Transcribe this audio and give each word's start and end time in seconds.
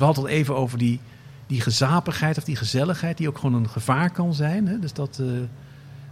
We 0.00 0.06
hadden 0.06 0.24
het 0.24 0.32
al 0.32 0.38
even 0.38 0.56
over 0.56 0.78
die, 0.78 1.00
die 1.46 1.60
gezapigheid 1.60 2.38
of 2.38 2.44
die 2.44 2.56
gezelligheid, 2.56 3.16
die 3.16 3.28
ook 3.28 3.38
gewoon 3.38 3.54
een 3.54 3.68
gevaar 3.68 4.10
kan 4.10 4.34
zijn. 4.34 4.66
Hè? 4.66 4.78
Dus 4.78 4.92
dat, 4.92 5.18
uh, 5.20 5.26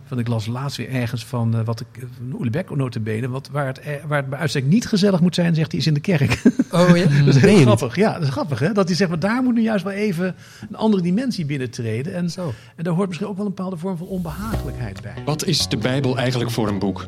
van 0.04 0.18
ik 0.18 0.29
las 0.29 0.46
laatst 0.46 0.76
weer 0.76 0.91
ergens 0.91 1.25
van 1.25 1.57
uh, 1.57 1.64
wat 1.64 1.80
ik, 1.80 1.87
van 2.16 2.38
Oelebek 2.38 2.77
notabene, 2.77 3.29
wat, 3.29 3.48
waar, 3.53 3.66
het, 3.66 3.80
waar 4.06 4.19
het 4.19 4.30
bij 4.30 4.38
uitstek 4.38 4.64
niet 4.64 4.87
gezellig 4.87 5.21
moet 5.21 5.35
zijn, 5.35 5.54
zegt 5.54 5.71
hij, 5.71 5.80
is 5.80 5.87
in 5.87 5.95
de 5.95 6.01
kerk. 6.01 6.43
Oh 6.71 6.96
ja? 6.96 7.24
dat 7.24 7.35
is 7.35 7.43
heel 7.43 7.61
grappig. 7.61 7.96
Ja, 7.96 8.12
dat 8.12 8.22
is 8.22 8.29
grappig 8.29 8.59
hè. 8.59 8.72
Dat 8.72 8.87
hij 8.87 8.96
zegt, 8.96 9.11
maar 9.11 9.19
daar 9.19 9.43
moet 9.43 9.54
nu 9.54 9.62
juist 9.62 9.85
wel 9.85 9.93
even 9.93 10.34
een 10.68 10.77
andere 10.77 11.02
dimensie 11.02 11.45
binnentreden. 11.45 12.14
En, 12.14 12.30
Zo. 12.30 12.52
en 12.77 12.84
daar 12.84 12.95
hoort 12.95 13.09
misschien 13.09 13.29
ook 13.29 13.36
wel 13.36 13.46
een 13.46 13.55
bepaalde 13.55 13.77
vorm 13.77 13.96
van 13.96 14.07
onbehagelijkheid 14.07 15.02
bij. 15.02 15.14
Wat 15.25 15.45
is 15.45 15.68
de 15.68 15.77
Bijbel 15.77 16.18
eigenlijk 16.18 16.50
voor 16.50 16.68
een 16.68 16.79
boek? 16.79 17.07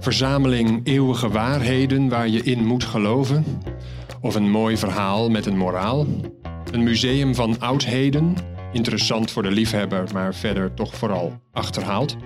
Verzameling 0.00 0.80
eeuwige 0.84 1.28
waarheden 1.28 2.08
waar 2.08 2.28
je 2.28 2.42
in 2.42 2.64
moet 2.64 2.84
geloven? 2.84 3.44
Of 4.26 4.34
een 4.34 4.50
mooi 4.50 4.76
verhaal 4.76 5.30
met 5.30 5.46
een 5.46 5.56
moraal? 5.56 6.06
Een 6.72 6.82
museum 6.82 7.34
van 7.34 7.60
oudheden? 7.60 8.34
Interessant 8.72 9.30
voor 9.30 9.42
de 9.42 9.50
liefhebber, 9.50 10.04
maar 10.12 10.34
verder 10.34 10.74
toch 10.74 10.94
vooral 10.94 11.40
achterhaald? 11.52 12.16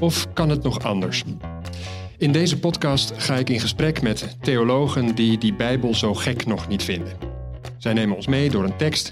Of 0.00 0.32
kan 0.32 0.48
het 0.48 0.62
nog 0.62 0.82
anders? 0.82 1.24
In 2.18 2.32
deze 2.32 2.58
podcast 2.58 3.12
ga 3.16 3.36
ik 3.36 3.50
in 3.50 3.60
gesprek 3.60 4.02
met 4.02 4.36
theologen 4.40 5.14
die 5.14 5.38
die 5.38 5.54
Bijbel 5.54 5.94
zo 5.94 6.14
gek 6.14 6.46
nog 6.46 6.68
niet 6.68 6.82
vinden. 6.82 7.12
Zij 7.78 7.92
nemen 7.92 8.16
ons 8.16 8.26
mee 8.26 8.50
door 8.50 8.64
een 8.64 8.76
tekst 8.76 9.10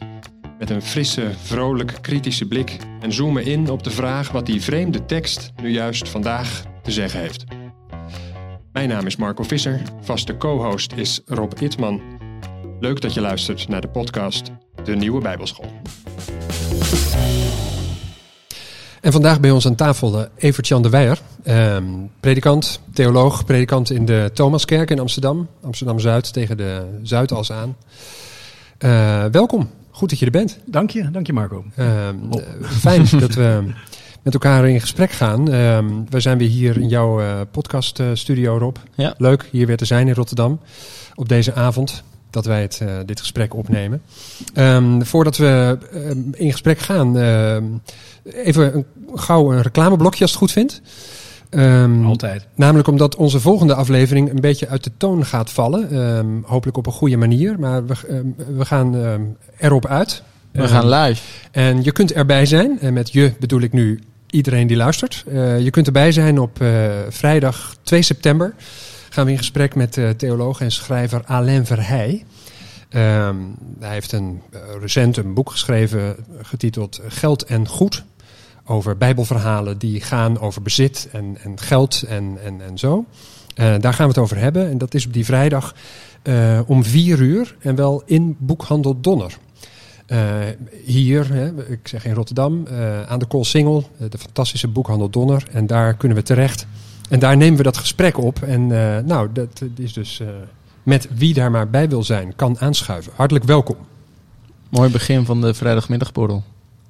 met 0.58 0.70
een 0.70 0.82
frisse, 0.82 1.30
vrolijk, 1.42 1.98
kritische 2.00 2.48
blik 2.48 2.76
en 3.00 3.12
zoomen 3.12 3.44
in 3.44 3.70
op 3.70 3.82
de 3.82 3.90
vraag 3.90 4.30
wat 4.30 4.46
die 4.46 4.62
vreemde 4.62 5.04
tekst 5.04 5.52
nu 5.62 5.70
juist 5.70 6.08
vandaag 6.08 6.64
te 6.82 6.90
zeggen 6.90 7.20
heeft. 7.20 7.44
Mijn 8.78 8.90
naam 8.90 9.06
is 9.06 9.16
Marco 9.16 9.42
Visser, 9.42 9.82
vaste 10.00 10.36
co-host 10.36 10.92
is 10.92 11.20
Rob 11.26 11.52
Itman. 11.60 12.00
Leuk 12.80 13.00
dat 13.00 13.14
je 13.14 13.20
luistert 13.20 13.68
naar 13.68 13.80
de 13.80 13.88
podcast 13.88 14.50
De 14.84 14.96
Nieuwe 14.96 15.20
Bijbelschool. 15.20 15.70
En 19.00 19.12
vandaag 19.12 19.40
bij 19.40 19.50
ons 19.50 19.66
aan 19.66 19.74
tafel 19.74 20.20
uh, 20.20 20.26
Evert-Jan 20.36 20.82
de 20.82 20.90
Weijer, 20.90 21.20
eh, 21.42 21.76
predikant, 22.20 22.80
theoloog, 22.92 23.44
predikant 23.44 23.90
in 23.90 24.04
de 24.04 24.30
Thomaskerk 24.34 24.90
in 24.90 24.98
Amsterdam, 24.98 25.48
Amsterdam-Zuid 25.62 26.32
tegen 26.32 26.56
de 26.56 26.98
Zuidas 27.02 27.52
aan. 27.52 27.76
Uh, 28.78 29.24
welkom, 29.24 29.70
goed 29.90 30.10
dat 30.10 30.18
je 30.18 30.24
er 30.24 30.30
bent. 30.30 30.58
Dank 30.64 30.90
je, 30.90 31.10
dank 31.10 31.26
je 31.26 31.32
Marco. 31.32 31.64
Oh. 31.78 32.08
Fijn 32.62 33.06
dat 33.18 33.34
we 33.34 33.62
met 34.22 34.34
elkaar 34.34 34.68
in 34.68 34.80
gesprek 34.80 35.10
gaan. 35.10 35.40
Uh, 35.50 35.78
we 36.08 36.20
zijn 36.20 36.38
weer 36.38 36.48
hier 36.48 36.76
in 36.76 36.88
jouw 36.88 37.20
uh, 37.20 37.40
podcaststudio, 37.50 38.58
Rob. 38.58 38.76
Ja. 38.94 39.14
Leuk 39.18 39.48
hier 39.50 39.66
weer 39.66 39.76
te 39.76 39.84
zijn 39.84 40.08
in 40.08 40.14
Rotterdam 40.14 40.60
op 41.14 41.28
deze 41.28 41.54
avond 41.54 42.02
dat 42.30 42.46
wij 42.46 42.62
het, 42.62 42.80
uh, 42.82 42.88
dit 43.06 43.20
gesprek 43.20 43.54
opnemen. 43.54 44.02
Um, 44.54 45.04
voordat 45.04 45.36
we 45.36 45.78
in 46.32 46.50
gesprek 46.50 46.78
gaan, 46.78 47.16
even 48.24 48.74
een, 48.74 48.86
gauw 49.14 49.52
een 49.52 49.62
reclameblokje 49.62 50.22
als 50.22 50.30
het 50.30 50.40
goed 50.40 50.52
vindt. 50.52 50.80
Um, 51.50 52.04
Altijd. 52.04 52.46
Namelijk 52.54 52.88
omdat 52.88 53.16
onze 53.16 53.40
volgende 53.40 53.74
aflevering 53.74 54.30
een 54.30 54.40
beetje 54.40 54.68
uit 54.68 54.84
de 54.84 54.90
toon 54.96 55.24
gaat 55.24 55.50
vallen. 55.50 55.96
Um, 55.96 56.44
hopelijk 56.46 56.76
op 56.76 56.86
een 56.86 56.92
goede 56.92 57.16
manier. 57.16 57.60
Maar 57.60 57.86
we, 57.86 57.94
we 58.56 58.64
gaan 58.64 58.96
erop 59.58 59.86
uit. 59.86 60.22
We 60.52 60.68
gaan 60.68 60.88
live. 60.88 61.22
En 61.50 61.82
je 61.82 61.92
kunt 61.92 62.12
erbij 62.12 62.46
zijn. 62.46 62.80
En 62.80 62.92
met 62.92 63.12
je 63.12 63.32
bedoel 63.38 63.60
ik 63.60 63.72
nu 63.72 64.00
iedereen 64.30 64.66
die 64.66 64.76
luistert. 64.76 65.24
Uh, 65.28 65.60
je 65.60 65.70
kunt 65.70 65.86
erbij 65.86 66.12
zijn 66.12 66.38
op 66.38 66.60
uh, 66.62 66.90
vrijdag 67.08 67.76
2 67.82 68.02
september. 68.02 68.54
Gaan 69.08 69.24
we 69.24 69.30
in 69.30 69.38
gesprek 69.38 69.74
met 69.74 69.96
uh, 69.96 70.10
theoloog 70.10 70.60
en 70.60 70.72
schrijver 70.72 71.22
Alain 71.24 71.66
Verheij. 71.66 72.24
Um, 72.90 73.56
hij 73.80 73.92
heeft 73.92 74.12
een, 74.12 74.42
recent 74.80 75.16
een 75.16 75.34
boek 75.34 75.50
geschreven 75.50 76.16
getiteld 76.42 77.00
Geld 77.08 77.44
en 77.44 77.68
Goed. 77.68 78.04
Over 78.64 78.96
bijbelverhalen 78.96 79.78
die 79.78 80.00
gaan 80.00 80.40
over 80.40 80.62
bezit 80.62 81.08
en, 81.12 81.38
en 81.42 81.60
geld 81.60 82.02
en, 82.08 82.38
en, 82.44 82.60
en 82.60 82.78
zo. 82.78 83.04
daar 83.54 83.94
gaan 83.94 84.06
we 84.06 84.12
het 84.12 84.18
over 84.18 84.36
hebben. 84.36 84.70
En 84.70 84.78
dat 84.78 84.94
is 84.94 85.06
op 85.06 85.12
die 85.12 85.24
vrijdag 85.24 85.74
om 86.66 86.84
vier 86.84 87.18
uur. 87.18 87.56
En 87.60 87.74
wel 87.74 88.02
in 88.06 88.36
boekhandel 88.38 89.00
Donner. 89.00 89.38
Uh, 90.12 90.38
hier, 90.84 91.32
hè, 91.32 91.70
ik 91.70 91.88
zeg 91.88 92.04
in 92.04 92.14
Rotterdam, 92.14 92.64
uh, 92.70 93.02
aan 93.02 93.18
de 93.18 93.26
Koolsingel, 93.26 93.90
uh, 94.00 94.10
de 94.10 94.18
fantastische 94.18 94.68
boekhandel 94.68 95.10
Donner. 95.10 95.46
En 95.52 95.66
daar 95.66 95.94
kunnen 95.94 96.16
we 96.16 96.22
terecht. 96.22 96.66
En 97.08 97.18
daar 97.18 97.36
nemen 97.36 97.56
we 97.56 97.62
dat 97.62 97.76
gesprek 97.76 98.18
op. 98.18 98.42
En 98.42 98.66
nou, 99.06 99.28
dat 99.32 99.62
is 99.76 99.92
dus 99.92 100.22
met 100.82 101.08
wie 101.14 101.34
daar 101.34 101.50
maar 101.50 101.70
bij 101.70 101.88
wil 101.88 102.02
zijn, 102.02 102.32
kan 102.36 102.58
aanschuiven. 102.58 103.12
Hartelijk 103.14 103.44
welkom. 103.44 103.76
Mooi 104.68 104.90
begin 104.90 105.24
van 105.24 105.40
de 105.40 105.54
vrijdagmiddagborrel. 105.54 106.42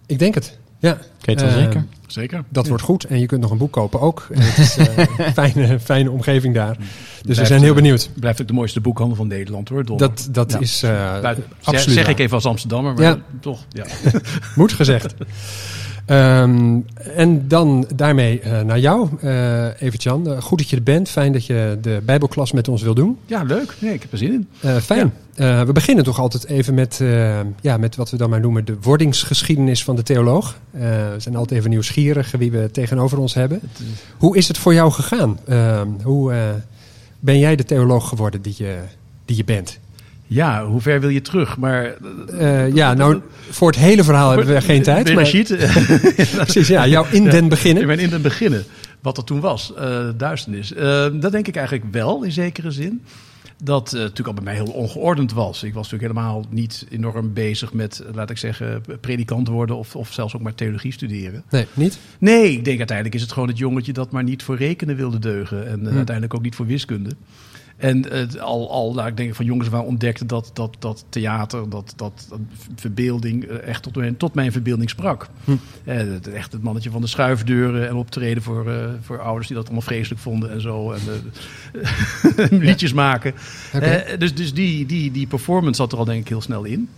Ik 0.07 0.19
denk 0.19 0.35
het, 0.35 0.59
ja. 0.79 0.99
Weet 1.21 1.41
wel 1.41 1.51
zeker. 1.51 1.85
Zeker. 2.07 2.45
Dat 2.49 2.63
ja. 2.63 2.69
wordt 2.69 2.85
goed. 2.85 3.05
En 3.05 3.21
je 3.21 3.27
kunt 3.27 3.41
nog 3.41 3.51
een 3.51 3.59
boek 3.59 3.73
kopen 3.73 4.01
ook. 4.01 4.29
En 4.33 4.41
het 4.41 4.59
is 4.59 4.77
een 4.77 5.33
fijne, 5.45 5.81
fijne 5.81 6.11
omgeving 6.11 6.55
daar. 6.55 6.77
Dus 6.77 6.87
blijft, 7.23 7.41
we 7.41 7.47
zijn 7.47 7.63
heel 7.63 7.75
benieuwd. 7.75 8.11
Blijft 8.15 8.41
ook 8.41 8.47
de 8.47 8.53
mooiste 8.53 8.81
boekhandel 8.81 9.17
van 9.17 9.27
Nederland 9.27 9.69
hoor. 9.69 9.85
Dat, 9.85 10.29
dat 10.31 10.53
ja. 10.53 10.59
is 10.59 10.83
uh, 10.85 11.21
Buiten, 11.21 11.45
absoluut. 11.63 11.97
Zeg 11.97 12.09
ik 12.09 12.19
even 12.19 12.35
als 12.35 12.47
Amsterdammer, 12.47 12.95
maar 12.95 13.03
ja. 13.03 13.19
toch. 13.41 13.65
Ja. 13.69 13.87
Moet 14.55 14.73
gezegd. 14.73 15.15
Um, 16.11 16.85
en 17.15 17.49
dan 17.49 17.87
daarmee 17.95 18.41
uh, 18.45 18.61
naar 18.61 18.79
jou, 18.79 19.09
uh, 19.25 19.83
Evert-Jan. 19.83 20.29
Uh, 20.29 20.41
goed 20.41 20.59
dat 20.59 20.71
je 20.71 20.77
er 20.77 20.83
bent. 20.83 21.09
Fijn 21.09 21.33
dat 21.33 21.47
je 21.47 21.79
de 21.83 22.01
Bijbelklas 22.05 22.53
met 22.53 22.69
ons 22.69 22.83
wil 22.83 22.95
doen. 22.95 23.19
Ja, 23.27 23.43
leuk. 23.43 23.75
Nee, 23.81 23.95
ik 23.95 24.03
heb 24.03 24.13
er 24.13 24.19
zin 24.19 24.33
in. 24.33 24.49
fijn. 24.81 25.13
Ja. 25.35 25.67
we 25.67 25.73
beginnen 25.73 26.05
toch 26.05 26.19
altijd 26.19 26.47
even 26.47 26.75
met, 26.75 27.01
ja, 27.61 27.77
met 27.77 27.97
wat 27.97 28.11
we 28.11 28.17
dan 28.17 28.31
maar 28.31 28.41
noemen 28.41 28.65
de 28.65 28.77
wordingsgeschiedenis 28.81 29.85
van 29.85 29.97
de 29.97 30.03
theoloog. 30.03 30.59
we 30.71 31.15
zijn 31.17 31.37
altijd 31.37 31.59
even 31.59 31.71
nieuwsgierig 31.71 32.31
wie 32.39 32.51
we 32.51 32.71
tegenover 32.71 33.19
ons 33.19 33.35
hebben. 33.35 33.61
Hoe 34.17 34.37
is 34.37 34.49
het 34.49 34.59
voor 34.59 34.75
jou 34.75 34.93
gegaan? 34.93 35.39
Ehm, 35.47 35.89
hoe 36.03 36.33
ben 37.21 37.39
jij 37.39 37.57
de 37.57 37.65
theoloog 37.65 38.09
geworden 38.09 38.43
die 38.43 38.55
je, 38.57 38.79
die 39.25 39.37
je 39.37 39.45
bent? 39.45 39.79
Ja, 40.29 40.65
hoe 40.65 40.81
ver 40.81 41.01
wil 41.01 41.09
je 41.09 41.21
terug? 41.21 41.57
Maar, 41.57 41.95
uh, 42.33 42.75
ja, 42.75 42.95
nou, 42.95 43.21
voor 43.51 43.69
het 43.69 43.79
hele 43.79 44.05
verhaal 44.05 44.31
hebben 44.31 44.55
we 44.55 44.61
geen 44.61 44.83
tijd. 44.83 45.15
Maar, 45.15 45.15
Precies, 46.37 46.69
ja, 46.69 46.87
jou 46.87 47.07
in 47.11 47.25
den 47.25 47.49
beginnen. 47.49 47.83
Ik 47.83 47.89
ben 47.89 47.99
in 47.99 48.11
den 48.11 48.23
beginnen, 48.23 48.65
wat 49.01 49.17
er 49.17 49.25
toen 49.25 49.41
was, 49.41 49.73
uh, 49.79 50.09
duisternis. 50.17 50.73
Uh, 50.73 51.07
dat 51.13 51.33
denk 51.33 51.49
ik 51.49 51.57
eigenlijk 51.57 51.93
wel, 51.93 52.23
in 52.23 52.33
zekere 52.33 52.71
zin. 52.71 53.03
Dat 53.65 53.93
natuurlijk 53.93 54.29
al 54.29 54.35
bij 54.35 54.45
mij 54.45 54.55
heel 54.55 54.73
ongeordend 54.73 55.33
was. 55.33 55.63
Ik 55.63 55.75
was 55.75 55.91
natuurlijk 55.91 56.13
helemaal 56.13 56.45
niet 56.51 56.87
enorm 56.91 57.33
bezig 57.33 57.73
met, 57.73 58.05
laat 58.15 58.31
ik 58.31 58.39
zeggen, 58.39 58.83
predikant 59.01 59.49
worden 59.49 59.77
of, 59.77 59.97
of 59.97 60.13
zelfs 60.13 60.35
ook 60.35 60.43
maar 60.43 60.55
theologie 60.55 60.93
studeren. 60.93 61.43
Nee, 61.51 61.67
niet? 61.75 61.99
Nee, 62.19 62.53
ik 62.53 62.65
denk 62.65 62.79
uiteindelijk 62.79 63.17
is 63.17 63.23
het 63.23 63.33
gewoon 63.33 63.49
het 63.49 63.59
jongetje 63.59 63.93
dat 63.93 64.11
maar 64.11 64.23
niet 64.23 64.43
voor 64.43 64.57
rekenen 64.57 64.97
wilde 64.97 65.19
deugen. 65.19 65.67
En 65.67 65.81
hm. 65.81 65.97
uiteindelijk 65.97 66.35
ook 66.35 66.43
niet 66.43 66.55
voor 66.55 66.67
wiskunde. 66.67 67.11
En 67.79 68.05
uh, 68.13 68.43
al, 68.43 68.71
al 68.71 68.95
nou, 68.95 69.09
ik 69.09 69.17
denk 69.17 69.35
van 69.35 69.45
jongens 69.45 69.69
waar 69.69 69.83
ontdekte 69.83 70.27
dat, 70.27 70.51
dat, 70.53 70.77
dat 70.79 71.05
theater, 71.09 71.71
dat, 71.71 71.93
dat, 71.97 72.27
dat 72.29 72.39
verbeelding 72.77 73.45
uh, 73.45 73.63
echt 73.63 73.83
tot, 73.83 73.97
mijn, 73.97 74.17
tot 74.17 74.35
mijn 74.35 74.53
verbeelding 74.53 74.91
sprak. 74.91 75.29
Hm. 75.45 75.57
Uh, 75.85 76.27
echt 76.35 76.53
het 76.53 76.63
mannetje 76.63 76.91
van 76.91 77.01
de 77.01 77.07
schuifdeuren 77.07 77.89
en 77.89 77.95
optreden 77.95 78.43
voor, 78.43 78.73
voor 79.01 79.21
ouders 79.21 79.47
die 79.47 79.57
dat 79.57 79.65
allemaal 79.65 79.83
vreselijk 79.83 80.21
vonden 80.21 80.51
en 80.51 80.61
zo. 80.61 80.93
En 80.93 81.01
liedjes 82.59 82.93
maken. 82.93 83.35
Okay. 83.75 84.17
dus 84.17 84.35
dus 84.35 84.55
die, 84.55 84.87
die, 84.87 85.11
die 85.11 85.27
performance 85.27 85.81
zat 85.81 85.93
er 85.93 85.99
al 85.99 86.05
denk 86.05 86.21
ik 86.21 86.29
heel 86.29 86.41
snel 86.41 86.65
in. 86.65 86.89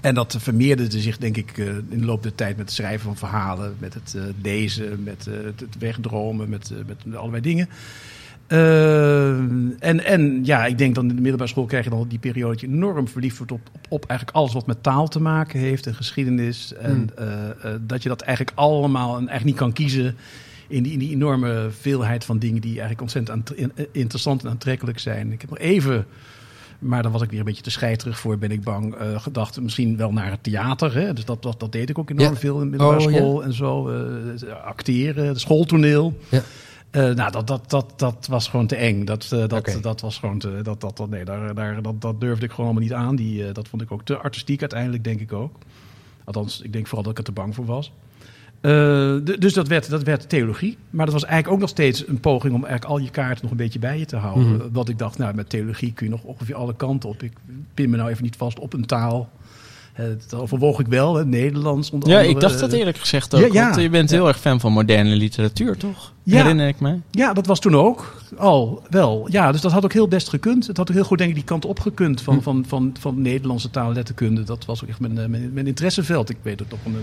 En 0.00 0.14
dat 0.14 0.36
vermeerderde 0.38 1.00
zich, 1.00 1.18
denk 1.18 1.36
ik, 1.36 1.56
in 1.56 1.98
de 1.98 2.04
loop 2.04 2.22
der 2.22 2.34
tijd 2.34 2.56
met 2.56 2.66
het 2.66 2.74
schrijven 2.74 3.04
van 3.04 3.16
verhalen, 3.16 3.74
met 3.78 3.94
het 3.94 4.16
lezen, 4.42 5.02
met 5.02 5.24
het 5.56 5.78
wegdromen, 5.78 6.48
met, 6.48 6.72
met 6.86 7.16
allerlei 7.16 7.42
dingen. 7.42 7.68
Uh, 8.48 9.28
en, 9.78 10.04
en 10.04 10.44
ja, 10.44 10.66
ik 10.66 10.78
denk 10.78 10.94
dan 10.94 11.08
in 11.08 11.14
de 11.14 11.20
middelbare 11.20 11.50
school 11.50 11.64
krijg 11.64 11.84
je 11.84 11.90
dan 11.90 12.08
die 12.08 12.18
periode 12.18 12.52
dat 12.52 12.60
je 12.60 12.66
enorm 12.66 13.08
verliefd 13.08 13.36
wordt 13.36 13.52
op, 13.52 13.60
op, 13.72 13.86
op 13.88 14.04
eigenlijk 14.06 14.38
alles 14.38 14.52
wat 14.52 14.66
met 14.66 14.82
taal 14.82 15.08
te 15.08 15.20
maken 15.20 15.60
heeft 15.60 15.86
en 15.86 15.94
geschiedenis. 15.94 16.74
En 16.74 16.96
mm. 16.96 17.24
uh, 17.24 17.26
uh, 17.64 17.70
dat 17.80 18.02
je 18.02 18.08
dat 18.08 18.20
eigenlijk 18.20 18.58
allemaal 18.58 19.10
en 19.10 19.28
eigenlijk 19.28 19.44
niet 19.44 19.56
kan 19.56 19.72
kiezen 19.72 20.16
in 20.68 20.82
die, 20.82 20.92
in 20.92 20.98
die 20.98 21.10
enorme 21.10 21.68
veelheid 21.80 22.24
van 22.24 22.38
dingen 22.38 22.60
die 22.60 22.70
eigenlijk 22.70 23.00
ontzettend 23.00 23.52
interessant 23.92 24.44
en 24.44 24.50
aantrekkelijk 24.50 24.98
zijn. 24.98 25.32
Ik 25.32 25.40
heb 25.40 25.50
nog 25.50 25.58
even, 25.58 26.06
maar 26.78 27.02
dan 27.02 27.12
was 27.12 27.22
ik 27.22 27.30
weer 27.30 27.38
een 27.38 27.44
beetje 27.44 27.62
te 27.62 27.70
scheiterig 27.70 28.18
voor, 28.18 28.38
ben 28.38 28.50
ik 28.50 28.62
bang, 28.62 29.00
uh, 29.00 29.20
gedacht 29.20 29.60
misschien 29.60 29.96
wel 29.96 30.12
naar 30.12 30.30
het 30.30 30.42
theater. 30.42 30.94
Hè? 30.94 31.12
Dus 31.12 31.24
dat, 31.24 31.42
dat, 31.42 31.60
dat 31.60 31.72
deed 31.72 31.90
ik 31.90 31.98
ook 31.98 32.10
enorm 32.10 32.32
ja. 32.32 32.38
veel 32.38 32.54
in 32.54 32.64
de 32.64 32.70
middelbare 32.70 33.04
oh, 33.04 33.12
school 33.14 33.40
ja. 33.40 33.46
en 33.46 33.52
zo. 33.52 33.90
acteren, 34.64 35.26
het 35.26 35.40
schooltoneel. 35.40 36.18
Ja. 36.28 36.42
Uh, 36.96 37.14
nou, 37.14 37.32
dat, 37.32 37.46
dat, 37.46 37.70
dat, 37.70 37.92
dat 37.96 38.26
was 38.26 38.48
gewoon 38.48 38.66
te 38.66 38.76
eng. 38.76 39.04
Dat, 39.04 39.24
uh, 39.24 39.40
dat, 39.40 39.52
okay. 39.52 39.80
dat 39.80 40.00
was 40.00 40.18
gewoon 40.18 40.38
te. 40.38 40.60
Dat, 40.62 40.80
dat, 40.80 40.96
dat, 40.96 41.10
nee, 41.10 41.24
daar, 41.24 41.54
daar, 41.54 41.82
dat, 41.82 42.00
dat 42.00 42.20
durfde 42.20 42.44
ik 42.44 42.50
gewoon 42.50 42.66
allemaal 42.66 42.82
niet 42.82 42.92
aan. 42.92 43.16
Die, 43.16 43.46
uh, 43.46 43.52
dat 43.52 43.68
vond 43.68 43.82
ik 43.82 43.92
ook 43.92 44.04
te 44.04 44.16
artistiek 44.16 44.60
uiteindelijk, 44.60 45.04
denk 45.04 45.20
ik 45.20 45.32
ook. 45.32 45.58
Althans, 46.24 46.60
ik 46.60 46.72
denk 46.72 46.86
vooral 46.86 47.02
dat 47.02 47.12
ik 47.12 47.18
er 47.18 47.24
te 47.24 47.32
bang 47.32 47.54
voor 47.54 47.64
was. 47.64 47.92
Eh, 48.64 49.16
dus 49.38 49.52
dat 49.52 49.68
werd, 49.68 49.90
dat 49.90 50.02
werd 50.02 50.28
theologie. 50.28 50.76
Maar 50.90 51.04
dat 51.04 51.14
was 51.14 51.24
eigenlijk 51.24 51.54
ook 51.54 51.60
nog 51.60 51.68
steeds 51.68 52.08
een 52.08 52.20
poging 52.20 52.54
om 52.54 52.64
eigenlijk 52.64 52.92
al 52.92 52.98
je 52.98 53.10
kaarten 53.10 53.42
nog 53.42 53.50
een 53.50 53.56
beetje 53.56 53.78
bij 53.78 53.98
je 53.98 54.04
te 54.04 54.16
houden. 54.16 54.72
Wat 54.72 54.88
ik 54.88 54.98
dacht, 54.98 55.18
nou, 55.18 55.34
met 55.34 55.48
theologie 55.48 55.92
kun 55.92 56.06
je 56.06 56.12
nog 56.12 56.22
ongeveer 56.22 56.54
alle 56.54 56.76
kanten 56.76 57.08
op. 57.08 57.22
Ik 57.22 57.32
pin 57.74 57.90
me 57.90 57.96
nou 57.96 58.10
even 58.10 58.22
niet 58.22 58.36
vast 58.36 58.58
op 58.58 58.72
een 58.72 58.86
taal. 58.86 59.30
Eh, 59.94 60.04
dat 60.28 60.40
overwoog 60.40 60.80
ik 60.80 60.86
wel, 60.86 61.14
hè, 61.14 61.24
Nederlands 61.24 61.90
onder 61.90 62.08
Ja, 62.08 62.14
andere. 62.16 62.34
ik 62.34 62.40
dacht 62.40 62.58
dat 62.60 62.72
Eh, 62.72 62.78
eerlijk 62.78 62.98
gezegd 62.98 63.34
ook. 63.34 63.40
Ja, 63.40 63.46
ja. 63.52 63.68
want 63.70 63.82
je 63.82 63.88
bent 63.88 64.10
Ja. 64.10 64.16
heel 64.16 64.28
erg 64.28 64.38
fan 64.40 64.60
van 64.60 64.72
moderne 64.72 65.14
literatuur, 65.16 65.76
toch? 65.76 66.12
Ja. 66.22 66.36
Herinner 66.36 66.68
ik 66.68 66.80
me. 66.80 66.96
Ja, 67.10 67.32
dat 67.32 67.46
was 67.46 67.60
toen 67.60 67.74
ook 67.76 68.14
al 68.36 68.82
wel. 68.90 69.26
Ja, 69.30 69.52
dus 69.52 69.60
dat 69.60 69.72
had 69.72 69.84
ook 69.84 69.92
heel 69.92 70.08
best 70.08 70.28
gekund. 70.28 70.66
Het 70.66 70.76
had 70.76 70.88
ook 70.88 70.94
heel 70.94 71.04
goed, 71.04 71.18
denk 71.18 71.30
ik, 71.30 71.36
die 71.36 71.44
kant 71.44 71.64
op 71.64 71.80
gekund 71.80 72.20
van, 72.20 72.34
Hm. 72.34 72.40
van, 72.42 72.64
van, 72.68 72.96
van 73.00 73.22
Nederlandse 73.22 73.70
taal 73.70 73.88
en 73.88 73.94
letterkunde. 73.94 74.42
Dat 74.42 74.64
was 74.64 74.82
ook 74.82 74.88
echt 74.88 75.00
mijn, 75.00 75.18
eh, 75.18 75.26
mijn, 75.26 75.50
mijn 75.52 75.66
interesseveld. 75.66 76.30
Ik 76.30 76.36
weet 76.42 76.62
ook 76.62 76.70
nog 76.70 76.80
een 76.84 77.00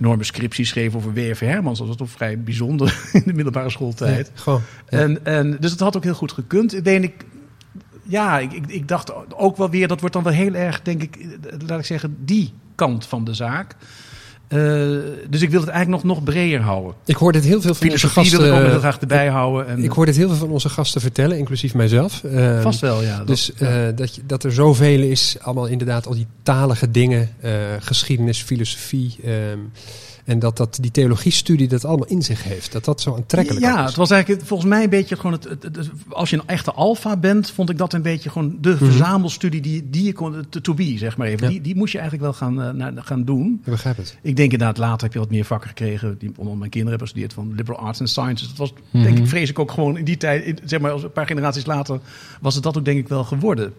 enorme 0.00 0.24
scriptie 0.24 0.64
schreef 0.64 0.94
over 0.94 1.12
W.F. 1.12 1.38
Hermans. 1.40 1.78
Dat 1.78 1.86
was 1.88 1.96
toch 1.96 2.10
vrij 2.10 2.40
bijzonder 2.40 3.00
in 3.12 3.22
de 3.26 3.32
middelbare 3.32 3.70
schooltijd. 3.70 4.30
Ja, 4.34 4.40
gewoon. 4.42 4.60
Ja. 4.88 4.98
En, 4.98 5.24
en, 5.26 5.56
dus 5.60 5.70
het 5.70 5.80
had 5.80 5.96
ook 5.96 6.04
heel 6.04 6.14
goed 6.14 6.32
gekund. 6.32 6.74
Ik 6.74 6.84
denk, 6.84 7.04
ik, 7.04 7.14
ja, 8.06 8.38
ik, 8.38 8.52
ik, 8.52 8.64
ik 8.66 8.88
dacht 8.88 9.12
ook 9.36 9.56
wel 9.56 9.70
weer, 9.70 9.88
dat 9.88 10.00
wordt 10.00 10.14
dan 10.14 10.24
wel 10.24 10.32
heel 10.32 10.54
erg, 10.54 10.82
denk 10.82 11.02
ik, 11.02 11.18
laat 11.66 11.78
ik 11.78 11.84
zeggen, 11.84 12.16
die 12.24 12.52
kant 12.74 13.06
van 13.06 13.24
de 13.24 13.34
zaak. 13.34 13.76
Eh, 14.48 14.58
dus 15.30 15.42
ik 15.42 15.50
wil 15.50 15.60
het 15.60 15.68
eigenlijk 15.68 15.88
nog, 15.88 16.14
nog 16.16 16.24
breder 16.24 16.60
houden. 16.60 16.94
Ik 17.04 17.16
hoor 17.16 17.32
dit 17.32 17.44
heel 17.44 17.60
veel 17.60 17.74
van 17.74 17.90
onze 17.90 18.08
Filosofie 18.08 18.38
wil 18.38 18.46
ik 18.48 18.52
ook 18.54 18.60
gasten. 18.62 18.78
graag 18.80 19.00
erbij 19.00 19.28
houden. 19.28 19.66
En 19.68 19.84
Ik 19.84 19.90
hoor 19.90 20.06
dit 20.06 20.16
heel 20.16 20.28
veel 20.28 20.36
van 20.36 20.48
onze 20.50 20.68
gasten 20.68 21.00
vertellen, 21.00 21.38
inclusief 21.38 21.74
mijzelf. 21.74 22.24
Ehm, 22.24 22.62
Vast 22.62 22.80
wel, 22.80 23.02
ja. 23.02 23.16
Dat- 23.18 23.26
Dus 23.26 23.52
ja. 23.56 23.88
eh, 23.88 24.06
dat 24.26 24.44
er 24.44 24.52
zoveel 24.52 25.00
is, 25.02 25.36
allemaal 25.40 25.66
inderdaad 25.66 26.06
al 26.06 26.14
die 26.14 26.26
talige 26.42 26.90
dingen, 26.90 27.30
eh, 27.40 27.50
geschiedenis, 27.78 28.42
filosofie. 28.42 29.16
ehm, 29.24 29.58
en 30.24 30.38
dat, 30.38 30.56
dat 30.56 30.78
die 30.80 30.90
theologiestudie 30.90 31.68
dat 31.68 31.84
allemaal 31.84 32.06
in 32.06 32.22
zich 32.22 32.42
heeft. 32.44 32.72
Dat 32.72 32.84
dat 32.84 33.00
zo 33.00 33.14
aantrekkelijk 33.14 33.64
Ja, 33.64 33.80
is. 33.80 33.86
het 33.86 33.96
was 33.96 34.10
eigenlijk 34.10 34.46
volgens 34.46 34.68
mij 34.68 34.82
een 34.84 34.90
beetje 34.90 35.16
gewoon 35.16 35.32
het, 35.32 35.44
het- 35.44 35.62
het- 35.62 35.90
als 36.08 36.30
je 36.30 36.36
een 36.36 36.46
echte 36.46 36.72
alfa 36.72 37.16
bent, 37.16 37.50
vond 37.50 37.70
ik 37.70 37.78
dat 37.78 37.92
een 37.92 38.02
beetje 38.02 38.30
gewoon 38.30 38.56
de 38.60 38.76
verzamelstudie 38.76 39.60
die, 39.60 39.90
die 39.90 40.04
je 40.04 40.12
kon, 40.12 40.44
to, 40.48 40.60
to 40.60 40.74
be, 40.74 40.94
zeg 40.98 41.16
maar 41.16 41.26
even. 41.26 41.38
Mhm. 41.38 41.46
Ja. 41.46 41.52
Die, 41.52 41.60
die 41.60 41.76
moest 41.76 41.92
je 41.92 41.98
eigenlijk 41.98 42.30
wel 42.38 42.48
gaan, 42.48 42.62
eh, 42.62 42.70
naar, 42.70 42.92
gaan 42.96 43.24
doen. 43.24 43.60
Ik 43.64 43.70
begrijp 43.72 43.96
het. 43.96 44.16
Ik 44.22 44.36
denk 44.36 44.52
inderdaad, 44.52 44.78
later 44.78 45.02
heb 45.02 45.12
je 45.12 45.18
wat 45.18 45.30
meer 45.30 45.44
vakken 45.44 45.68
gekregen. 45.68 46.18
Die 46.18 46.32
onder 46.36 46.56
mijn 46.56 46.70
kinderen 46.70 46.98
hebben 46.98 47.06
gestudeerd 47.08 47.32
van 47.32 47.52
liberal 47.56 47.78
arts 47.86 48.00
and 48.00 48.08
sciences. 48.08 48.48
Dat 48.48 48.56
was, 48.56 48.72
denk 48.90 49.18
ik, 49.18 49.26
vrees 49.28 49.50
ik 49.50 49.58
ook 49.58 49.70
gewoon 49.70 49.98
in 49.98 50.04
die 50.04 50.16
tijd, 50.16 50.44
in- 50.44 50.58
zeg 50.64 50.80
maar, 50.80 50.90
als 50.90 51.02
een 51.02 51.12
paar 51.12 51.26
generaties 51.26 51.66
later, 51.66 52.00
was 52.40 52.54
het 52.54 52.62
dat 52.62 52.78
ook 52.78 52.84
denk 52.84 52.98
ik 52.98 53.08
wel 53.08 53.24
geworden. 53.24 53.72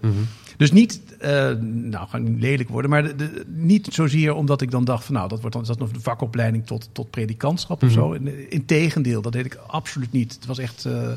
Dus 0.58 0.72
niet, 0.72 1.02
eh, 1.20 1.52
nou, 1.62 2.08
ga 2.08 2.18
niet 2.18 2.42
lelijk 2.42 2.70
worden, 2.70 2.92
maar 2.92 3.04
de, 3.04 3.16
de- 3.16 3.44
niet 3.48 3.88
zozeer 3.92 4.34
omdat 4.34 4.62
ik 4.62 4.72
dan 4.72 4.84
dacht 4.86 5.06
van, 5.06 5.16
nou, 5.16 5.28
dat 5.30 5.40
wordt 5.40 5.54
dan 5.54 5.62
is 5.64 5.68
dat 5.70 5.80
nog 5.80 5.90
een 5.94 6.02
vakopleiding 6.02 6.66
tot, 6.66 6.90
tot 6.92 7.10
predikantschap 7.10 7.84
of 7.84 7.92
zo. 7.92 8.12
In- 8.12 8.52
Integendeel, 8.52 9.22
dat 9.22 9.32
deed 9.32 9.46
ik 9.46 9.58
absoluut 9.68 10.12
niet. 10.12 10.34
Het 10.34 10.46
was 10.46 10.58
echt 10.58 10.86
eh, 10.86 11.12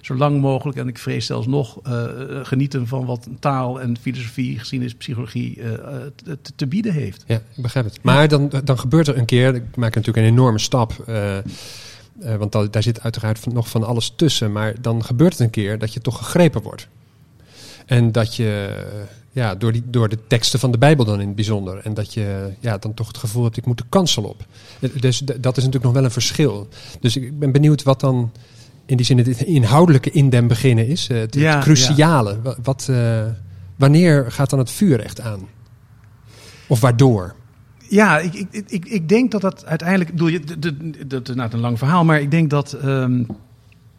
zo 0.00 0.14
lang 0.14 0.40
mogelijk 0.40 0.78
en 0.78 0.88
ik 0.88 0.98
vrees 0.98 1.26
zelfs 1.26 1.46
nog 1.46 1.78
eh, 1.82 2.04
genieten 2.42 2.86
van 2.86 3.04
wat 3.04 3.28
taal 3.40 3.80
en 3.80 3.96
filosofie, 4.00 4.58
geschiedenis, 4.58 4.94
psychologie 4.94 5.58
te, 6.24 6.38
te 6.56 6.66
bieden 6.66 6.92
heeft. 6.92 7.24
Ja, 7.26 7.36
ik 7.36 7.62
begrijp 7.62 7.84
het. 7.84 7.98
Maar 8.02 8.28
dan, 8.28 8.50
dan 8.64 8.78
gebeurt 8.78 9.08
er 9.08 9.18
een 9.18 9.24
keer, 9.24 9.54
ik 9.54 9.76
maak 9.76 9.94
natuurlijk 9.94 10.26
een 10.26 10.32
enorme 10.32 10.58
stap. 10.58 10.92
want 12.38 12.52
da- 12.52 12.66
daar 12.70 12.82
zit 12.82 13.00
uiteraard 13.00 13.38
van- 13.38 13.52
nog 13.52 13.68
van 13.68 13.84
alles 13.84 14.12
tussen. 14.16 14.52
Maar 14.52 14.74
dan 14.80 15.04
gebeurt 15.04 15.32
het 15.32 15.40
een 15.40 15.50
keer 15.50 15.78
dat 15.78 15.92
je 15.92 16.00
toch 16.00 16.16
gegrepen 16.18 16.62
wordt. 16.62 16.88
En 17.90 18.12
dat 18.12 18.36
je, 18.36 18.76
ja, 19.30 19.54
door, 19.54 19.72
die, 19.72 19.82
door 19.86 20.08
de 20.08 20.18
teksten 20.26 20.58
van 20.60 20.70
de 20.70 20.78
Bijbel 20.78 21.04
dan 21.04 21.20
in 21.20 21.26
het 21.26 21.34
bijzonder. 21.36 21.78
En 21.84 21.94
dat 21.94 22.14
je 22.14 22.50
ja, 22.60 22.78
dan 22.78 22.94
toch 22.94 23.06
het 23.06 23.16
gevoel 23.18 23.44
hebt, 23.44 23.56
ik 23.56 23.66
moet 23.66 23.78
de 23.78 23.84
kansel 23.88 24.22
op. 24.22 24.46
Dus 25.00 25.18
dat 25.18 25.56
is 25.56 25.64
natuurlijk 25.64 25.84
nog 25.84 25.92
wel 25.92 26.04
een 26.04 26.10
verschil. 26.10 26.68
Dus 27.00 27.16
ik 27.16 27.38
ben 27.38 27.52
benieuwd 27.52 27.82
wat 27.82 28.00
dan 28.00 28.32
in 28.86 28.96
die 28.96 29.06
zin 29.06 29.18
het 29.18 29.40
inhoudelijke 29.42 30.10
in 30.10 30.30
den 30.30 30.46
beginnen 30.46 30.86
is. 30.86 31.08
eh, 31.08 31.18
Het, 31.18 31.34
het 31.34 31.62
cruciale. 31.62 32.40
Wa- 32.42 32.56
Wat, 32.62 32.86
eh, 32.90 33.24
wanneer 33.76 34.32
gaat 34.32 34.50
dan 34.50 34.58
het 34.58 34.70
vuur 34.70 35.00
echt 35.00 35.20
aan? 35.20 35.40
Of 36.66 36.80
waardoor? 36.80 37.34
Ja, 37.88 38.18
ik, 38.18 38.34
ik, 38.34 38.64
ik, 38.68 38.84
ik 38.86 39.08
denk 39.08 39.30
dat 39.30 39.40
dat 39.40 39.66
uiteindelijk. 39.66 40.10
Bedoel, 40.10 40.28
je- 40.28 40.42
dat 41.06 41.28
is 41.28 41.34
nou 41.34 41.52
een 41.52 41.60
lang 41.60 41.78
verhaal, 41.78 42.04
maar 42.04 42.20
ik 42.20 42.30
denk 42.30 42.50
dat. 42.50 42.72
ehm, 42.72 43.22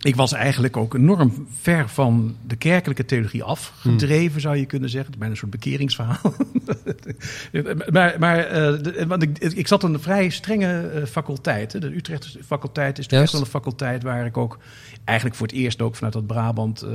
ik 0.01 0.15
was 0.15 0.33
eigenlijk 0.33 0.77
ook 0.77 0.93
enorm 0.93 1.47
ver 1.61 1.89
van 1.89 2.35
de 2.47 2.55
kerkelijke 2.55 3.05
theologie 3.05 3.43
afgedreven, 3.43 4.41
zou 4.41 4.57
je 4.57 4.65
kunnen 4.65 4.89
zeggen. 4.89 5.11
Het 5.11 5.21
is 5.21 5.27
bijna 5.27 5.33
een 5.33 5.39
soort 5.39 5.51
bekeringsverhaal. 5.51 6.33
maar 7.91 8.15
maar 8.19 8.37
eh, 8.37 8.83
de- 8.83 9.05
want 9.07 9.23
ik, 9.23 9.37
ik 9.39 9.67
zat 9.67 9.83
in 9.83 9.93
een 9.93 9.99
vrij 10.01 10.29
strenge 10.29 10.87
eh, 10.87 11.05
faculteit. 11.05 11.73
hè. 11.73 11.79
De 11.79 11.95
Utrechtse 11.95 12.39
faculteit 12.45 12.97
is 12.99 13.07
echt 13.07 13.31
wel 13.31 13.41
een 13.41 13.47
faculteit 13.47 14.03
waar 14.03 14.25
ik 14.25 14.37
ook 14.37 14.57
eigenlijk 15.03 15.37
voor 15.37 15.47
het 15.47 15.55
eerst 15.55 15.81
ook 15.81 15.95
vanuit 15.95 16.13
dat 16.13 16.27
Brabant 16.27 16.81
eh, 16.81 16.89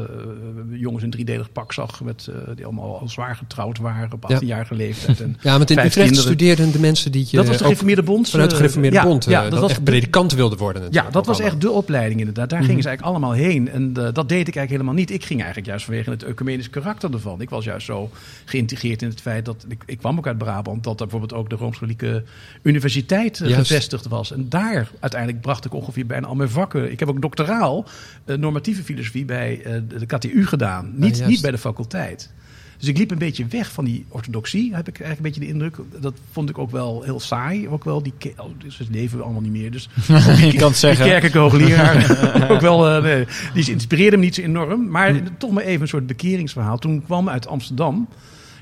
jongens 0.70 1.04
in 1.04 1.10
driedelig 1.10 1.52
pak 1.52 1.72
zag. 1.72 2.00
Met, 2.02 2.26
eh, 2.26 2.54
die 2.54 2.64
allemaal 2.64 2.98
al 3.00 3.08
zwaar 3.08 3.36
getrouwd 3.36 3.78
waren 3.78 4.12
op 4.12 4.24
Ja. 4.28 4.36
18-jarige 4.40 4.74
leeftijd. 4.74 5.20
En 5.20 5.36
Ja, 5.42 5.56
want 5.56 5.70
in 5.70 5.76
Utrecht 5.78 5.94
kinderen. 5.94 6.22
studeerden 6.22 6.72
de 6.72 6.80
mensen 6.80 7.12
die 7.12 7.26
je 7.30 7.36
dat 7.36 7.46
was 7.46 7.56
de 7.58 7.62
gereformeerde 7.64 8.02
bond. 8.02 8.30
vanuit 8.30 8.48
de 8.50 8.54
eh, 8.56 8.60
gereformeerde 8.60 8.96
ja, 8.96 9.02
bond, 9.04 9.26
eh, 9.26 9.32
Ja, 9.32 9.42
dat, 9.42 9.50
dat 9.50 9.60
was 9.60 9.70
echt 9.70 9.78
de- 9.78 9.84
predikant 9.90 10.32
wilden 10.32 10.58
worden. 10.58 10.82
ja, 10.90 11.10
dat 11.10 11.26
was 11.26 11.40
echt 11.40 11.60
de 11.60 11.70
opleiding 11.70 12.18
inderdaad. 12.20 12.50
Daar 12.50 12.58
Mhm. 12.58 12.68
gingen 12.68 12.82
ze 12.82 12.88
eigenlijk 13.00 13.26
allemaal 13.26 13.48
heen. 13.48 13.68
En 13.68 14.06
eh, 14.06 14.12
dat 14.12 14.28
deed 14.28 14.48
ik 14.48 14.56
eigenlijk 14.56 14.70
helemaal 14.70 14.94
niet. 14.94 15.10
Ik 15.10 15.24
ging 15.24 15.38
eigenlijk 15.38 15.68
juist 15.68 15.84
vanwege 15.84 16.10
het 16.10 16.22
ecumenisch 16.22 16.70
karakter 16.70 17.12
ervan. 17.12 17.40
Ik 17.40 17.50
was 17.50 17.64
juist 17.64 17.86
zo 17.86 18.10
geïntegreerd 18.44 19.02
in 19.02 19.08
het 19.08 19.20
feit 19.20 19.44
dat... 19.44 19.64
Ik, 19.68 19.82
ik 19.86 19.98
kwam 19.98 20.18
ook 20.18 20.26
uit 20.26 20.38
Brabant. 20.38 20.84
Dat 20.84 21.00
er 21.00 21.06
bijvoorbeeld 21.06 21.40
ook 21.40 21.50
de 21.50 21.56
Rooms-Katholieke 21.56 22.24
Universiteit 22.62 23.40
eh, 23.40 23.54
gevestigd 23.54 24.08
was. 24.08 24.32
En 24.32 24.48
daar 24.48 24.90
uiteindelijk 25.00 25.42
bracht 25.42 25.64
ik 25.64 25.74
ongeveer 25.74 26.06
bijna 26.06 26.26
al 26.26 26.34
mijn 26.34 26.50
vakken. 26.50 26.90
Ik 26.90 27.00
heb 27.00 27.08
ook 27.08 27.22
doctoraal 27.22 27.84
eh, 28.24 28.36
normatieve 28.36 28.82
filosofie 28.82 29.24
bij 29.24 29.60
de, 29.88 30.06
KTU 30.06 30.46
gedaan. 30.46 30.92
Niet, 30.94 31.22
Ah, 31.22 31.28
niet 31.28 31.40
bij 31.40 31.50
de 31.50 31.58
faculteit. 31.58 32.30
Dus 32.78 32.88
ik 32.88 32.98
liep 32.98 33.10
een 33.10 33.18
beetje 33.18 33.46
weg 33.46 33.72
van 33.72 33.84
die 33.84 34.04
orthodoxie, 34.08 34.74
heb 34.74 34.88
ik 34.88 35.00
eigenlijk 35.00 35.16
een 35.16 35.22
beetje 35.22 35.40
de 35.40 35.64
indruk. 35.64 36.00
Dat 36.00 36.14
vond 36.32 36.48
ik 36.48 36.58
ook 36.58 36.70
wel 36.70 37.02
heel 37.02 37.20
saai. 37.20 37.68
Ook 37.68 37.84
wel, 37.84 38.02
die 38.02 38.12
oh, 38.36 38.46
dus 38.58 38.78
het 38.78 38.88
leven 38.90 39.18
we 39.18 39.24
allemaal 39.24 39.42
niet 39.42 39.52
meer. 39.52 39.70
Dus 39.70 39.88
je 40.06 40.12
kan 40.12 40.42
het 40.42 40.58
die 40.58 40.74
zeggen. 40.74 41.06
kerkelijke 41.06 41.38
hoogleraar 41.38 42.04
ook 42.52 42.60
wel, 42.60 42.88
eh, 42.88 43.02
nee, 43.02 43.26
die 43.54 43.70
inspireerde 43.70 44.16
me 44.16 44.24
niet 44.24 44.34
zo 44.34 44.42
enorm. 44.42 44.88
Maar 44.88 45.20
toch 45.38 45.50
maar 45.50 45.64
even 45.64 45.80
een 45.80 45.88
soort 45.88 46.06
bekeringsverhaal. 46.06 46.78
Toen 46.78 47.02
kwam 47.04 47.28
uit 47.28 47.46
Amsterdam, 47.46 48.08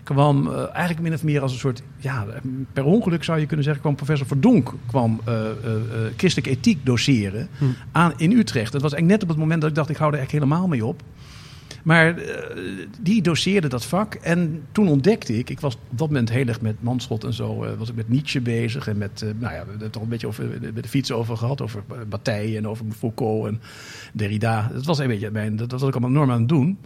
kwam 0.02 0.46
eh, 0.46 0.62
eigenlijk 0.72 1.00
min 1.00 1.12
of 1.12 1.22
meer 1.22 1.40
als 1.40 1.52
een 1.52 1.58
soort, 1.58 1.82
ja, 1.98 2.26
per 2.72 2.84
ongeluk 2.84 3.24
zou 3.24 3.40
je 3.40 3.46
kunnen 3.46 3.64
zeggen, 3.64 3.82
kwam 3.82 3.94
professor 3.94 4.26
Verdonk 4.26 4.74
kwam 4.86 5.20
eh, 5.24 5.34
christelijke 6.16 6.50
ethiek 6.50 6.86
doseren 6.86 7.48
aan, 7.92 8.12
in 8.16 8.32
Utrecht. 8.32 8.72
Dat 8.72 8.82
was 8.82 8.92
eigenlijk 8.92 9.12
net 9.12 9.22
op 9.22 9.28
het 9.28 9.38
moment 9.38 9.60
dat 9.60 9.70
ik 9.70 9.76
dacht, 9.76 9.90
ik 9.90 9.96
hou 9.96 10.12
er 10.12 10.18
eigenlijk 10.18 10.44
helemaal 10.44 10.68
mee 10.68 10.84
op. 10.84 11.02
Maar 11.84 12.18
eh, 12.18 12.56
die 13.00 13.22
doseerde 13.22 13.68
dat 13.68 13.84
vak. 13.84 14.14
En 14.14 14.62
toen 14.72 14.88
ontdekte 14.88 15.38
ik, 15.38 15.50
ik 15.50 15.60
was 15.60 15.74
op 15.74 15.98
dat 15.98 16.06
moment 16.08 16.30
heel 16.30 16.46
erg 16.46 16.60
met 16.60 16.82
Manschot 16.82 17.24
en 17.24 17.32
zo, 17.32 17.64
eh, 17.64 17.70
was 17.78 17.88
ik 17.88 17.94
met 17.94 18.08
Nietzsche 18.08 18.40
bezig. 18.40 18.88
En 18.88 18.98
met, 18.98 19.22
eh, 19.22 19.28
nou 19.38 19.54
ja, 19.54 19.60
we 19.62 19.68
hebben 19.68 19.86
het 19.86 19.96
al 19.96 20.02
een 20.02 20.08
beetje 20.08 20.26
over, 20.26 20.48
met 20.74 20.82
de 20.82 20.88
fiets 20.88 21.12
over 21.12 21.36
gehad, 21.36 21.60
over 21.60 21.82
Bataille 22.08 22.56
en 22.56 22.68
over 22.68 22.86
Foucault 22.98 23.46
en 23.46 23.60
Derrida. 24.12 24.70
Dat 24.72 24.84
was 24.84 24.98
een 24.98 25.08
beetje 25.08 25.30
mijn, 25.30 25.56
dat 25.56 25.70
was 25.70 25.82
ik 25.82 25.90
allemaal 25.92 26.10
enorm 26.10 26.30
aan 26.30 26.38
het 26.38 26.48
doen. 26.48 26.78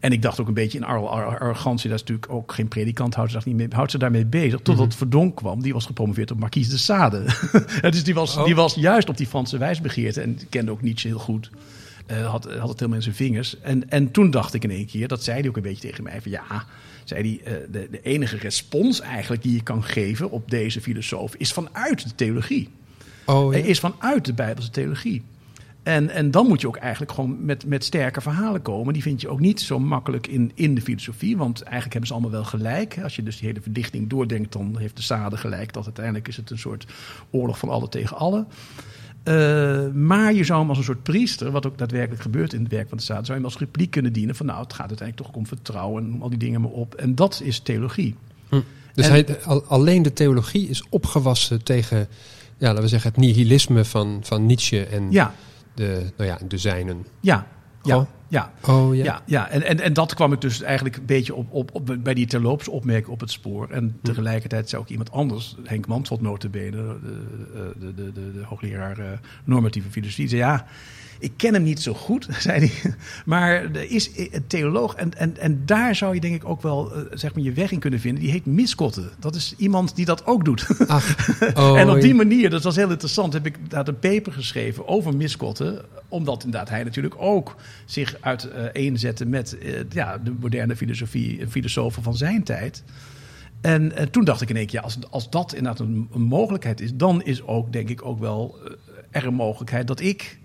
En 0.00 0.12
ik 0.12 0.22
dacht 0.22 0.40
ook 0.40 0.48
een 0.48 0.54
beetje 0.54 0.78
in 0.78 0.84
ar- 0.84 1.08
ar- 1.08 1.38
arrogantie, 1.38 1.90
dat 1.90 2.00
is 2.00 2.04
natuurlijk 2.06 2.32
ook 2.32 2.52
geen 2.52 2.68
predikant, 2.68 3.14
houdt 3.14 3.30
ze, 3.30 3.36
daar 3.36 3.46
niet 3.46 3.56
mee, 3.56 3.66
houdt 3.70 3.90
ze 3.90 3.98
daarmee 3.98 4.26
bezig. 4.26 4.60
Totdat 4.60 4.94
Verdonk 4.94 5.36
kwam, 5.36 5.62
die 5.62 5.72
was 5.72 5.86
gepromoveerd 5.86 6.30
op 6.30 6.38
Marquise 6.38 6.70
de 6.70 6.78
Sade. 6.78 7.22
Dus 7.90 8.04
die 8.04 8.14
was, 8.14 8.44
die 8.44 8.54
was 8.54 8.74
juist 8.74 9.08
op 9.08 9.16
die 9.16 9.26
Franse 9.26 9.58
wijsbegeerte 9.58 10.20
en 10.20 10.38
kende 10.48 10.70
ook 10.70 10.82
Nietzsche 10.82 11.08
heel 11.08 11.18
goed. 11.18 11.50
Eh, 12.06 12.30
had, 12.30 12.44
had 12.44 12.68
het 12.68 12.78
helemaal 12.78 12.96
in 12.98 13.02
zijn 13.02 13.14
vingers. 13.14 13.60
En, 13.60 13.90
en 13.90 14.10
toen 14.10 14.30
dacht 14.30 14.54
ik 14.54 14.64
in 14.64 14.70
één 14.70 14.86
keer, 14.86 15.08
dat 15.08 15.24
zei 15.24 15.40
hij 15.40 15.48
ook 15.48 15.56
een 15.56 15.62
beetje 15.62 15.88
tegen 15.88 16.04
mij, 16.04 16.22
van 16.22 16.30
ja, 16.30 16.64
zei 17.04 17.40
hij, 17.44 17.54
eh, 17.54 17.60
de, 17.70 17.88
de 17.90 18.00
enige 18.02 18.36
respons 18.36 19.00
eigenlijk 19.00 19.42
die 19.42 19.54
je 19.54 19.62
kan 19.62 19.84
geven 19.84 20.30
op 20.30 20.50
deze 20.50 20.80
filosoof 20.80 21.34
is 21.34 21.52
vanuit 21.52 22.02
de 22.02 22.14
theologie. 22.14 22.68
Oh, 23.24 23.52
ja. 23.52 23.58
Hij 23.58 23.68
is 23.68 23.80
vanuit 23.80 24.24
de 24.24 24.32
Bijbelse 24.32 24.70
theologie. 24.70 25.22
En, 25.86 26.10
en 26.10 26.30
dan 26.30 26.46
moet 26.46 26.60
je 26.60 26.66
ook 26.66 26.76
eigenlijk 26.76 27.12
gewoon 27.12 27.44
met, 27.44 27.66
met 27.66 27.84
sterke 27.84 28.20
verhalen 28.20 28.62
komen. 28.62 28.92
Die 28.92 29.02
vind 29.02 29.20
je 29.20 29.28
ook 29.28 29.40
niet 29.40 29.60
zo 29.60 29.78
makkelijk 29.78 30.26
in, 30.26 30.52
in 30.54 30.74
de 30.74 30.80
filosofie. 30.80 31.36
Want 31.36 31.62
eigenlijk 31.62 31.92
hebben 31.92 32.06
ze 32.06 32.12
allemaal 32.12 32.30
wel 32.30 32.44
gelijk. 32.44 32.98
Als 33.02 33.16
je 33.16 33.22
dus 33.22 33.38
die 33.38 33.48
hele 33.48 33.60
verdichting 33.60 34.08
doordenkt, 34.08 34.52
dan 34.52 34.78
heeft 34.78 34.96
de 34.96 35.02
Sade 35.02 35.36
gelijk. 35.36 35.72
Dat 35.72 35.84
uiteindelijk 35.84 36.28
is 36.28 36.36
het 36.36 36.50
een 36.50 36.58
soort 36.58 36.86
oorlog 37.30 37.58
van 37.58 37.68
alle 37.68 37.88
tegen 37.88 38.16
alle. 38.16 38.46
Eh, 39.26 39.86
maar 39.94 40.32
je 40.34 40.44
zou 40.44 40.60
hem 40.60 40.68
als 40.68 40.78
een 40.78 40.84
soort 40.84 41.02
priester, 41.02 41.50
wat 41.50 41.66
ook 41.66 41.78
daadwerkelijk 41.78 42.22
gebeurt 42.22 42.52
in 42.52 42.62
het 42.62 42.72
werk 42.72 42.88
van 42.88 42.98
de 42.98 43.04
Sade, 43.04 43.24
zou 43.24 43.38
je 43.38 43.44
hem 43.44 43.52
als 43.52 43.58
repliek 43.58 43.90
kunnen 43.90 44.12
dienen 44.12 44.34
van 44.34 44.46
nou, 44.46 44.60
het 44.62 44.72
gaat 44.72 44.88
uiteindelijk 44.88 45.26
toch 45.28 45.36
om 45.36 45.46
vertrouwen 45.46 46.04
en 46.12 46.22
al 46.22 46.28
die 46.28 46.38
dingen 46.38 46.60
maar 46.60 46.70
op. 46.70 46.94
En 46.94 47.14
dat 47.14 47.40
is 47.44 47.58
theologie. 47.60 48.14
Dus 48.94 49.04
En- 49.06 49.10
hij, 49.10 49.42
al- 49.44 49.64
alleen 49.64 50.02
de 50.02 50.12
theologie 50.12 50.68
is 50.68 50.84
opgewassen 50.88 51.62
tegen, 51.62 51.98
ja, 52.58 52.66
laten 52.68 52.82
we 52.82 52.88
zeggen, 52.88 53.10
het 53.10 53.20
nihilisme 53.20 53.84
van, 53.84 54.20
van 54.22 54.46
Nietzsche 54.46 54.84
en 54.86 55.10
Ja, 55.10 55.34
de, 55.74 56.12
nou 56.16 56.30
ja, 56.30 56.38
de 56.48 56.58
zijnen. 56.58 57.06
ja, 57.20 57.46
ja. 57.82 58.06
Ja, 58.28 58.52
Oh 58.66 58.94
ja. 58.94 59.04
ja. 59.04 59.22
ja, 59.26 59.48
En, 59.48 59.62
en, 59.62 59.80
en 59.80 59.92
dat 59.92 60.14
kwam 60.14 60.32
ik 60.32 60.40
dus 60.40 60.62
eigenlijk 60.62 60.96
een 60.96 61.06
beetje 61.06 61.34
op, 61.34 61.52
op, 61.52 61.70
op, 61.72 61.96
bij 62.02 62.14
die 62.14 62.26
terloops 62.26 62.68
opmerking 62.68 63.12
op 63.12 63.20
het 63.20 63.30
spoor. 63.30 63.70
En 63.70 63.98
tegelijkertijd 64.02 64.68
zei 64.68 64.82
ook 64.82 64.88
iemand 64.88 65.12
anders, 65.12 65.56
Henk 65.64 65.86
Mansveld 65.86 66.20
notabene, 66.20 66.70
de, 66.70 67.74
de, 67.78 67.94
de, 67.94 68.12
de, 68.12 68.32
de 68.32 68.44
hoogleraar 68.44 68.98
eh, 68.98 69.06
normatieve 69.44 69.90
filosofie, 69.90 70.28
zei 70.28 70.40
ja, 70.40 70.66
ik 71.18 71.32
ken 71.36 71.54
hem 71.54 71.62
niet 71.62 71.82
zo 71.82 71.94
goed, 71.94 72.28
zei 72.38 72.58
hij. 72.58 72.94
Maar 73.24 73.50
er 73.52 73.90
is 73.90 74.10
een 74.16 74.46
theoloog 74.46 74.94
en, 74.94 75.18
en, 75.18 75.38
en 75.38 75.62
daar 75.64 75.94
zou 75.94 76.14
je 76.14 76.20
denk 76.20 76.34
ik 76.34 76.44
ook 76.44 76.62
wel 76.62 76.94
eh, 76.94 77.02
zeg 77.10 77.34
maar 77.34 77.44
je 77.44 77.52
weg 77.52 77.70
in 77.70 77.78
kunnen 77.78 78.00
vinden. 78.00 78.22
Die 78.22 78.30
heet 78.30 78.46
Miskotte. 78.46 79.10
Dat 79.18 79.34
is 79.34 79.54
iemand 79.56 79.96
die 79.96 80.04
dat 80.04 80.26
ook 80.26 80.44
doet. 80.44 80.66
Ach, 80.86 81.16
oh, 81.54 81.78
en 81.78 81.90
op 81.90 82.00
die 82.00 82.14
manier, 82.14 82.50
dat 82.50 82.62
was 82.62 82.76
heel 82.76 82.90
interessant, 82.90 83.32
heb 83.32 83.46
ik 83.46 83.70
daar 83.70 83.88
een 83.88 83.98
paper 83.98 84.32
geschreven 84.32 84.88
over 84.88 85.16
Miskotte. 85.16 85.84
Omdat 86.08 86.44
inderdaad 86.44 86.68
hij 86.68 86.84
natuurlijk 86.84 87.14
ook 87.18 87.56
zich 87.84 88.15
uiteenzette 88.20 89.26
met 89.26 89.58
eh, 89.58 89.72
ja, 89.88 90.18
de 90.18 90.34
moderne 90.40 90.76
filosofie, 90.76 91.40
en 91.40 91.50
filosofen 91.50 92.02
van 92.02 92.16
zijn 92.16 92.42
tijd. 92.42 92.84
En 93.60 93.96
eh, 93.96 94.06
toen 94.06 94.24
dacht 94.24 94.40
ik 94.40 94.48
in 94.48 94.56
één 94.56 94.66
keer, 94.66 94.78
ja, 94.78 94.84
als, 94.84 94.98
als 95.10 95.30
dat 95.30 95.54
inderdaad 95.54 95.80
een, 95.80 96.08
een 96.12 96.22
mogelijkheid 96.22 96.80
is, 96.80 96.94
dan 96.94 97.22
is 97.22 97.42
ook, 97.42 97.72
denk 97.72 97.88
ik, 97.88 98.04
ook 98.04 98.18
wel 98.18 98.58
eh, 98.64 98.72
er 99.10 99.26
een 99.26 99.34
mogelijkheid 99.34 99.86
dat 99.86 100.00
ik 100.00 100.38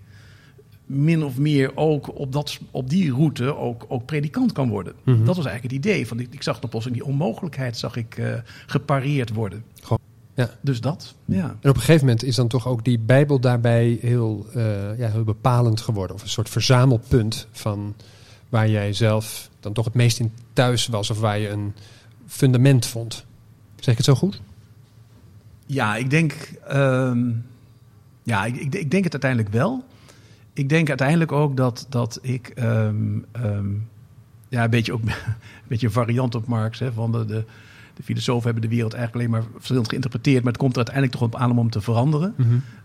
min 0.86 1.24
of 1.24 1.38
meer 1.38 1.76
ook 1.76 2.18
op, 2.18 2.32
dat, 2.32 2.60
op 2.70 2.90
die 2.90 3.12
route 3.12 3.56
ook, 3.56 3.84
ook 3.88 4.04
predikant 4.06 4.52
kan 4.52 4.68
worden. 4.68 4.92
Mhm. 5.02 5.24
Dat 5.24 5.36
was 5.36 5.46
eigenlijk 5.46 5.74
het 5.74 5.84
idee. 5.84 6.06
Van, 6.06 6.20
ik, 6.20 6.28
ik 6.30 6.42
zag 6.42 6.58
dan 6.60 6.70
pas 6.70 6.86
in 6.86 6.92
die 6.92 7.04
onmogelijkheid 7.04 7.76
zag 7.76 7.96
ik 7.96 8.18
eh, 8.18 8.34
gepareerd 8.66 9.32
worden. 9.32 9.64
Ja. 10.34 10.50
Dus 10.60 10.80
dat, 10.80 11.14
ja. 11.24 11.56
En 11.60 11.70
op 11.70 11.74
een 11.74 11.80
gegeven 11.80 12.06
moment 12.06 12.24
is 12.24 12.36
dan 12.36 12.48
toch 12.48 12.66
ook 12.66 12.84
die 12.84 12.98
Bijbel 12.98 13.40
daarbij 13.40 13.98
heel, 14.00 14.46
eh, 14.54 14.98
ja, 14.98 15.08
heel 15.08 15.24
bepalend 15.24 15.80
geworden. 15.80 16.16
Of 16.16 16.22
een 16.22 16.28
soort 16.28 16.48
verzamelpunt 16.48 17.46
van 17.52 17.94
waar 18.48 18.68
jij 18.68 18.92
zelf 18.92 19.50
dan 19.60 19.72
toch 19.72 19.84
het 19.84 19.94
meest 19.94 20.20
in 20.20 20.32
thuis 20.52 20.86
was. 20.86 21.10
Of 21.10 21.20
waar 21.20 21.38
je 21.38 21.48
een 21.48 21.74
fundament 22.26 22.86
vond. 22.86 23.24
Zeg 23.76 23.92
ik 23.92 23.96
het 23.96 24.06
zo 24.06 24.14
goed? 24.14 24.40
Ja, 25.66 25.96
ik 25.96 26.10
denk, 26.10 26.32
ehm, 26.68 27.30
ja, 28.22 28.44
ik, 28.44 28.56
ik, 28.56 28.74
ik 28.74 28.90
denk 28.90 29.04
het 29.04 29.12
uiteindelijk 29.12 29.52
wel. 29.52 29.84
Ik 30.52 30.68
denk 30.68 30.88
uiteindelijk 30.88 31.32
ook 31.32 31.56
dat, 31.56 31.86
dat 31.88 32.18
ik 32.22 32.48
ehm, 32.48 33.18
ehm, 33.32 33.70
ja, 34.48 34.64
een 34.64 34.70
beetje 34.70 34.92
ook 34.92 35.02
een 35.08 35.14
beetje 35.68 35.86
een 35.86 35.92
variant 35.92 36.34
op 36.34 36.46
Marx. 36.46 36.78
Hè, 36.78 36.92
van 36.92 37.12
de, 37.12 37.24
de, 37.24 37.44
de 37.94 38.02
filosofen 38.02 38.44
hebben 38.44 38.62
de 38.62 38.74
wereld 38.74 38.94
eigenlijk 38.94 39.24
alleen 39.24 39.42
maar 39.42 39.50
verschillend 39.54 39.88
geïnterpreteerd. 39.88 40.42
Maar 40.42 40.52
het 40.52 40.60
komt 40.60 40.72
er 40.72 40.76
uiteindelijk 40.76 41.16
toch 41.16 41.26
op 41.28 41.36
aan 41.36 41.50
om 41.50 41.58
hem 41.58 41.70
te 41.70 41.80
veranderen. 41.80 42.34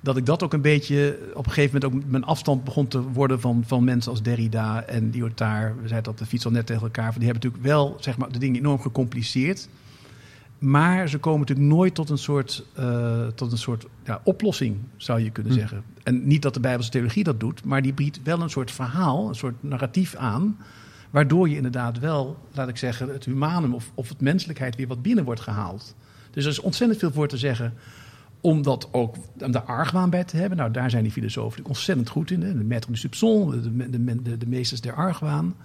Dat 0.01 0.17
ik 0.17 0.25
dat 0.25 0.43
ook 0.43 0.53
een 0.53 0.61
beetje 0.61 1.19
op 1.33 1.45
een 1.45 1.51
gegeven 1.51 1.79
moment 1.81 2.03
ook 2.05 2.11
mijn 2.11 2.23
afstand 2.23 2.63
begon 2.63 2.87
te 2.87 3.01
worden 3.01 3.39
van, 3.41 3.63
van 3.65 3.83
mensen 3.83 4.11
als 4.11 4.21
Derrida 4.21 4.83
en 4.83 5.09
Lyotard. 5.13 5.73
We 5.81 5.87
zeiden 5.87 6.11
dat 6.11 6.19
de 6.19 6.25
fiets 6.25 6.45
al 6.45 6.51
net 6.51 6.65
tegen 6.65 6.81
elkaar. 6.81 7.11
Van 7.11 7.21
die 7.21 7.29
hebben 7.31 7.49
natuurlijk 7.49 7.73
wel 7.73 7.97
zeg 7.99 8.17
maar, 8.17 8.31
de 8.31 8.39
dingen 8.39 8.59
enorm 8.59 8.79
gecompliceerd. 8.81 9.69
Maar 10.59 11.09
ze 11.09 11.17
komen 11.17 11.39
natuurlijk 11.39 11.67
nooit 11.67 11.95
tot 11.95 12.09
een 12.09 12.17
soort, 12.17 12.63
eh, 12.73 13.27
tot 13.35 13.51
een 13.51 13.57
soort 13.57 13.85
ja, 14.05 14.21
oplossing, 14.23 14.77
zou 14.95 15.19
je 15.23 15.29
kunnen 15.29 15.51
Hm. 15.53 15.59
zeggen. 15.59 15.83
En 16.03 16.27
niet 16.27 16.41
dat 16.41 16.53
de 16.53 16.59
Bijbelse 16.59 16.89
theologie 16.91 17.23
dat 17.23 17.39
doet, 17.39 17.63
maar 17.65 17.81
die 17.81 17.93
biedt 17.93 18.19
wel 18.23 18.41
een 18.41 18.49
soort 18.49 18.71
verhaal, 18.71 19.27
een 19.27 19.35
soort 19.35 19.55
narratief 19.63 20.15
aan. 20.15 20.57
Waardoor 21.17 21.50
je 21.50 21.55
inderdaad 21.55 22.00
wel, 22.00 22.38
laat 22.53 22.67
ik 22.67 22.77
zeggen, 22.77 23.09
het 23.09 23.25
humanum 23.25 23.74
of, 23.74 23.91
of 23.93 24.09
het 24.09 24.21
menselijkheid 24.21 24.75
weer 24.75 24.88
wat 24.88 25.01
binnen 25.01 25.24
wordt 25.24 25.41
gehaald. 25.41 25.95
Dus 26.31 26.43
er 26.43 26.50
is 26.50 26.59
ontzettend 26.59 27.00
veel 27.00 27.12
voor 27.12 27.27
te 27.27 27.38
zeggen 27.38 27.74
om 28.41 28.62
dat 28.62 28.88
ook 28.91 29.15
om 29.39 29.51
daar 29.51 29.62
argwaan 29.62 30.09
bij 30.09 30.24
te 30.24 30.38
hebben. 30.38 30.57
Nou, 30.57 30.71
daar 30.71 30.89
zijn 30.89 31.03
die 31.03 31.12
filosofen 31.12 31.65
ontzettend 31.65 32.09
goed 32.09 32.31
in. 32.31 32.41
Hè? 32.41 32.57
De 32.57 32.63
maître 32.63 32.91
du 32.91 32.97
soupçon, 32.97 33.51
de, 33.51 33.89
de, 33.89 34.21
de, 34.21 34.38
de 34.38 34.47
meesters 34.47 34.81
der 34.81 34.93
argwaan. 34.93 35.55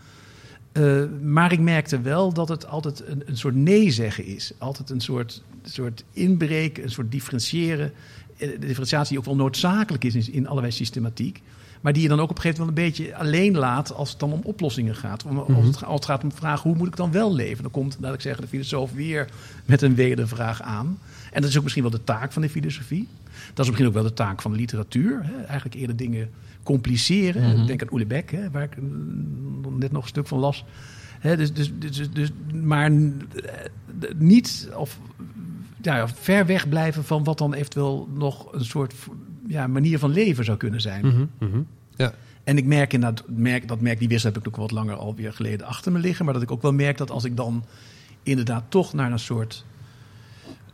Eh, 0.73 1.03
maar 1.23 1.53
ik 1.53 1.61
merkte 1.61 2.01
wel 2.01 2.33
dat 2.33 2.49
het 2.49 2.67
altijd 2.67 3.07
een, 3.07 3.23
een 3.27 3.37
soort 3.37 3.55
nee 3.55 3.91
zeggen 3.91 4.25
is. 4.25 4.53
Altijd 4.59 4.91
een 4.91 5.01
soort, 5.01 5.43
soort 5.63 6.05
inbreken, 6.13 6.83
een 6.83 6.91
soort 6.91 7.11
differentiëren. 7.11 7.93
Eh, 8.37 8.51
De 8.51 8.59
differentiatie 8.59 9.09
die 9.09 9.19
ook 9.19 9.25
wel 9.25 9.37
noodzakelijk 9.37 10.05
is 10.05 10.15
in, 10.15 10.33
in 10.33 10.47
allerlei 10.47 10.73
systematiek. 10.73 11.43
Maar 11.83 11.93
die 11.93 12.03
je 12.03 12.09
dan 12.09 12.21
ook 12.21 12.31
op 12.31 12.37
een 12.37 12.43
gegeven 12.43 12.65
moment 12.65 12.79
een 12.79 12.85
beetje 12.85 13.17
alleen 13.17 13.57
laat 13.57 13.95
als 13.95 14.11
het 14.11 14.19
dan 14.19 14.33
om 14.33 14.41
oplossingen 14.43 14.95
gaat. 14.97 15.25
Om, 15.25 15.39
als, 15.39 15.67
het, 15.67 15.85
als 15.85 15.95
het 15.95 16.05
gaat 16.05 16.23
om 16.23 16.29
de 16.29 16.35
vraag 16.35 16.63
hoe 16.63 16.77
moet 16.77 16.87
ik 16.87 16.97
dan 16.97 17.13
wel 17.13 17.35
leven? 17.35 17.63
Dan 17.63 17.73
komt, 17.73 17.97
laat 18.01 18.15
ik 18.15 18.21
zeggen, 18.21 18.43
de 18.43 18.49
filosoof 18.49 18.93
weer 18.93 19.29
met 19.65 19.83
een 19.83 19.95
wedervraag 19.95 20.63
aan. 20.63 20.99
En 21.33 21.41
dat 21.41 21.51
is 21.51 21.57
ook 21.57 21.63
misschien 21.63 21.83
wel 21.83 21.93
de 21.93 22.05
taak 22.05 22.33
van 22.33 22.43
de 22.43 22.49
filosofie. 22.49 23.09
Dat 23.55 23.59
is 23.59 23.67
misschien 23.67 23.87
ook 23.87 23.95
wel 23.95 24.03
de 24.03 24.13
taak 24.13 24.43
van 24.43 24.51
de 24.51 24.57
literatuur. 24.57 25.21
Hè? 25.23 25.43
Eigenlijk 25.43 25.75
eerder 25.75 25.97
dingen 25.97 26.31
compliceren. 26.63 27.57
Mhm. 27.57 27.67
Denk 27.67 27.83
aan 27.83 27.93
Oelebek, 27.93 28.39
waar 28.53 28.63
ik 28.63 28.77
mm, 28.81 29.79
net 29.79 29.93
nog 29.93 30.03
een 30.03 30.09
stuk 30.09 30.27
van 30.27 30.39
las. 30.39 30.65
Hè, 31.19 31.37
dus, 31.37 31.53
dus, 31.53 31.73
dus, 31.79 31.97
dus, 31.97 32.11
dus- 32.11 32.33
maar 32.53 32.91
eh, 32.91 33.01
niet 34.17 34.69
of 34.75 34.99
ja, 35.83 36.09
ver 36.09 36.47
weg 36.47 36.69
blijven 36.69 37.05
van 37.05 37.25
wat 37.25 37.39
dan 37.39 37.55
eventueel 37.55 38.09
nog 38.15 38.53
een 38.53 38.65
soort 38.65 38.95
ja, 39.47 39.67
manier 39.67 39.99
van 39.99 40.11
leven 40.11 40.45
zou 40.45 40.57
kunnen 40.57 40.81
zijn. 40.81 41.07
Mhm, 41.07 41.27
mhm. 41.39 41.63
Ja. 41.97 42.13
En 42.45 42.57
ik 42.57 42.65
merk 42.65 42.93
inderdaad, 42.93 43.25
merk, 43.29 43.69
dat 43.69 43.81
merk 43.81 43.99
die 43.99 44.09
wissel 44.09 44.33
heb 44.33 44.41
ik 44.41 44.49
ook 44.49 44.57
wat 44.57 44.71
langer 44.71 44.95
alweer 44.95 45.33
geleden 45.33 45.67
achter 45.67 45.93
me 45.93 45.99
liggen. 45.99 46.25
Maar 46.25 46.35
dat 46.35 46.43
ik 46.43 46.51
ook 46.51 46.63
wel 46.63 46.73
merk 46.73 46.99
dat 46.99 47.11
als 47.11 47.25
ik 47.25 47.37
dan 47.37 47.65
inderdaad 48.23 48.65
toch 48.69 48.93
naar 48.93 49.13
een 49.13 49.19
soort 49.19 49.65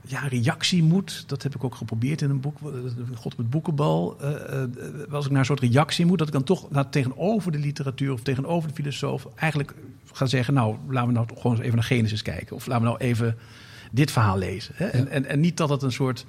ja, 0.00 0.26
reactie 0.26 0.82
moet. 0.82 1.25
Dat 1.26 1.42
heb 1.42 1.54
ik 1.54 1.64
ook 1.64 1.75
geprobeerd 1.75 2.22
in 2.22 2.30
een 2.30 2.40
boek, 2.40 2.58
eh, 2.60 3.16
God 3.16 3.32
op 3.32 3.38
het 3.38 3.50
boekenbal. 3.50 4.16
eh, 4.20 4.62
eh, 4.62 4.68
als 5.10 5.25
ik 5.25 5.30
naar 5.30 5.40
een 5.40 5.46
soort 5.46 5.60
reactie 5.60 6.06
moet, 6.06 6.18
dat 6.18 6.26
ik 6.26 6.32
dan 6.32 6.44
toch 6.44 6.70
nou, 6.70 6.87
tegenover 6.90 7.52
de 7.52 7.58
literatuur 7.58 8.12
of 8.12 8.22
tegenover 8.22 8.68
de 8.68 8.75
filosoof 8.75 9.28
eigenlijk 9.34 9.75
ga 10.18 10.26
zeggen: 10.26 10.54
Nou, 10.54 10.76
laten 10.88 11.08
we 11.08 11.14
nou 11.14 11.26
gewoon 11.37 11.52
eens 11.52 11.64
even 11.64 11.76
naar 11.76 11.84
Genesis 11.84 12.22
kijken. 12.22 12.56
Of 12.56 12.66
laten 12.66 12.82
we 12.82 12.88
nou 12.88 13.00
even 13.00 13.37
dit 13.90 14.10
verhaal 14.10 14.38
lezen. 14.38 14.75
Hè? 14.76 14.87
En, 14.87 15.08
en, 15.08 15.25
en 15.25 15.40
niet 15.40 15.56
dat 15.56 15.68
het 15.68 15.82
een 15.82 15.92
soort 15.92 16.25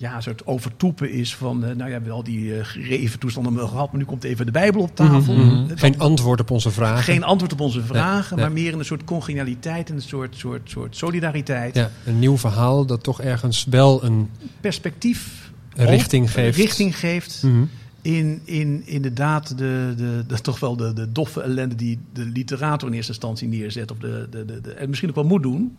ja, 0.00 0.16
een 0.16 0.22
soort 0.22 0.46
overtoepen 0.46 1.10
is 1.10 1.36
van, 1.36 1.56
eh, 1.64 1.68
nou 1.68 1.78
ja, 1.78 1.84
we 1.84 1.92
hebben 1.92 2.12
al 2.12 2.22
die 2.22 2.64
gereven 2.64 3.18
toestanden 3.18 3.68
gehad, 3.68 3.90
maar 3.90 4.00
nu 4.00 4.06
komt 4.06 4.24
even 4.24 4.46
de 4.46 4.52
Bijbel 4.52 4.80
op 4.82 4.94
tafel. 4.96 5.34
Mhm. 5.34 5.70
Eh, 5.70 5.76
Geen 5.78 5.98
antwoord 5.98 6.40
op 6.40 6.50
onze 6.50 6.70
vragen. 6.70 7.02
geen 7.04 7.24
antwoord 7.24 7.52
op 7.52 7.60
onze 7.60 7.82
vragen, 7.82 8.36
nee. 8.36 8.44
maar 8.44 8.54
meer 8.54 8.72
in 8.72 8.78
een 8.78 8.84
soort 8.84 9.04
congenialiteit 9.04 9.88
en 9.88 9.94
een 9.94 10.02
soort, 10.02 10.36
soort, 10.36 10.70
soort 10.70 10.96
solidariteit. 10.96 11.74
Ja, 11.74 11.90
een 12.06 12.18
nieuw 12.18 12.36
verhaal 12.36 12.86
dat 12.86 13.02
toch 13.02 13.20
ergens 13.20 13.64
wel 13.70 14.04
een 14.04 14.30
Perspectief, 14.60 15.50
richting 15.76 16.24
op- 16.24 16.30
geeft. 16.30 16.56
richting 16.56 16.98
geeft 16.98 17.42
Mhm. 17.42 17.64
in, 18.02 18.40
in 18.44 18.82
inderdaad 18.86 19.48
de, 19.58 19.94
de, 19.96 20.24
de, 20.26 20.40
toch 20.40 20.60
wel 20.60 20.76
de, 20.76 20.92
de 20.92 21.12
doffe 21.12 21.40
ellende 21.42 21.74
die 21.74 21.98
de 22.12 22.24
literator 22.24 22.88
in 22.88 22.94
eerste 22.94 23.12
instantie 23.12 23.48
neerzet. 23.48 23.90
Of 23.90 23.98
de, 23.98 24.26
de, 24.30 24.44
de, 24.44 24.60
de, 24.60 24.72
en 24.72 24.88
misschien 24.88 25.08
ook 25.08 25.14
wel 25.14 25.24
moet 25.24 25.42
doen, 25.42 25.76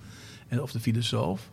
en 0.48 0.62
of 0.62 0.72
de 0.72 0.80
filosoof. 0.80 1.50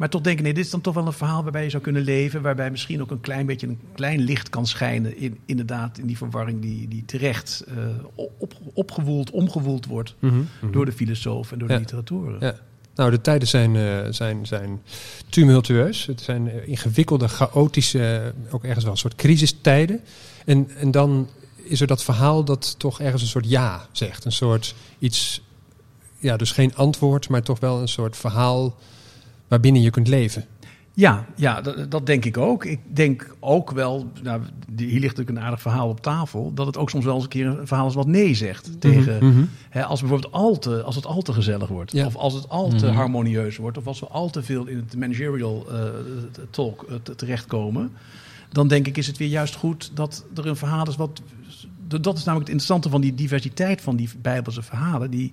Maar 0.00 0.08
toch 0.08 0.20
denken, 0.20 0.44
nee, 0.44 0.54
dit 0.54 0.64
is 0.64 0.70
dan 0.70 0.80
toch 0.80 0.94
wel 0.94 1.06
een 1.06 1.12
verhaal 1.12 1.42
waarbij 1.42 1.64
je 1.64 1.70
zou 1.70 1.82
kunnen 1.82 2.02
leven. 2.02 2.42
Waarbij 2.42 2.70
misschien 2.70 3.00
ook 3.00 3.10
een 3.10 3.20
klein 3.20 3.46
beetje 3.46 3.66
een 3.66 3.78
klein 3.94 4.20
licht 4.20 4.48
kan 4.48 4.66
schijnen. 4.66 5.16
In, 5.16 5.38
inderdaad, 5.46 5.98
in 5.98 6.06
die 6.06 6.16
verwarring 6.16 6.60
die, 6.62 6.88
die 6.88 7.04
terecht 7.04 7.64
eh, 7.68 7.74
op, 8.14 8.54
opgewoeld, 8.72 9.30
omgewoeld 9.30 9.86
wordt. 9.86 10.14
Mhm, 10.18 10.34
mhm. 10.34 10.72
Door 10.72 10.84
de 10.84 10.92
filosoof 10.92 11.52
en 11.52 11.58
door 11.58 11.68
Ja. 11.68 11.74
de 11.74 11.80
literaturen. 11.80 12.36
Ja. 12.40 12.54
Nou, 12.94 13.10
de 13.10 13.20
tijden 13.20 13.48
zijn, 13.48 13.76
eh, 13.76 13.98
zijn, 14.10 14.46
zijn 14.46 14.82
tumultueus. 15.28 16.06
Het 16.06 16.20
zijn 16.20 16.50
eh, 16.50 16.68
ingewikkelde, 16.68 17.28
chaotische, 17.28 18.34
ook 18.50 18.64
ergens 18.64 18.84
wel 18.84 18.92
een 18.92 18.98
soort 18.98 19.14
crisistijden. 19.14 20.00
En, 20.44 20.70
en 20.76 20.90
dan 20.90 21.28
is 21.56 21.80
er 21.80 21.86
dat 21.86 22.02
verhaal 22.02 22.44
dat 22.44 22.74
toch 22.78 23.00
ergens 23.00 23.22
een 23.22 23.28
soort 23.28 23.48
ja 23.48 23.86
zegt. 23.92 24.24
Een 24.24 24.32
soort 24.32 24.74
iets, 24.98 25.42
ja, 26.18 26.36
dus 26.36 26.52
geen 26.52 26.74
antwoord, 26.74 27.28
maar 27.28 27.42
toch 27.42 27.60
wel 27.60 27.80
een 27.80 27.88
soort 27.88 28.16
verhaal 28.16 28.76
waarbinnen 29.50 29.82
je 29.82 29.90
kunt 29.90 30.08
leven. 30.08 30.44
Ja, 30.94 31.24
ja 31.36 31.60
dat, 31.60 31.90
dat 31.90 32.06
denk 32.06 32.24
ik 32.24 32.36
ook. 32.36 32.64
Ik 32.64 32.80
denk 32.86 33.34
ook 33.40 33.70
wel, 33.70 34.10
nou, 34.22 34.42
hier 34.76 34.86
ligt 35.00 35.02
natuurlijk 35.02 35.30
een 35.38 35.40
aardig 35.44 35.60
verhaal 35.60 35.88
op 35.88 36.00
tafel, 36.00 36.54
dat 36.54 36.66
het 36.66 36.76
ook 36.76 36.90
soms 36.90 37.04
wel 37.04 37.14
eens 37.14 37.22
een 37.22 37.28
keer 37.28 37.46
een 37.46 37.66
verhaal 37.66 37.86
is 37.88 37.94
wat 37.94 38.06
nee 38.06 38.34
zegt 38.34 38.80
tegen. 38.80 39.24
Mhm. 39.26 39.44
Hè, 39.70 39.84
als 39.84 40.00
bijvoorbeeld 40.00 40.32
al 40.32 40.58
te, 40.58 40.82
als 40.82 40.94
het 40.96 41.06
al 41.06 41.22
te 41.22 41.32
gezellig 41.32 41.68
wordt, 41.68 41.92
Ja. 41.92 42.06
of 42.06 42.16
als 42.16 42.34
het 42.34 42.48
al 42.48 42.68
te 42.68 42.86
Mhm. 42.86 42.94
harmonieus 42.94 43.56
wordt, 43.56 43.78
of 43.78 43.86
als 43.86 44.00
we 44.00 44.06
al 44.06 44.30
te 44.30 44.42
veel 44.42 44.66
in 44.66 44.76
het 44.76 44.96
managerial 44.96 45.66
eh, 45.70 45.82
talk 46.50 46.86
te- 47.02 47.14
terechtkomen, 47.14 47.92
dan 48.52 48.68
denk 48.68 48.86
ik 48.86 48.96
is 48.96 49.06
het 49.06 49.16
weer 49.18 49.28
juist 49.28 49.54
goed 49.54 49.90
dat 49.94 50.24
er 50.34 50.46
een 50.46 50.56
verhaal 50.56 50.88
is 50.88 50.96
wat. 50.96 51.22
Dat 51.86 52.16
is 52.18 52.24
namelijk 52.24 52.48
het 52.48 52.48
interessante 52.48 52.88
van 52.88 53.00
die 53.00 53.14
diversiteit 53.14 53.80
van 53.80 53.96
die 53.96 54.08
Bijbelse 54.22 54.62
verhalen. 54.62 55.10
Die 55.10 55.32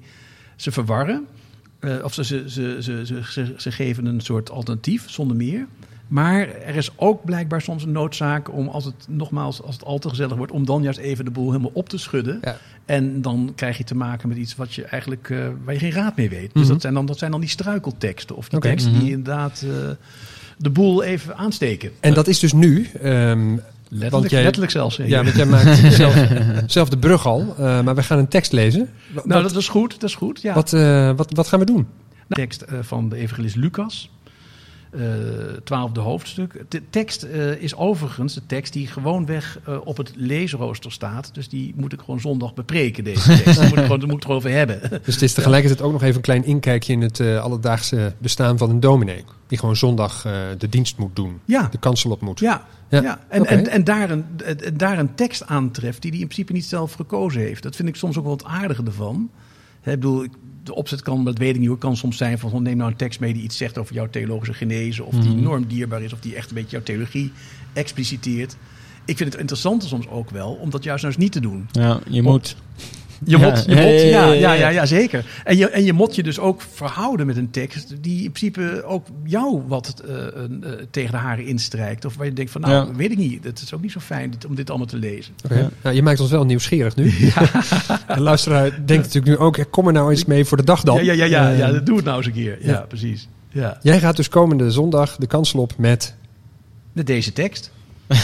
ze 0.55 0.71
verwarren, 0.71 1.25
eh, 1.79 2.03
of 2.03 2.13
ze, 2.13 2.23
ze, 2.23 2.43
ze, 2.47 2.79
ze, 3.25 3.53
ze, 3.57 3.71
geven 3.71 4.05
een 4.05 4.21
soort 4.21 4.49
alternatief 4.51 5.09
zonder 5.09 5.37
meer. 5.37 5.65
Maar 6.07 6.49
er 6.49 6.75
is 6.75 6.91
ook 6.95 7.25
blijkbaar 7.25 7.61
soms 7.61 7.83
een 7.83 7.91
noodzaak 7.91 8.53
om, 8.53 8.67
als 8.67 8.85
het 8.85 9.05
nogmaals, 9.07 9.61
als 9.61 9.75
het 9.75 9.83
al 9.83 9.99
te 9.99 10.09
gezellig 10.09 10.35
wordt, 10.37 10.51
om 10.51 10.65
dan 10.65 10.83
juist 10.83 10.99
even 10.99 11.25
de 11.25 11.31
boel 11.31 11.51
helemaal 11.51 11.71
op 11.73 11.89
te 11.89 11.97
schudden. 11.97 12.39
Ja. 12.41 12.57
En 12.85 13.21
dan 13.21 13.51
krijg 13.55 13.77
je 13.77 13.83
te 13.83 13.95
maken 13.95 14.29
met 14.29 14.37
iets 14.37 14.55
wat 14.55 14.73
je 14.73 14.83
eigenlijk, 14.83 15.29
eh, 15.29 15.47
waar 15.63 15.73
je 15.73 15.79
geen 15.79 15.91
raad 15.91 16.15
mee 16.15 16.29
weet. 16.29 16.53
Dus 16.53 16.61
Mhm. 16.63 16.71
dat, 16.71 16.81
zijn 16.81 16.93
dan, 16.93 17.05
dat 17.05 17.17
zijn 17.17 17.31
dan 17.31 17.39
die 17.39 17.49
struikelteksten. 17.49 18.35
Of 18.35 18.49
die 18.49 18.59
teksten 18.59 18.91
Mhm. 18.91 19.01
die 19.01 19.09
inderdaad 19.11 19.63
eh, 19.65 19.89
de 20.57 20.69
boel 20.69 21.03
even 21.03 21.37
aansteken. 21.37 21.91
En 21.99 22.13
dat 22.13 22.27
is 22.27 22.39
dus 22.39 22.53
nu, 22.53 22.89
ehm, 23.01 23.57
Letterlijk, 23.89 24.31
jij- 24.31 24.43
letterlijk 24.43 24.71
zelfs. 24.71 24.95
Ja, 24.95 25.23
want 25.23 25.35
jij 25.35 25.45
maakt 25.45 25.77
zelf, 25.93 26.27
zelf 26.65 26.89
de 26.89 26.97
brug 26.97 27.25
al. 27.25 27.55
eh, 27.57 27.81
maar 27.81 27.95
we 27.95 28.03
gaan 28.03 28.17
een 28.17 28.27
tekst 28.27 28.51
lezen. 28.51 28.89
Wa- 29.13 29.21
nou, 29.25 29.41
wat, 29.43 29.51
dat 29.51 29.61
is 29.61 29.67
goed. 29.69 29.91
Dat 29.99 30.09
is 30.09 30.15
goed. 30.15 30.41
Ja. 30.41 30.53
wat, 30.53 30.73
eh, 30.73 31.11
wat, 31.15 31.31
wat 31.33 31.47
gaan 31.47 31.59
we 31.59 31.65
doen? 31.65 31.87
tekst 32.29 32.61
eh, 32.61 32.77
van 32.81 33.09
de 33.09 33.15
evangelist 33.15 33.55
Lucas. 33.55 34.11
Eh, 34.91 35.01
twaalfde 35.63 35.99
hoofdstuk. 35.99 36.63
De 36.69 36.81
tekst 36.89 37.23
eh, 37.23 37.51
is 37.61 37.75
overigens 37.75 38.33
de 38.33 38.45
tekst 38.45 38.73
die 38.73 38.87
gewoonweg 38.87 39.59
eh, 39.65 39.77
op 39.83 39.97
het 39.97 40.11
leesrooster 40.15 40.91
staat. 40.91 41.29
Dus 41.33 41.49
die 41.49 41.73
moet 41.77 41.93
ik 41.93 41.99
gewoon 41.99 42.19
zondag 42.19 42.53
bepreken, 42.53 43.03
deze 43.03 43.27
tekst. 43.43 43.59
Daar 43.59 43.67
moet 43.69 43.77
ik 43.77 43.83
gewoon, 43.83 43.99
daar 43.99 44.07
moet 44.09 44.17
ik 44.23 44.27
het 44.27 44.37
over 44.37 44.49
hebben. 44.51 44.79
Dus 45.05 45.13
het 45.13 45.23
is 45.23 45.33
tegelijkertijd 45.33 45.81
ook 45.81 45.91
nog 45.91 46.01
even 46.03 46.15
een 46.15 46.21
klein 46.21 46.45
inkijkje 46.45 46.93
in 46.93 47.01
het 47.01 47.19
alledaagse 47.21 48.13
bestaan 48.17 48.57
van 48.57 48.69
een 48.69 48.79
dominee. 48.79 49.23
Die 49.47 49.57
gewoon 49.57 49.75
zondag 49.75 50.21
de 50.57 50.69
dienst 50.69 50.97
moet 50.97 51.15
doen. 51.15 51.39
Ja, 51.45 51.67
De 51.71 51.77
kansel 51.77 52.11
op 52.11 52.21
moet. 52.21 52.39
ja. 52.39 52.65
Ja, 52.89 53.01
ja. 53.01 53.19
En, 53.29 53.45
en, 53.45 53.67
en 53.67 53.83
daar, 53.83 54.09
een, 54.09 54.25
en 54.45 54.77
daar 54.77 54.99
een 54.99 55.15
tekst 55.15 55.45
aantreft 55.45 56.01
die 56.01 56.11
hij 56.11 56.19
in 56.19 56.25
principe 56.25 56.53
niet 56.53 56.65
zelf 56.65 56.93
gekozen 56.93 57.41
heeft. 57.41 57.63
Dat 57.63 57.75
vind 57.75 57.87
ik 57.87 57.95
soms 57.95 58.17
ook 58.17 58.23
wel 58.23 58.33
het 58.33 58.43
aardige 58.43 58.83
ervan. 58.85 59.29
Ik 59.83 59.91
bedoel, 59.93 60.23
ik- 60.23 60.31
de 60.67 60.75
opzet 60.75 61.01
kan, 61.01 61.25
dat 61.25 61.37
weet 61.37 61.53
ik 61.53 61.59
niet 61.59 61.67
hoor, 61.67 61.77
kan 61.77 61.97
soms 61.97 62.17
zijn 62.17 62.39
van 62.39 62.63
neem 62.63 62.77
nou 62.77 62.91
een 62.91 62.97
tekst 62.97 63.19
mee 63.19 63.33
die 63.33 63.43
iets 63.43 63.57
zegt 63.57 63.77
over 63.77 63.93
jouw 63.95 64.09
theologische 64.09 64.53
genese. 64.53 65.03
Of 65.03 65.13
die 65.15 65.29
Mhm. 65.29 65.37
enorm 65.37 65.67
dierbaar 65.67 66.01
is, 66.01 66.13
of 66.13 66.19
die 66.19 66.35
echt 66.35 66.49
een 66.49 66.55
beetje 66.55 66.71
jouw 66.71 66.83
theologie 66.85 67.31
expliciteert. 67.73 68.55
Ik 69.05 69.17
vind 69.17 69.31
het 69.31 69.39
interessante 69.39 69.87
soms 69.87 70.07
ook 70.07 70.29
wel 70.29 70.53
om 70.53 70.69
dat 70.69 70.83
juist 70.83 71.03
nou 71.03 71.13
eens 71.15 71.23
niet 71.23 71.31
te 71.31 71.39
doen. 71.39 71.67
Ja, 71.71 71.99
je 72.09 72.21
moet. 72.21 72.55
Je 73.25 73.37
Ja. 73.37 73.49
mot, 73.49 73.65
je 73.65 73.75
Ja, 73.75 73.81
mot, 73.81 74.01
ja, 74.01 74.07
ja, 74.07 74.25
ja, 74.25 74.33
ja, 74.33 74.33
ja. 74.33 74.53
ja, 74.53 74.69
ja, 74.69 74.85
zeker. 74.85 75.25
En 75.43 75.57
je, 75.57 75.69
en 75.69 75.83
je 75.83 75.93
mot 75.93 76.15
je 76.15 76.23
dus 76.23 76.39
ook 76.39 76.61
verhouden 76.73 77.25
met 77.25 77.37
een 77.37 77.49
tekst 77.51 77.93
die 78.03 78.23
in 78.23 78.31
principe 78.31 78.83
ook 78.85 79.07
jou 79.23 79.61
wat 79.67 80.03
eh, 80.07 80.15
een, 80.33 80.63
eh, 80.63 80.71
tegen 80.91 81.11
de 81.11 81.17
haren 81.17 81.45
instrijkt. 81.45 82.05
Of 82.05 82.15
waar 82.15 82.25
je 82.25 82.33
denkt 82.33 82.51
van, 82.51 82.61
nou, 82.61 82.73
Ja. 82.73 82.93
weet 82.95 83.11
ik 83.11 83.17
niet. 83.17 83.43
Het 83.43 83.61
is 83.61 83.73
ook 83.73 83.81
niet 83.81 83.91
zo 83.91 83.99
fijn 83.99 84.31
dit- 84.31 84.45
om 84.45 84.55
dit 84.55 84.69
allemaal 84.69 84.87
te 84.87 84.97
lezen. 84.97 85.33
Ja. 85.49 85.69
Nou, 85.83 85.95
je 85.95 86.01
maakt 86.03 86.19
ons 86.19 86.29
wel 86.31 86.45
nieuwsgierig 86.45 86.95
nu. 86.95 87.13
De 88.15 88.21
luisteraar 88.21 88.69
denkt 88.85 89.05
natuurlijk 89.05 89.25
nu 89.25 89.37
ook, 89.37 89.55
ja, 89.55 89.63
kom 89.69 89.87
er 89.87 89.93
nou 89.93 90.09
eens 90.11 90.25
mee 90.25 90.45
voor 90.45 90.57
de 90.57 90.63
dag 90.63 90.83
dan. 90.83 90.95
Ja, 90.95 91.01
ja, 91.01 91.25
ja, 91.25 91.25
ja, 91.25 91.51
Eh, 91.51 91.57
ja, 91.57 91.71
doe 91.79 91.95
het 91.95 92.05
nou 92.05 92.17
eens 92.17 92.25
een 92.25 92.33
keer. 92.33 92.57
Ja, 92.61 92.71
ja. 92.71 92.79
precies. 92.79 93.27
Ja. 93.49 93.77
Jij 93.81 93.99
gaat 93.99 94.15
dus 94.15 94.29
komende 94.29 94.71
zondag 94.71 95.15
de 95.15 95.27
kansel 95.27 95.59
op 95.59 95.73
met 95.77 96.15
Met 96.93 97.07
deze 97.07 97.33
tekst. 97.33 97.71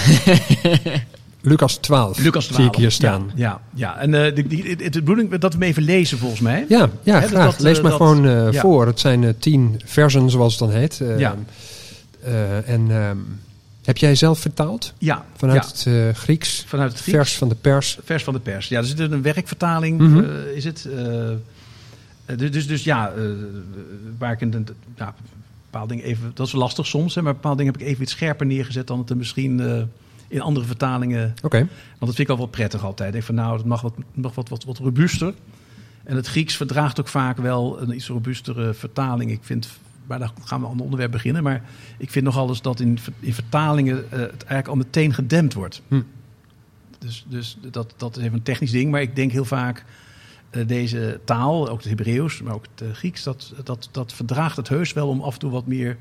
Lucas 1.46 1.78
12. 1.78 2.18
Lucas 2.20 2.46
12. 2.46 2.62
Zie 2.62 2.72
ik 2.72 2.76
hier 2.78 2.92
staan. 2.92 3.32
Ja, 3.36 3.50
ja. 3.50 3.62
ja. 3.74 3.98
en 4.00 4.14
eh, 4.26 4.36
de, 4.36 4.48
die, 4.48 4.70
het, 4.70 4.84
het 4.84 4.92
bedoeling 4.94 5.32
is 5.34 5.40
dat 5.40 5.54
we 5.54 5.60
hem 5.60 5.68
even 5.68 5.84
lezen 5.84 6.18
volgens 6.18 6.42
mij. 6.42 6.66
Ja, 6.70 6.90
ja, 7.04 7.22
graag. 7.22 7.52
dat, 7.52 7.60
Lees 7.60 7.78
eh, 7.78 7.82
maar 7.84 7.92
dat- 7.92 8.00
gewoon 8.02 8.26
eh, 8.28 8.52
ja. 8.52 8.60
voor. 8.62 8.86
Het 8.86 9.00
zijn 9.00 9.24
eh, 9.24 9.30
tien 9.40 9.82
versen, 9.86 10.30
zoals 10.30 10.60
het 10.60 10.70
dan 10.70 10.72
heet. 10.80 11.02
Ja. 11.18 11.36
en 12.66 12.86
ehm, 12.92 13.18
heb 13.84 13.98
jij 13.98 14.16
zelf 14.16 14.40
vertaald? 14.40 14.94
Ja, 14.98 15.26
Vanuit 15.38 15.82
ja. 15.84 15.92
het 15.92 16.18
Grieks? 16.18 16.64
vanuit 16.68 16.92
het 16.92 17.02
Grieks. 17.02 17.18
Vers 17.18 17.38
van 17.38 17.50
de 17.50 17.56
pers? 17.56 17.98
Vers 18.04 18.24
van 18.24 18.34
de 18.34 18.40
pers. 18.40 18.68
Ja, 18.68 18.78
er 18.78 18.86
zit 18.86 19.00
een 19.00 19.22
werkvertaling, 19.22 20.00
Mhm. 20.00 20.24
is 20.56 20.64
het. 20.64 20.88
dus, 22.36 22.52
dus, 22.52 22.68
dus 22.68 22.84
ja, 22.84 23.12
waar 24.18 24.32
ik 24.32 24.42
een, 24.42 24.54
een- 24.54 24.68
ja, 24.98 25.14
bepaalde 25.66 25.94
dingen 25.94 26.06
even... 26.10 26.32
Dat 26.34 26.48
is 26.48 26.54
lastig 26.54 26.86
soms, 26.88 27.16
hè, 27.16 27.22
maar 27.22 27.34
bepaalde 27.34 27.58
dingen 27.58 27.74
heb 27.74 27.82
ik 27.82 27.88
even 27.88 28.02
iets 28.04 28.12
scherper 28.12 28.46
neergezet... 28.46 28.88
dan 28.88 29.00
het 29.00 29.10
er 29.10 29.18
misschien 29.18 29.62
in 30.34 30.42
andere 30.42 30.66
vertalingen... 30.66 31.34
Oké. 31.44 31.58
Want 31.58 31.70
dat 32.00 32.16
vind 32.16 32.20
ik 32.20 32.30
al 32.30 32.38
wel 32.38 32.46
prettig 32.48 32.84
altijd. 32.84 33.08
Ik 33.08 33.14
denk 33.14 33.26
van 33.26 33.36
nou, 33.36 33.58
het 33.58 33.66
mag 33.66 33.82
wat, 33.82 33.94
mag 34.14 34.36
wat, 34.36 34.50
wat, 34.50 34.64
wat 34.64 34.78
robuuster. 34.78 35.34
En 36.04 36.16
het 36.16 36.28
Grieks 36.28 36.56
verdraagt 36.56 37.00
ook 37.00 37.08
vaak 37.08 37.38
wel 37.38 37.82
een 37.82 37.96
iets 37.96 38.08
robuustere 38.08 38.74
vertaling. 38.74 39.32
Ik 39.32 39.40
vind... 39.42 39.70
Maar 40.08 40.20
daar 40.20 40.32
gaan 40.44 40.60
we 40.60 40.66
aan 40.66 40.72
het 40.72 40.82
onderwerp 40.82 41.12
beginnen. 41.12 41.44
Maar 41.44 41.64
ik 41.98 42.12
vind 42.12 42.26
nogal 42.26 42.50
eens 42.50 42.62
dat 42.62 42.80
in, 42.80 43.00
in 43.20 43.34
vertalingen 43.34 44.12
eh, 44.12 44.20
het 44.20 44.44
eigenlijk 44.44 44.68
al 44.68 44.76
meteen 44.76 45.14
gedempt 45.14 45.54
wordt. 45.54 45.82
Hm. 45.88 46.02
Dus, 47.00 47.26
dus 47.28 47.58
dat, 47.72 47.94
dat 47.98 48.18
is 48.18 48.24
even 48.24 48.36
een 48.36 48.44
technisch 48.44 48.72
ding. 48.72 48.92
Maar 48.92 49.02
ik 49.02 49.16
denk 49.16 49.32
heel 49.32 49.46
vaak, 49.46 49.86
eh, 50.50 50.68
deze 50.68 51.20
taal, 51.26 51.70
ook 51.70 51.78
het 51.78 51.88
Hebreeuws, 51.88 52.42
maar 52.42 52.54
ook 52.54 52.66
het 52.76 52.88
eh, 52.88 52.94
Grieks, 52.96 53.24
dat, 53.24 53.54
dat, 53.64 53.90
dat 53.92 54.14
verdraagt 54.14 54.58
het 54.58 54.70
heus 54.70 54.94
wel 54.94 55.08
om 55.08 55.22
af 55.22 55.34
en 55.34 55.40
toe 55.40 55.52
wat 55.52 55.68
meer, 55.68 55.98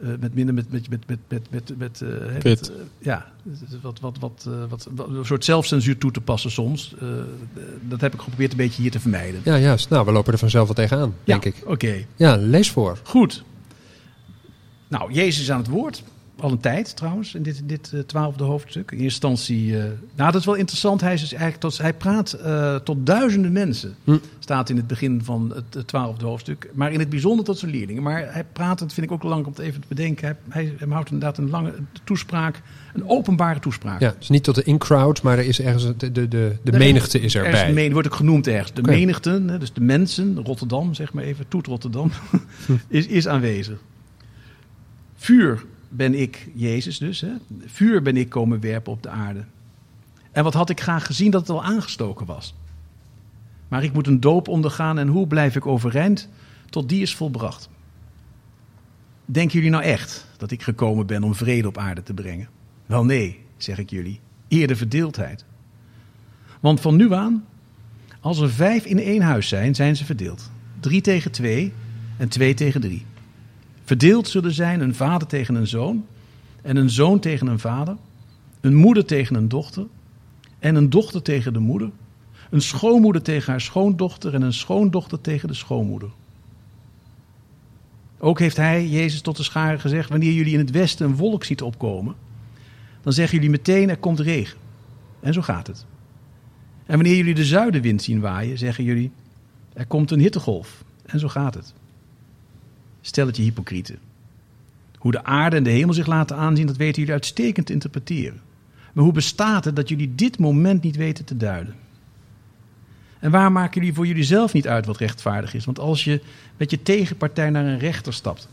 met 0.00 0.34
minder 0.34 0.54
met, 0.54 0.70
met, 0.70 0.88
met, 0.90 1.06
met, 1.06 1.18
met, 1.28 1.50
met, 1.50 1.78
met, 1.78 2.00
eh, 2.00 2.52
eh, 2.52 2.58
ja, 2.98 3.32
wat, 3.82 4.00
wat, 4.00 4.18
wat, 4.18 4.46
eh, 4.48 4.52
wat, 4.68 4.88
wat, 4.90 5.08
een 5.08 5.24
soort 5.24 5.44
zelfcensuur 5.44 5.98
toe 5.98 6.10
te 6.10 6.20
passen 6.20 6.50
soms. 6.50 6.94
Eh, 7.00 7.08
dat 7.88 8.00
heb 8.00 8.14
ik 8.14 8.20
geprobeerd 8.20 8.50
een 8.50 8.56
beetje 8.56 8.82
hier 8.82 8.90
te 8.90 9.00
vermijden. 9.00 9.40
Ja, 9.44 9.58
juist. 9.58 9.88
Nou, 9.90 10.06
we 10.06 10.12
lopen 10.12 10.32
er 10.32 10.38
vanzelf 10.38 10.66
wel 10.66 10.74
tegenaan, 10.74 11.14
denk 11.24 11.44
ik. 11.44 11.54
Oké, 11.64 12.04
Ja, 12.16 12.36
lees 12.36 12.70
voor. 12.70 12.98
goed. 13.02 13.44
Nou, 14.88 15.12
Jezus 15.12 15.50
aan 15.50 15.58
het 15.58 15.68
woord. 15.68 16.02
Al 16.40 16.50
een 16.50 16.60
tijd 16.60 16.96
trouwens, 16.96 17.34
in 17.34 17.42
dit, 17.42 17.58
in 17.58 17.66
dit 17.66 17.90
eh, 17.94 18.00
twaalfde 18.00 18.44
hoofdstuk. 18.44 18.90
In 18.90 18.98
eerste 18.98 19.26
instantie, 19.28 19.76
eh, 19.78 19.84
nou 20.14 20.30
dat 20.32 20.40
is 20.40 20.46
wel 20.46 20.54
interessant. 20.54 21.00
Hij, 21.00 21.12
is 21.14 21.20
dus 21.20 21.32
eigenlijk 21.32 21.60
tot, 21.62 21.78
hij 21.78 21.94
praat 21.94 22.32
eh, 22.32 22.74
tot 22.74 23.06
duizenden 23.06 23.52
mensen. 23.52 23.94
Hm. 24.04 24.16
Staat 24.38 24.70
in 24.70 24.76
het 24.76 24.86
begin 24.86 25.20
van 25.24 25.52
het 25.54 25.86
twaalfde 25.88 26.26
hoofdstuk. 26.26 26.70
Maar 26.74 26.92
in 26.92 26.98
het 26.98 27.08
bijzonder 27.10 27.44
tot 27.44 27.58
zijn 27.58 27.70
leerlingen. 27.70 28.02
Maar 28.02 28.32
hij 28.32 28.44
praat, 28.52 28.78
dat 28.78 28.92
vind 28.92 29.06
ik 29.06 29.12
ook 29.12 29.20
belangrijk 29.20 29.56
om 29.56 29.62
het 29.62 29.70
even 29.70 29.80
te 29.80 29.86
bedenken. 29.94 30.26
Hij, 30.26 30.36
hij, 30.48 30.74
hij 30.78 30.88
houdt 30.88 31.10
inderdaad 31.10 31.38
een 31.38 31.50
lange 31.50 31.72
toespraak, 32.04 32.62
een 32.94 33.08
openbare 33.08 33.60
toespraak. 33.60 34.00
Ja, 34.00 34.14
dus 34.18 34.28
niet 34.28 34.44
tot 34.44 34.54
de 34.54 34.62
in-crowd, 34.62 35.22
maar 35.22 35.38
er 35.38 35.44
is 35.44 35.60
ergens 35.60 35.86
de, 35.96 36.12
de, 36.12 36.28
de, 36.28 36.56
de 36.62 36.72
menigte 36.78 37.20
is 37.20 37.34
Er 37.34 37.46
is 37.46 37.54
erbij. 37.58 37.72
men- 37.72 37.92
wordt 37.92 38.08
ook 38.08 38.14
genoemd 38.14 38.46
ergens. 38.46 38.72
De 38.72 38.80
Oké. 38.80 38.90
menigten, 38.90 39.60
dus 39.60 39.72
de 39.72 39.80
mensen, 39.80 40.40
Rotterdam, 40.44 40.94
zeg 40.94 41.12
maar 41.12 41.24
even, 41.24 41.48
Toet 41.48 41.66
Rotterdam, 41.66 42.10
is, 42.88 43.06
is 43.06 43.28
aanwezig. 43.28 43.78
Vuur 45.16 45.64
ben 45.92 46.14
ik, 46.14 46.48
Jezus 46.54 46.98
dus, 46.98 47.20
hè? 47.20 47.32
vuur 47.64 48.02
ben 48.02 48.16
ik 48.16 48.28
komen 48.28 48.60
werpen 48.60 48.92
op 48.92 49.02
de 49.02 49.08
aarde. 49.08 49.44
En 50.32 50.44
wat 50.44 50.54
had 50.54 50.70
ik 50.70 50.80
graag 50.80 51.06
gezien 51.06 51.30
dat 51.30 51.40
het 51.40 51.50
al 51.50 51.64
aangestoken 51.64 52.26
was. 52.26 52.54
Maar 53.68 53.84
ik 53.84 53.92
moet 53.92 54.06
een 54.06 54.20
doop 54.20 54.48
ondergaan 54.48 54.98
en 54.98 55.08
hoe 55.08 55.26
blijf 55.26 55.56
ik 55.56 55.66
overeind 55.66 56.28
tot 56.70 56.88
die 56.88 57.02
is 57.02 57.14
volbracht. 57.14 57.68
Denken 59.24 59.54
jullie 59.54 59.70
nou 59.70 59.82
echt 59.82 60.26
dat 60.36 60.50
ik 60.50 60.62
gekomen 60.62 61.06
ben 61.06 61.22
om 61.22 61.34
vrede 61.34 61.68
op 61.68 61.78
aarde 61.78 62.02
te 62.02 62.14
brengen? 62.14 62.48
Wel 62.86 63.04
nee, 63.04 63.38
zeg 63.56 63.78
ik 63.78 63.90
jullie, 63.90 64.20
eerder 64.48 64.76
verdeeldheid. 64.76 65.44
Want 66.60 66.80
van 66.80 66.96
nu 66.96 67.12
aan, 67.12 67.44
als 68.20 68.38
er 68.38 68.50
vijf 68.50 68.84
in 68.84 68.98
één 68.98 69.22
huis 69.22 69.48
zijn, 69.48 69.74
zijn 69.74 69.96
ze 69.96 70.04
verdeeld. 70.04 70.50
Drie 70.80 71.00
tegen 71.00 71.30
twee 71.30 71.72
en 72.16 72.28
twee 72.28 72.54
tegen 72.54 72.80
drie. 72.80 73.06
Verdeeld 73.90 74.28
zullen 74.28 74.52
zijn 74.52 74.80
een 74.80 74.94
vader 74.94 75.28
tegen 75.28 75.54
een 75.54 75.66
zoon, 75.66 76.06
en 76.62 76.76
een 76.76 76.90
zoon 76.90 77.20
tegen 77.20 77.46
een 77.46 77.58
vader, 77.58 77.96
een 78.60 78.74
moeder 78.74 79.04
tegen 79.04 79.36
een 79.36 79.48
dochter, 79.48 79.86
en 80.58 80.74
een 80.74 80.90
dochter 80.90 81.22
tegen 81.22 81.52
de 81.52 81.58
moeder, 81.58 81.90
een 82.50 82.60
schoonmoeder 82.60 83.22
tegen 83.22 83.50
haar 83.50 83.60
schoondochter 83.60 84.34
en 84.34 84.42
een 84.42 84.52
schoondochter 84.52 85.20
tegen 85.20 85.48
de 85.48 85.54
schoonmoeder. 85.54 86.08
Ook 88.18 88.38
heeft 88.38 88.56
hij, 88.56 88.88
Jezus, 88.88 89.20
tot 89.20 89.36
de 89.36 89.42
scharen 89.42 89.80
gezegd: 89.80 90.08
Wanneer 90.08 90.32
jullie 90.32 90.52
in 90.52 90.58
het 90.58 90.70
westen 90.70 91.06
een 91.06 91.16
wolk 91.16 91.44
ziet 91.44 91.62
opkomen, 91.62 92.14
dan 93.00 93.12
zeggen 93.12 93.34
jullie 93.34 93.50
meteen: 93.50 93.90
Er 93.90 93.98
komt 93.98 94.20
regen. 94.20 94.58
En 95.20 95.32
zo 95.32 95.42
gaat 95.42 95.66
het. 95.66 95.86
En 96.86 96.94
wanneer 96.94 97.16
jullie 97.16 97.34
de 97.34 97.44
zuidenwind 97.44 98.02
zien 98.02 98.20
waaien, 98.20 98.58
zeggen 98.58 98.84
jullie: 98.84 99.10
Er 99.72 99.86
komt 99.86 100.10
een 100.10 100.20
hittegolf. 100.20 100.84
En 101.06 101.18
zo 101.18 101.28
gaat 101.28 101.54
het. 101.54 101.74
Stelletje 103.00 103.42
hypocrieten. 103.42 103.98
Hoe 104.98 105.12
de 105.12 105.24
aarde 105.24 105.56
en 105.56 105.62
de 105.62 105.70
hemel 105.70 105.94
zich 105.94 106.06
laten 106.06 106.36
aanzien, 106.36 106.66
dat 106.66 106.76
weten 106.76 106.98
jullie 106.98 107.12
uitstekend 107.12 107.66
te 107.66 107.72
interpreteren. 107.72 108.40
Maar 108.92 109.04
hoe 109.04 109.12
bestaat 109.12 109.64
het 109.64 109.76
dat 109.76 109.88
jullie 109.88 110.14
dit 110.14 110.38
moment 110.38 110.82
niet 110.82 110.96
weten 110.96 111.24
te 111.24 111.36
duiden? 111.36 111.74
En 113.18 113.30
waar 113.30 113.52
maken 113.52 113.80
jullie 113.80 113.94
voor 113.94 114.06
jullie 114.06 114.24
zelf 114.24 114.52
niet 114.52 114.68
uit 114.68 114.86
wat 114.86 114.96
rechtvaardig 114.96 115.54
is? 115.54 115.64
Want 115.64 115.78
als 115.78 116.04
je 116.04 116.20
met 116.56 116.70
je 116.70 116.82
tegenpartij 116.82 117.50
naar 117.50 117.64
een 117.64 117.78
rechter 117.78 118.12
stapt, 118.12 118.48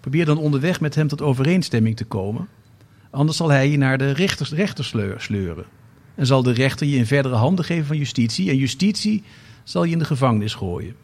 probeer 0.00 0.24
dan 0.24 0.38
onderweg 0.38 0.80
met 0.80 0.94
hem 0.94 1.08
tot 1.08 1.22
overeenstemming 1.22 1.96
te 1.96 2.04
komen. 2.04 2.48
Anders 3.10 3.36
zal 3.36 3.50
hij 3.50 3.70
je 3.70 3.76
naar 3.76 3.98
de 3.98 4.10
rechter 4.10 4.84
sleur- 4.84 5.20
sleuren. 5.20 5.64
En 6.14 6.26
zal 6.26 6.42
de 6.42 6.52
rechter 6.52 6.86
je 6.86 6.96
in 6.96 7.06
verdere 7.06 7.34
handen 7.34 7.64
geven 7.64 7.86
van 7.86 7.96
justitie. 7.96 8.50
En 8.50 8.56
justitie 8.56 9.22
zal 9.64 9.84
je 9.84 9.92
in 9.92 9.98
de 9.98 10.04
gevangenis 10.04 10.54
gooien. 10.54 10.94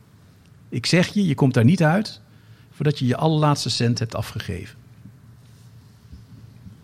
Ik 0.68 0.86
zeg 0.86 1.08
je, 1.08 1.26
je 1.26 1.34
komt 1.34 1.54
daar 1.54 1.64
niet 1.64 1.82
uit 1.82 2.20
voordat 2.76 2.98
je 2.98 3.06
je 3.06 3.16
allerlaatste 3.16 3.70
cent 3.70 3.98
hebt 3.98 4.14
afgegeven. 4.14 4.76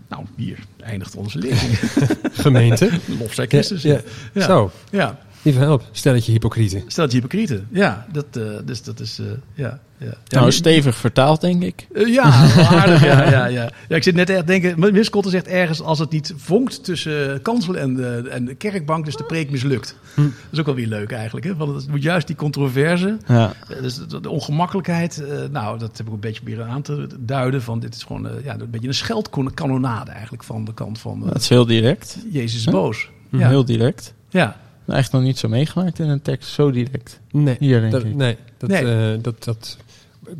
Nou, 0.08 0.24
hier 0.36 0.58
eindigt 0.80 1.16
onze 1.16 1.38
lezing. 1.38 1.78
Gemeente. 2.32 2.90
Lof 3.18 3.34
zij 3.34 3.46
Christus. 3.46 3.82
Ja, 3.82 4.00
Ja. 4.32 4.44
Zo. 4.44 4.70
Ja. 4.90 5.18
Die 5.42 5.52
van 5.52 5.62
help, 5.62 5.84
stelletje 5.92 6.32
hypocrieten. 6.32 6.82
Stel 6.86 7.04
dat 7.04 7.12
je 7.12 7.18
hypocrieten. 7.20 7.68
Ja, 7.70 8.06
dat, 8.12 8.26
eh, 8.32 8.44
dus 8.64 8.82
dat 8.82 9.00
is, 9.00 9.18
eh, 9.18 9.26
ja. 9.54 9.80
Ja. 10.04 10.38
Nou, 10.38 10.52
stevig 10.52 10.96
vertaald, 10.96 11.40
denk 11.40 11.62
ik. 11.62 11.86
eh, 11.92 12.06
ja, 12.14 12.22
aardig, 12.22 13.04
ja, 13.04 13.22
ja, 13.30 13.46
ja. 13.46 13.70
ja. 13.88 13.96
Ik 13.96 14.02
zit 14.02 14.14
net 14.14 14.30
echt 14.30 14.38
te 14.40 14.44
denken, 14.46 14.78
Miss 14.92 15.10
Kotter 15.10 15.30
zegt 15.30 15.46
ergens, 15.46 15.80
als 15.80 15.98
het 15.98 16.10
niet 16.10 16.34
vonkt 16.36 16.84
tussen 16.84 17.42
kansel 17.42 17.76
en 17.76 17.94
de, 17.94 18.28
en 18.30 18.44
de 18.44 18.54
kerkbank, 18.54 19.04
dus 19.04 19.16
de 19.16 19.24
preek 19.24 19.50
mislukt. 19.50 19.96
Hm. 20.14 20.20
Dat 20.22 20.30
is 20.50 20.58
ook 20.58 20.66
wel 20.66 20.74
weer 20.74 20.86
leuk 20.86 21.12
eigenlijk, 21.12 21.46
hè? 21.46 21.56
Want 21.56 21.74
het 21.74 21.88
moet 21.90 22.02
juist 22.02 22.26
die 22.26 22.36
controverse, 22.36 23.16
Ja. 23.26 23.52
eh, 23.68 23.82
dus 23.82 24.00
de, 24.06 24.28
ongemakkelijkheid, 24.30 25.24
eh, 25.24 25.38
nou, 25.50 25.78
dat 25.78 25.96
heb 25.96 26.06
ik 26.06 26.12
een 26.12 26.20
beetje 26.20 26.42
proberen 26.42 26.66
aan 26.66 26.82
te 26.82 27.06
duiden, 27.18 27.62
van 27.62 27.80
dit 27.80 27.94
is 27.94 28.02
gewoon 28.02 28.28
eh, 28.28 28.44
ja, 28.44 28.56
een 28.60 28.70
beetje 28.70 28.88
een 28.88 28.94
scheldkanonade 28.94 30.10
eigenlijk 30.10 30.44
van 30.44 30.64
de 30.64 30.74
kant 30.74 30.98
van 30.98 31.20
Dat 31.26 31.36
is 31.40 31.48
heel 31.48 31.66
direct. 31.66 32.18
Jezus 32.30 32.58
is 32.58 32.64
Huh? 32.64 32.74
boos. 32.74 33.10
Ja, 33.30 33.48
Heel 33.48 33.64
direct. 33.64 34.14
ja. 34.28 34.60
Echt 34.86 35.12
nog 35.12 35.22
niet 35.22 35.38
zo 35.38 35.48
meegemaakt 35.48 35.98
in 35.98 36.08
een 36.08 36.22
tekst. 36.22 36.48
Zo 36.50 36.70
direct. 36.70 37.20
Nee, 37.30 37.56
Hier, 37.58 37.80
denk 37.80 37.92
dat, 37.92 38.04
ik. 38.04 38.14
nee, 38.14 38.36
dat, 38.58 38.68
Nee. 38.70 39.12
eh, 39.14 39.22
dat, 39.22 39.44
dat, 39.44 39.76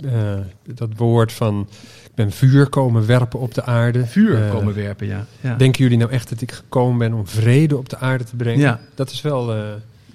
eh, 0.05 0.38
dat 0.75 0.88
woord 0.97 1.33
van 1.33 1.68
ik 2.05 2.14
ben 2.14 2.33
vuur 2.33 2.68
komen 2.68 3.07
werpen 3.07 3.40
op 3.40 3.55
de 3.55 3.64
aarde. 3.64 4.07
vuur 4.07 4.45
Eh, 4.45 4.51
komen 4.51 4.75
werpen, 4.75 5.07
ja. 5.07 5.27
ja. 5.40 5.55
Denken 5.55 5.83
jullie 5.83 5.99
nou 5.99 6.11
echt 6.11 6.29
dat 6.29 6.40
ik 6.40 6.53
gekomen 6.53 6.99
ben 6.99 7.12
om 7.12 7.27
vrede 7.27 7.77
op 7.77 7.88
de 7.88 7.99
aarde 7.99 8.25
te 8.25 8.37
brengen? 8.37 8.61
Ja. 8.61 8.81
Dat 8.95 9.11
is 9.11 9.23
wel... 9.23 9.55
eh, 9.55 9.61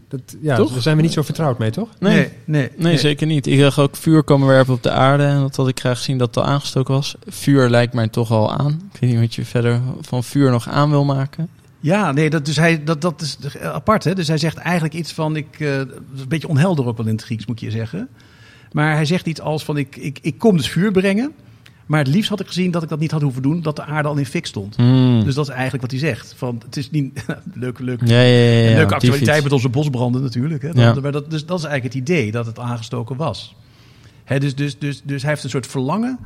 dat, 0.09 0.21
ja, 0.41 0.55
Toch? 0.55 0.71
daar 0.71 0.81
zijn 0.81 0.95
we 0.95 1.01
niet 1.01 1.13
zo 1.13 1.21
vertrouwd 1.21 1.57
mee, 1.57 1.71
toch? 1.71 1.89
Nee. 1.99 2.15
nee, 2.17 2.29
nee, 2.45 2.69
Nee, 2.77 2.97
zeker 2.97 3.27
niet. 3.27 3.47
Ik 3.47 3.59
zag 3.59 3.79
ook 3.79 3.95
vuur 3.95 4.23
komen 4.23 4.47
werpen 4.47 4.73
op 4.73 4.83
de 4.83 4.91
aarde. 4.91 5.23
En 5.23 5.39
dat 5.39 5.55
had 5.55 5.67
ik 5.67 5.79
graag 5.79 5.97
gezien 5.97 6.17
dat 6.17 6.27
het 6.27 6.37
al 6.37 6.51
aangestoken 6.51 6.93
was. 6.93 7.15
Vuur 7.27 7.69
lijkt 7.69 7.93
mij 7.93 8.07
toch 8.07 8.31
al 8.31 8.53
aan. 8.53 8.89
Ik 8.93 8.99
weet 8.99 9.09
niet 9.09 9.19
wat 9.19 9.35
je 9.35 9.45
verder 9.45 9.81
van 10.01 10.23
vuur 10.23 10.51
nog 10.51 10.69
aan 10.69 10.89
wil 10.89 11.05
maken. 11.05 11.49
Ja, 11.79 12.11
nee, 12.11 12.29
dat, 12.29 12.45
dus 12.45 12.55
hij, 12.55 12.83
dat, 12.83 13.01
dat 13.01 13.21
is 13.21 13.37
apart. 13.61 14.03
Hè? 14.03 14.15
Dus 14.15 14.27
hij 14.27 14.37
zegt 14.37 14.57
eigenlijk 14.57 14.93
iets 14.93 15.13
van, 15.13 15.35
ik, 15.35 15.59
eh, 15.59 15.77
dat 15.77 15.87
is 16.15 16.21
een 16.21 16.27
beetje 16.27 16.47
onhelder 16.47 16.85
ook 16.85 16.97
wel 16.97 17.05
in 17.05 17.15
het 17.15 17.23
Grieks, 17.23 17.45
moet 17.45 17.59
je 17.59 17.71
zeggen. 17.71 18.09
Maar 18.71 18.95
hij 18.95 19.05
zegt 19.05 19.27
iets 19.27 19.41
als 19.41 19.63
van, 19.63 19.77
ik, 19.77 19.95
ik, 19.95 20.19
ik 20.21 20.37
kom 20.37 20.57
dus 20.57 20.69
vuur 20.69 20.91
brengen. 20.91 21.31
Maar 21.85 21.99
het 21.99 22.07
liefst 22.07 22.29
had 22.29 22.39
ik 22.39 22.47
gezien 22.47 22.71
dat 22.71 22.83
ik 22.83 22.89
dat 22.89 22.99
niet 22.99 23.11
had 23.11 23.21
hoeven 23.21 23.41
doen, 23.41 23.61
dat 23.61 23.75
de 23.75 23.83
aarde 23.83 24.09
al 24.09 24.17
in 24.17 24.25
fik 24.25 24.45
stond. 24.45 24.75
Hmm. 24.75 25.23
Dus 25.23 25.35
dat 25.35 25.47
is 25.47 25.51
eigenlijk 25.51 25.81
wat 25.81 25.91
hij 25.91 25.99
zegt. 25.99 26.33
Van, 26.37 26.61
het 26.65 26.77
is 26.77 26.91
niet 26.91 27.25
leuk, 27.53 27.79
leuk, 27.79 28.01
ja, 28.05 28.21
ja, 28.21 28.69
ja, 28.69 28.75
leuke 28.75 28.93
actualiteit 28.93 29.43
met 29.43 29.51
onze 29.51 29.69
bosbranden 29.69 30.21
natuurlijk. 30.21 30.61
Hè? 30.61 30.73
Dat, 30.73 31.01
maar 31.01 31.11
dat, 31.11 31.31
dus 31.31 31.45
dat 31.45 31.59
is 31.59 31.65
eigenlijk 31.65 31.95
het 31.95 32.09
idee, 32.09 32.31
dat 32.31 32.45
het 32.45 32.59
aangestoken 32.59 33.15
was. 33.15 33.55
Hè, 34.23 34.39
dus, 34.39 34.55
dus, 34.55 34.79
dus, 34.79 35.01
dus 35.03 35.21
hij 35.21 35.31
heeft 35.31 35.43
een 35.43 35.49
soort 35.49 35.67
verlangen 35.67 36.19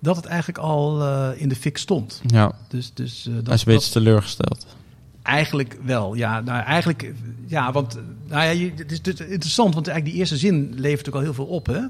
dat 0.00 0.16
het 0.16 0.24
eigenlijk 0.24 0.58
al 0.58 1.02
eh, 1.02 1.28
in 1.36 1.48
de 1.48 1.56
fik 1.56 1.78
stond. 1.78 2.22
Ja, 2.26 2.52
Dus, 2.68 2.90
dus, 2.94 3.26
eh, 3.26 3.34
dat, 3.34 3.46
hij 3.46 3.54
is 3.54 3.66
een 3.66 3.72
beetje 3.72 3.90
teleurgesteld. 3.90 4.66
Eigenlijk 5.26 5.78
wel, 5.84 6.14
ja. 6.14 6.40
Nou, 6.40 6.62
eigenlijk, 6.62 7.12
ja, 7.46 7.72
want, 7.72 7.98
nou 8.26 8.44
ja, 8.44 8.70
het 8.76 8.92
is 8.92 9.02
dus 9.02 9.20
interessant, 9.20 9.74
want 9.74 9.86
eigenlijk 9.86 10.04
die 10.04 10.14
eerste 10.14 10.36
zin 10.36 10.72
levert 10.76 11.08
ook 11.08 11.14
al 11.14 11.20
heel 11.20 11.34
veel 11.34 11.46
op, 11.46 11.66
hè. 11.66 11.80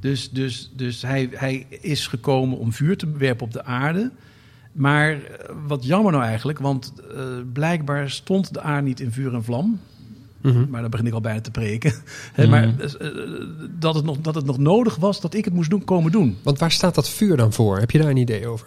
Dus, 0.00 0.30
dus, 0.30 0.72
dus 0.76 1.02
hij, 1.02 1.28
hij 1.32 1.66
is 1.68 2.06
gekomen 2.06 2.58
om 2.58 2.72
vuur 2.72 2.96
te 2.96 3.10
werpen 3.10 3.46
op 3.46 3.52
de 3.52 3.64
aarde. 3.64 4.10
Maar 4.72 5.12
eh, 5.12 5.20
wat 5.66 5.84
jammer 5.84 6.12
nou 6.12 6.24
eigenlijk, 6.24 6.58
want 6.58 6.92
eh, 7.16 7.22
blijkbaar 7.52 8.10
stond 8.10 8.54
de 8.54 8.60
aarde 8.60 8.86
niet 8.86 9.00
in 9.00 9.12
vuur 9.12 9.34
en 9.34 9.44
vlam. 9.44 9.80
Mhm. 10.40 10.70
Maar 10.70 10.80
dan 10.80 10.90
begin 10.90 11.06
ik 11.06 11.12
al 11.12 11.20
bijna 11.20 11.40
te 11.40 11.50
preken. 11.50 11.92
Hè, 12.32 12.42
Mhm. 12.42 12.50
Maar 12.50 12.62
eh, 12.62 13.06
eh, 13.06 13.46
dat, 13.78 13.94
het 13.94 14.04
nog, 14.04 14.20
dat 14.20 14.34
het 14.34 14.44
nog 14.44 14.58
nodig 14.58 14.96
was 14.96 15.20
dat 15.20 15.34
ik 15.34 15.44
het 15.44 15.54
moest 15.54 15.70
doen, 15.70 15.84
komen 15.84 16.12
doen. 16.12 16.36
Want 16.42 16.58
waar 16.58 16.70
staat 16.70 16.94
dat 16.94 17.08
vuur 17.08 17.36
dan 17.36 17.52
voor? 17.52 17.78
Heb 17.78 17.90
je 17.90 17.98
daar 17.98 18.10
een 18.10 18.16
idee 18.16 18.46
over? 18.46 18.66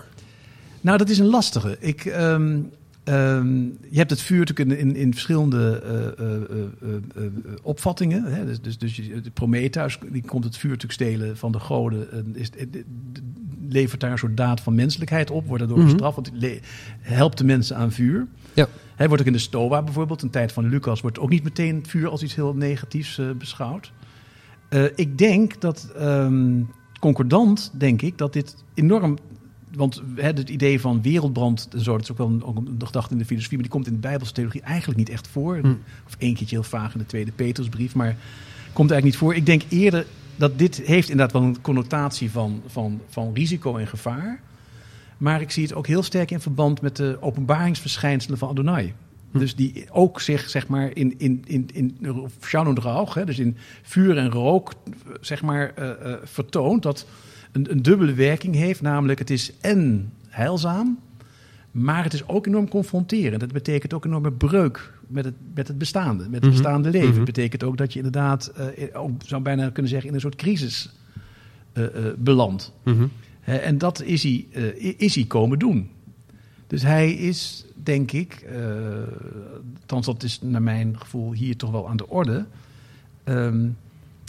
Nou, 0.81 0.97
dat 0.97 1.09
is 1.09 1.19
een 1.19 1.29
lastige. 1.29 1.77
Ik, 1.79 2.05
ehm, 2.05 2.59
ehm, 3.03 3.63
je 3.65 3.97
hebt 3.97 4.09
het 4.09 4.21
vuur 4.21 4.39
natuurlijk 4.39 4.69
in, 4.69 4.77
in, 4.77 4.95
in 4.95 5.11
verschillende 5.11 5.81
eh, 5.83 6.25
eh, 6.25 6.95
eh, 7.15 7.31
opvattingen. 7.61 8.23
Hè? 8.23 8.45
Dus, 8.45 8.61
dus, 8.61 8.77
dus 8.77 9.09
Prometheus 9.33 9.99
die 10.11 10.25
komt 10.25 10.43
het 10.43 10.57
vuur 10.57 10.71
natuurlijk 10.71 11.01
stelen 11.01 11.37
van 11.37 11.51
de 11.51 11.59
goden. 11.59 12.11
En 12.11 12.35
is, 12.35 12.49
levert 13.69 14.01
daar 14.01 14.11
een 14.11 14.17
soort 14.17 14.37
daad 14.37 14.61
van 14.61 14.75
menselijkheid 14.75 15.31
op. 15.31 15.45
Wordt 15.45 15.59
daardoor 15.59 15.77
Mhm. 15.77 15.89
gestraft. 15.89 16.15
Want 16.15 16.31
het 16.41 16.61
helpt 16.99 17.37
de 17.37 17.43
mensen 17.43 17.75
aan 17.75 17.91
vuur. 17.91 18.27
Ja. 18.53 18.67
Hij 18.95 19.07
wordt 19.07 19.21
ook 19.21 19.27
in 19.27 19.35
de 19.35 19.39
Stoa 19.39 19.81
bijvoorbeeld, 19.83 20.21
een 20.21 20.29
tijd 20.29 20.51
van 20.51 20.69
Lucas, 20.69 21.01
wordt 21.01 21.19
ook 21.19 21.29
niet 21.29 21.43
meteen 21.43 21.75
het 21.75 21.87
vuur 21.87 22.09
als 22.09 22.23
iets 22.23 22.35
heel 22.35 22.53
negatiefs 22.53 23.21
beschouwd. 23.37 23.91
Ik 24.95 25.17
denk 25.17 25.61
dat, 25.61 25.91
ehm, 25.97 26.61
concordant 26.99 27.71
denk 27.77 28.01
ik, 28.01 28.17
dat 28.17 28.33
dit 28.33 28.55
enorm... 28.73 29.17
Want 29.75 30.01
hè, 30.15 30.27
het 30.27 30.49
idee 30.49 30.79
van 30.79 31.01
wereldbrand 31.01 31.67
en 31.71 31.79
zo, 31.79 31.91
dat 31.91 32.01
is 32.01 32.11
ook 32.11 32.17
wel 32.17 32.27
een, 32.27 32.43
ook 32.43 32.57
een 32.57 32.81
gedachte 32.83 33.13
in 33.13 33.17
de 33.17 33.25
filosofie, 33.25 33.57
maar 33.57 33.67
die 33.67 33.75
komt 33.75 33.87
in 33.87 33.93
de 33.93 33.99
Bijbelse 33.99 34.33
theologie 34.33 34.61
eigenlijk 34.61 34.99
niet 34.99 35.09
echt 35.09 35.27
voor. 35.27 35.57
Hm. 35.57 35.73
Of 36.07 36.15
één 36.17 36.33
keertje 36.33 36.55
heel 36.55 36.63
vaag 36.63 36.93
in 36.93 36.99
de 36.99 37.05
tweede 37.05 37.31
Petrusbrief, 37.31 37.95
maar 37.95 38.15
komt 38.73 38.91
eigenlijk 38.91 39.03
niet 39.03 39.15
voor. 39.15 39.35
Ik 39.35 39.45
denk 39.45 39.61
eerder 39.69 40.05
dat 40.35 40.59
dit 40.59 40.81
heeft 40.85 41.09
inderdaad 41.09 41.33
wel 41.33 41.43
een 41.43 41.61
connotatie 41.61 42.31
van, 42.31 42.61
van, 42.67 43.01
van 43.07 43.33
risico 43.33 43.77
en 43.77 43.87
gevaar. 43.87 44.41
Maar 45.17 45.41
ik 45.41 45.51
zie 45.51 45.63
het 45.63 45.73
ook 45.73 45.87
heel 45.87 46.03
sterk 46.03 46.31
in 46.31 46.39
verband 46.39 46.81
met 46.81 46.95
de 46.95 47.17
openbaringsverschijnselen 47.19 48.37
van 48.37 48.49
Adonai. 48.49 48.93
Hm. 49.31 49.39
Dus 49.39 49.55
die 49.55 49.85
ook 49.91 50.21
zich, 50.21 50.49
zeg 50.49 50.67
maar, 50.67 50.95
in, 50.95 51.19
in, 51.19 51.43
in, 51.47 51.69
in 51.73 51.97
dus 53.25 53.39
in 53.39 53.57
vuur 53.81 54.17
en 54.17 54.29
rook, 54.29 54.73
zeg 55.21 55.41
maar, 55.41 55.73
eh, 55.75 55.89
eh, 55.89 56.17
vertoont. 56.23 56.83
Dat 56.83 57.05
een, 57.51 57.71
een 57.71 57.81
dubbele 57.81 58.13
werking 58.13 58.55
heeft. 58.55 58.81
Namelijk, 58.81 59.19
het 59.19 59.29
is 59.29 59.51
en 59.61 60.11
heilzaam, 60.27 60.99
maar 61.71 62.03
het 62.03 62.13
is 62.13 62.27
ook 62.27 62.45
enorm 62.47 62.69
confronterend. 62.69 63.39
Dat 63.39 63.51
betekent 63.51 63.93
ook 63.93 64.05
enorme 64.05 64.31
breuk 64.31 64.93
met 65.07 65.25
het, 65.25 65.33
met 65.53 65.67
het 65.67 65.77
bestaande, 65.77 66.23
met 66.23 66.33
het 66.33 66.41
Mhm. 66.43 66.51
bestaande 66.51 66.89
leven. 66.89 67.07
Mhm. 67.07 67.15
Het 67.15 67.25
betekent 67.25 67.63
ook 67.63 67.77
dat 67.77 67.91
je 67.93 67.97
inderdaad, 67.99 68.47
eh, 68.47 69.01
ook, 69.01 69.11
zou 69.25 69.41
bijna 69.41 69.69
kunnen 69.69 69.91
zeggen, 69.91 70.09
in 70.09 70.15
een 70.15 70.21
soort 70.21 70.35
crisis 70.35 70.89
eh, 71.73 71.83
eh, 71.85 71.91
belandt. 72.17 72.73
Mhm. 72.83 73.05
En 73.41 73.77
dat 73.77 74.01
is 74.01 74.23
hij, 74.23 74.45
eh, 74.51 74.93
is 74.97 75.15
hij 75.15 75.25
komen 75.25 75.59
doen. 75.59 75.89
Dus 76.67 76.81
hij 76.81 77.11
is, 77.13 77.65
denk 77.83 78.11
ik, 78.11 78.33
eh 78.33 78.57
althans 79.79 80.05
dat 80.05 80.23
is 80.23 80.39
naar 80.41 80.61
mijn 80.61 80.99
gevoel 80.99 81.33
hier 81.33 81.57
toch 81.57 81.71
wel 81.71 81.89
aan 81.89 81.97
de 81.97 82.07
orde. 82.09 82.45
Ehm, 83.23 83.67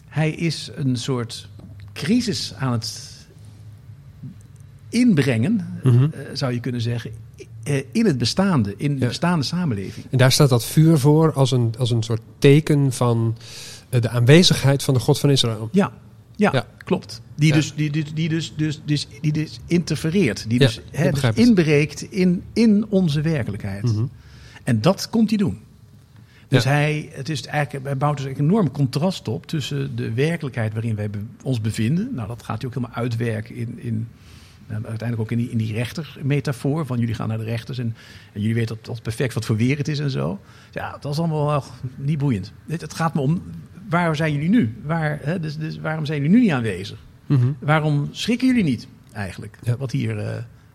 hij 0.09 0.31
is 0.31 0.71
een 0.75 0.97
soort 0.97 1.49
crisis 1.93 2.55
aan 2.55 2.73
het 2.73 3.12
inbrengen, 4.92 5.66
Mhm. 5.83 6.05
eh, 6.05 6.09
zou 6.33 6.52
je 6.52 6.61
kunnen 6.61 6.81
zeggen, 6.81 7.11
eh, 7.62 7.83
in 7.92 8.07
het 8.07 8.18
bestaande, 8.18 8.74
in 8.76 8.94
de 8.94 9.00
Ja. 9.00 9.07
bestaande 9.07 9.44
samenleving. 9.44 10.07
En 10.11 10.18
daar 10.18 10.33
staat 10.33 10.48
dat 10.48 10.64
vuur 10.64 10.98
voor 10.98 11.33
als 11.33 11.50
een, 11.50 11.74
als 11.78 11.90
een 11.90 12.02
soort 12.02 12.20
teken 12.38 12.92
van 12.92 13.37
eh, 13.88 14.00
de 14.00 14.09
aanwezigheid 14.09 14.83
van 14.83 14.94
de 14.94 15.00
God 15.00 15.18
van 15.18 15.31
Israël. 15.31 15.68
Ja, 15.72 15.92
ja, 16.37 16.50
Ja. 16.52 16.66
klopt. 16.85 17.20
Die, 17.35 17.48
Ja. 17.48 17.55
dus, 17.55 17.74
die, 17.74 17.90
die, 17.90 18.05
die, 18.14 18.28
dus, 18.28 18.52
dus, 18.57 18.81
dus, 18.85 19.09
die 19.20 19.33
dus 19.33 19.61
interfereert, 19.66 20.44
die 20.48 20.59
dus, 20.59 20.81
dus 21.12 21.22
inbreekt 21.35 22.02
in, 22.02 22.42
in 22.52 22.87
onze 22.88 23.20
werkelijkheid. 23.20 23.83
Mhm. 23.83 24.05
En 24.64 24.81
dat 24.81 25.11
komt 25.11 25.28
hij 25.28 25.38
doen. 25.38 25.59
Dus 26.48 26.64
hij, 26.64 27.09
het 27.12 27.28
is 27.28 27.46
eigenlijk, 27.46 27.85
hij 27.85 27.96
bouwt 27.96 28.16
dus 28.16 28.26
een 28.26 28.37
enorm 28.38 28.70
contrast 28.70 29.28
op 29.28 29.46
tussen 29.46 29.96
de 29.96 30.12
werkelijkheid 30.12 30.72
waarin 30.72 30.94
wij 30.94 31.11
ons 31.42 31.61
bevinden. 31.61 32.11
Nou, 32.14 32.28
dat 32.28 32.42
gaat 32.42 32.59
hij 32.62 32.66
ook 32.70 32.74
helemaal 32.74 32.96
uitwerken 32.96 33.55
in, 33.55 33.78
in 33.83 34.09
uiteindelijk 34.75 35.21
ook 35.21 35.31
in 35.31 35.39
die, 35.39 35.51
in 35.51 35.59
die 35.59 35.73
rechtermetafoor. 35.73 36.87
Van 36.87 36.99
jullie 36.99 37.15
gaan 37.15 37.29
naar 37.29 37.39
de 37.39 37.45
rechters 37.45 37.79
en, 37.79 37.95
en 38.33 38.41
jullie 38.41 38.55
weten 38.55 38.77
dat, 38.77 38.85
dat 38.85 39.03
perfect 39.03 39.35
wat 39.35 39.45
voor 39.45 39.57
weer 39.57 39.77
het 39.79 39.89
is 39.89 39.99
en 39.99 40.11
zo. 40.11 40.41
Ja, 40.73 40.97
dat 41.01 41.13
is 41.13 41.19
allemaal 41.19 41.47
wel 41.47 41.65
niet 41.97 42.19
boeiend. 42.19 42.53
Het, 42.67 42.81
het 42.81 42.95
gaat 42.95 43.15
me 43.15 43.21
om, 43.21 43.43
waar 43.89 44.17
zijn 44.17 44.33
jullie 44.33 44.49
nu? 44.49 44.75
Waar, 44.85 45.19
hè, 45.23 45.41
dus, 45.41 45.57
dus 45.57 45.79
waarom 45.79 46.07
zijn 46.07 46.23
jullie 46.23 46.37
nu 46.37 46.43
niet 46.43 46.53
aanwezig? 46.53 46.99
Mhm. 47.27 47.47
Waarom 47.59 48.09
schrikken 48.11 48.47
jullie 48.47 48.65
niet 48.65 48.87
eigenlijk? 49.13 49.59
Ja. 49.63 49.77
Wat 49.77 49.91
hier 49.93 50.19
eh, 50.19 50.35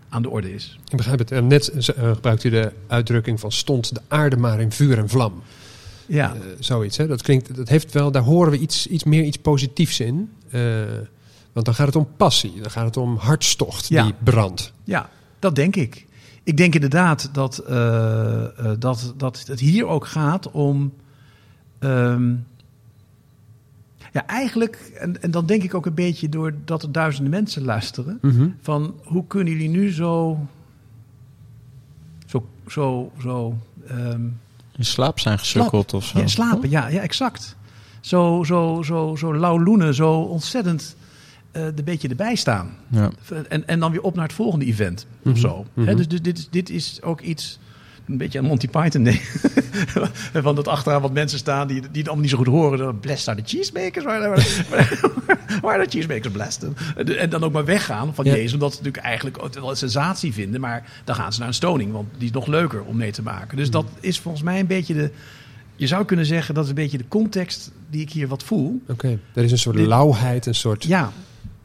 aan 0.09 0.21
de 0.21 0.29
orde 0.29 0.53
is. 0.53 0.79
Ik 0.89 0.97
begrijp 0.97 1.19
het. 1.19 1.31
En 1.31 1.47
net 1.47 1.69
eh, 1.69 2.13
gebruikt 2.13 2.43
u 2.43 2.49
de 2.49 2.71
uitdrukking 2.87 3.39
van 3.39 3.51
stond 3.51 3.93
de 3.95 4.01
aarde 4.07 4.37
maar 4.37 4.61
in 4.61 4.71
vuur 4.71 4.97
en 4.97 5.09
vlam. 5.09 5.41
Ja, 6.05 6.33
Eh, 6.33 6.39
zoiets. 6.59 6.97
Hè? 6.97 7.07
Dat 7.07 7.21
klinkt, 7.21 7.55
dat 7.55 7.69
heeft 7.69 7.93
wel, 7.93 8.11
daar 8.11 8.21
horen 8.23 8.51
we 8.51 8.57
iets, 8.59 8.87
iets 8.87 9.03
meer 9.03 9.23
iets 9.23 9.37
positiefs 9.37 9.99
in. 9.99 10.29
Eh, 10.49 10.61
want 11.57 11.65
dan 11.69 11.75
gaat 11.75 11.85
het 11.85 11.95
om 11.95 12.07
passie. 12.17 12.61
Dan 12.61 12.71
gaat 12.71 12.85
het 12.85 12.97
om 12.97 13.15
hartstocht 13.15 13.87
Ja. 13.87 14.03
die 14.03 14.13
brandt. 14.23 14.73
Ja, 14.83 15.09
dat 15.39 15.55
denk 15.55 15.75
ik. 15.75 16.05
Ik 16.43 16.57
denk 16.57 16.73
inderdaad 16.73 17.29
dat, 17.33 17.57
eh, 17.57 18.43
eh, 18.43 18.79
dat, 18.79 19.13
dat 19.17 19.43
het 19.47 19.59
hier 19.59 19.85
ook 19.87 20.07
gaat 20.07 20.51
om. 20.51 20.93
ehm, 21.79 22.33
ja, 24.13 24.25
eigenlijk, 24.27 24.91
en, 24.99 25.21
en 25.21 25.31
dan 25.31 25.45
denk 25.45 25.63
ik 25.63 25.73
ook 25.73 25.85
een 25.85 25.93
beetje 25.93 26.29
doordat 26.29 26.83
er 26.83 26.91
duizenden 26.91 27.31
mensen 27.31 27.63
luisteren. 27.63 28.19
Van 28.61 28.95
hoe 29.03 29.27
kunnen 29.27 29.53
jullie 29.53 29.69
nu 29.69 29.91
zo. 29.93 30.39
Zo. 32.25 32.45
zo, 32.67 33.11
zo 33.21 33.57
ehm, 33.87 34.21
In 34.77 34.85
slaap 34.85 35.19
zijn 35.19 35.39
gesukkeld 35.39 35.93
of 35.93 36.05
zo. 36.05 36.19
ja, 36.19 36.27
slapen, 36.27 36.69
ja, 36.69 36.87
ja, 36.87 37.01
exact. 37.01 37.55
Zo, 38.01 38.43
zo, 38.43 38.81
zo, 38.85 39.15
zo 39.15 39.35
lauw 39.37 39.59
loenen, 39.59 39.93
zo 39.93 40.11
ontzettend 40.21 40.95
een 41.65 41.83
beetje 41.83 42.07
erbij 42.07 42.35
staan. 42.35 42.69
Ja. 42.87 43.09
En, 43.49 43.67
en 43.67 43.79
dan 43.79 43.91
weer 43.91 44.01
op 44.01 44.15
naar 44.15 44.23
het 44.25 44.33
volgende 44.33 44.65
event 44.65 45.05
Mhm, 45.21 45.29
of 45.35 45.39
zo. 45.41 45.65
mhm. 45.73 45.95
Dus 45.95 46.07
dus 46.07 46.21
dit, 46.21 46.37
is, 46.37 46.47
dit 46.51 46.69
is 46.69 46.99
ook 47.01 47.21
iets. 47.21 47.59
een 48.07 48.17
beetje 48.17 48.39
aan 48.39 48.45
Monty 48.45 48.67
Python 48.67 49.03
denken. 49.03 49.25
Van 50.33 50.55
dat 50.61 50.67
achteraan 50.67 51.01
wat 51.01 51.13
mensen 51.13 51.37
staan 51.39 51.67
die, 51.67 51.79
die 51.79 51.87
het 51.91 52.05
allemaal 52.05 52.21
niet 52.21 52.29
zo 52.29 52.37
goed 52.37 52.47
horen. 52.47 52.77
Dan 52.77 52.99
bless 52.99 53.27
are 53.27 53.41
the 53.43 53.55
cheesemakers. 53.57 54.05
Waar 54.05 55.83
the 55.83 55.89
cheesemakers 55.97 56.33
blessed? 56.33 56.67
En 57.17 57.29
dan 57.29 57.43
ook 57.43 57.51
maar 57.51 57.65
weggaan 57.65 58.15
van 58.15 58.25
Ja. 58.25 58.33
Jezus. 58.35 58.53
Omdat 58.53 58.71
ze 58.71 58.77
natuurlijk 58.77 59.03
eigenlijk 59.05 59.53
wel 59.53 59.69
een 59.69 59.75
sensatie 59.77 60.33
vinden. 60.33 60.61
Maar 60.61 61.01
dan 61.03 61.15
gaan 61.15 61.33
ze 61.33 61.39
naar 61.39 61.47
een 61.47 61.53
stoning. 61.53 61.91
Want 61.91 62.07
die 62.17 62.27
is 62.27 62.31
nog 62.33 62.47
leuker 62.47 62.83
om 62.83 62.97
mee 62.97 63.11
te 63.11 63.21
maken. 63.21 63.57
Dus 63.57 63.69
dat 63.69 63.85
is 63.99 64.19
volgens 64.19 64.43
mij 64.43 64.59
een 64.59 64.67
beetje 64.67 64.93
de... 64.93 65.11
Je 65.75 65.87
zou 65.87 66.05
kunnen 66.05 66.25
zeggen 66.25 66.53
dat 66.53 66.63
is 66.63 66.69
een 66.69 66.75
beetje 66.75 66.97
de 66.97 67.07
context 67.07 67.71
die 67.89 68.01
ik 68.01 68.11
hier 68.11 68.27
wat 68.27 68.43
voel. 68.43 68.81
Oké, 68.87 69.19
er 69.33 69.43
is 69.43 69.51
een 69.51 69.57
soort 69.57 69.75
lauwheid, 69.75 70.45
een 70.45 70.55
soort, 70.55 70.83
Ja, 70.83 71.11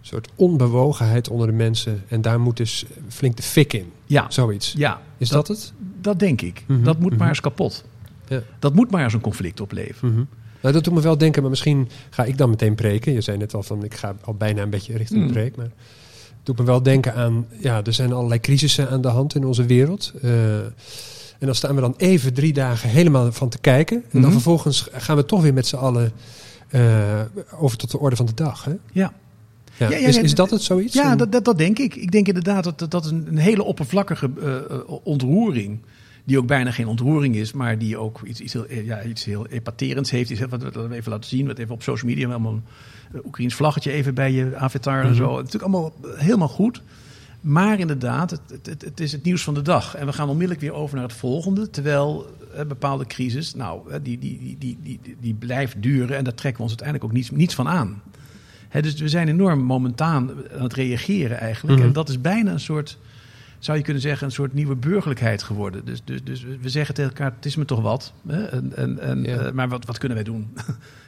soort 0.02 0.28
onbewogenheid 0.34 1.28
onder 1.28 1.46
de 1.46 1.52
mensen. 1.52 2.02
En 2.08 2.20
daar 2.20 2.40
moet 2.40 2.56
dus 2.56 2.84
flink 3.08 3.36
de 3.36 3.42
fik 3.42 3.72
in. 3.72 3.92
ja, 4.06 4.26
Zoiets. 4.28 4.72
ja. 4.76 5.00
Is 5.18 5.28
dat, 5.28 5.48
het? 5.48 5.72
Dat 6.00 6.18
denk 6.18 6.40
ik. 6.40 6.64
Mhm, 6.66 6.84
Dat 6.84 6.98
moet 6.98 7.10
mhm. 7.10 7.18
maar 7.18 7.28
eens 7.28 7.40
kapot. 7.40 7.84
Ja. 8.28 8.42
Dat 8.58 8.74
moet 8.74 8.90
maar 8.90 9.04
eens 9.04 9.12
een 9.12 9.20
conflict 9.20 9.60
opleveren. 9.60 10.14
Mhm. 10.14 10.24
Nou, 10.60 10.74
dat 10.74 10.84
doet 10.84 10.94
me 10.94 11.00
wel 11.00 11.18
denken, 11.18 11.40
maar 11.40 11.50
misschien 11.50 11.88
ga 12.10 12.24
ik 12.24 12.38
dan 12.38 12.50
meteen 12.50 12.74
preken. 12.74 13.12
Je 13.12 13.20
zei 13.20 13.36
net 13.36 13.54
al 13.54 13.62
van, 13.62 13.84
ik 13.84 13.94
ga 13.94 14.16
al 14.24 14.34
bijna 14.34 14.62
een 14.62 14.70
beetje 14.70 14.96
richting 14.96 15.26
de 15.26 15.32
preek. 15.32 15.56
Maar 15.56 15.64
het 15.64 16.42
doet 16.42 16.58
me 16.58 16.64
wel 16.64 16.82
denken 16.82 17.14
aan, 17.14 17.46
ja, 17.58 17.84
er 17.84 17.92
zijn 17.92 18.12
allerlei 18.12 18.40
crisissen 18.40 18.90
aan 18.90 19.00
de 19.00 19.08
hand 19.08 19.34
in 19.34 19.44
onze 19.44 19.66
wereld. 19.66 20.12
Eh, 20.22 20.56
en 21.38 21.48
dan 21.48 21.54
staan 21.54 21.74
we 21.74 21.80
dan 21.80 21.94
even 21.96 22.34
drie 22.34 22.52
dagen 22.52 22.88
helemaal 22.88 23.32
van 23.32 23.48
te 23.48 23.58
kijken. 23.58 24.04
En 24.10 24.20
dan 24.20 24.32
vervolgens 24.32 24.88
gaan 24.92 25.16
we 25.16 25.24
toch 25.24 25.42
weer 25.42 25.54
met 25.54 25.66
z'n 25.66 25.76
allen 25.76 26.12
eh, 26.68 27.20
over 27.58 27.76
tot 27.76 27.90
de 27.90 27.98
orde 27.98 28.16
van 28.16 28.26
de 28.26 28.34
dag. 28.34 28.64
Hè? 28.64 28.72
Ja. 28.92 29.12
Ja. 29.76 29.90
Ja, 29.90 29.96
ja, 29.96 30.20
is, 30.20 30.34
dat 30.34 30.50
het 30.50 30.62
zoiets? 30.62 30.94
Ja, 30.94 31.12
Een- 31.12 31.18
dat, 31.18 31.32
dat, 31.32 31.44
dat 31.44 31.58
denk 31.58 31.78
ik. 31.78 31.94
Ik 31.94 32.10
denk 32.10 32.26
inderdaad 32.26 32.64
dat 32.64 32.78
dat, 32.78 32.90
dat 32.90 33.06
een, 33.06 33.26
een 33.28 33.36
hele 33.38 33.62
oppervlakkige 33.62 34.30
eh, 34.40 34.56
eh, 34.56 34.80
ontroering. 35.02 35.78
Die 36.24 36.38
ook 36.38 36.46
bijna 36.46 36.70
geen 36.70 36.86
ontroering 36.86 37.34
is, 37.34 37.52
maar 37.52 37.78
die 37.78 37.96
ook 37.96 38.20
iets, 38.24 38.40
iets, 38.40 38.52
heel, 38.52 38.66
eh, 38.66 38.84
ja, 38.86 39.02
iets 39.02 39.24
heel 39.24 39.46
epaterends 39.46 40.10
heeft. 40.10 40.30
Iets, 40.30 40.40
wat 40.40 40.62
wat 40.62 40.74
we 40.74 40.94
even 40.94 41.10
laten 41.12 41.28
zien, 41.28 41.46
wat 41.46 41.58
even 41.58 41.74
op 41.74 41.82
social 41.82 42.10
media. 42.10 42.28
Allemaal 42.28 42.60
een 43.12 43.22
Oekraïns 43.24 43.54
vlaggetje 43.54 43.92
even 43.92 44.14
bij 44.14 44.32
je 44.32 44.56
avatar 44.56 45.04
en 45.04 45.14
zo. 45.14 45.36
Het 45.36 45.46
is 45.46 45.52
natuurlijk 45.52 45.62
allemaal 45.72 45.92
helemaal 46.16 46.48
goed. 46.48 46.82
Maar 47.40 47.78
inderdaad, 47.78 48.30
het, 48.30 48.82
het, 48.84 49.00
is 49.00 49.12
het 49.12 49.22
nieuws 49.22 49.42
van 49.42 49.54
de 49.54 49.62
dag. 49.62 49.94
En 49.94 50.06
we 50.06 50.12
gaan 50.12 50.28
onmiddellijk 50.28 50.60
weer 50.60 50.72
over 50.72 50.96
naar 50.96 51.08
het 51.08 51.16
volgende. 51.16 51.70
Terwijl 51.70 52.26
eh, 52.56 52.64
bepaalde 52.64 53.06
crisis, 53.06 53.54
nou, 53.54 54.00
die, 54.02 54.18
die, 54.18 54.38
die, 54.38 54.56
die, 54.58 54.78
die, 55.02 55.16
die 55.20 55.34
blijft 55.34 55.82
duren. 55.82 56.16
En 56.16 56.24
daar 56.24 56.34
trekken 56.34 56.56
we 56.56 56.70
ons 56.70 56.80
uiteindelijk 56.80 57.10
ook 57.10 57.16
niets, 57.16 57.30
niets 57.30 57.54
van 57.54 57.68
aan. 57.68 58.02
Dus 58.80 58.94
we 58.94 59.08
zijn 59.08 59.28
enorm 59.28 59.60
momentaan 59.60 60.30
aan 60.56 60.62
het 60.62 60.74
reageren 60.74 61.38
eigenlijk. 61.38 61.78
Mhm. 61.78 61.86
En 61.86 61.92
dat 61.92 62.08
is 62.08 62.20
bijna 62.20 62.52
een 62.52 62.60
soort, 62.60 62.98
zou 63.58 63.78
je 63.78 63.84
kunnen 63.84 64.02
zeggen, 64.02 64.26
een 64.26 64.32
soort 64.32 64.54
nieuwe 64.54 64.74
burgerlijkheid 64.74 65.42
geworden. 65.42 65.84
Dus, 65.84 66.00
dus, 66.04 66.24
dus 66.24 66.44
we 66.60 66.68
zeggen 66.68 66.94
tegen 66.94 67.10
elkaar, 67.10 67.32
het 67.36 67.46
is 67.46 67.56
me 67.56 67.64
toch 67.64 67.80
wat. 67.80 68.12
Hè? 68.26 68.44
En, 68.44 68.72
en, 68.76 68.98
en, 68.98 69.22
Ja. 69.22 69.36
eh, 69.36 69.52
maar 69.52 69.68
wat, 69.68 69.84
wat 69.86 69.98
kunnen 69.98 70.16
wij 70.16 70.26
doen? 70.26 70.48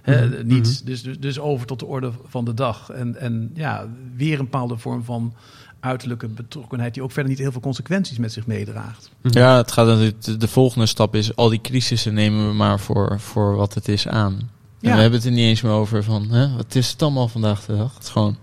Hè, 0.02 0.26
Mhm. 0.28 0.46
Niets. 0.46 0.82
Dus, 0.82 1.02
dus, 1.02 1.18
dus 1.20 1.38
over 1.38 1.66
tot 1.66 1.78
de 1.78 1.86
orde 1.86 2.12
van 2.26 2.44
de 2.44 2.54
dag. 2.54 2.90
En, 2.90 3.16
en 3.20 3.50
ja, 3.54 3.86
weer 4.16 4.32
een 4.38 4.44
bepaalde 4.44 4.76
vorm 4.78 5.04
van 5.04 5.34
uiterlijke 5.80 6.28
betrokkenheid... 6.28 6.94
die 6.94 7.02
ook 7.02 7.12
verder 7.12 7.30
niet 7.30 7.40
heel 7.40 7.52
veel 7.52 7.60
consequenties 7.60 8.18
met 8.18 8.32
zich 8.32 8.46
meedraagt. 8.46 9.10
Mhm. 9.22 9.38
Ja, 9.38 9.56
het 9.56 9.72
gaat 9.72 9.86
natuurlijk, 9.86 10.22
de, 10.22 10.36
de 10.36 10.48
volgende 10.48 10.86
stap 10.86 11.14
is, 11.14 11.36
al 11.36 11.48
die 11.48 11.60
crisissen 11.60 12.14
nemen 12.14 12.48
we 12.48 12.54
maar 12.54 12.80
voor, 12.80 13.20
voor 13.20 13.56
wat 13.56 13.74
het 13.74 13.88
is 13.88 14.08
aan. 14.08 14.50
En 14.84 14.90
Ja. 14.90 14.94
we 14.96 15.00
hebben 15.02 15.18
het 15.18 15.28
er 15.28 15.34
niet 15.34 15.44
eens 15.46 15.62
meer 15.62 15.72
over 15.72 16.04
van, 16.04 16.30
hè, 16.30 16.56
wat 16.56 16.74
is 16.74 16.90
het 16.90 17.02
allemaal 17.02 17.28
vandaag 17.28 17.64
de 17.64 17.76
dag? 17.76 17.94
Het 17.94 18.02
is 18.02 18.08
gewoon, 18.08 18.36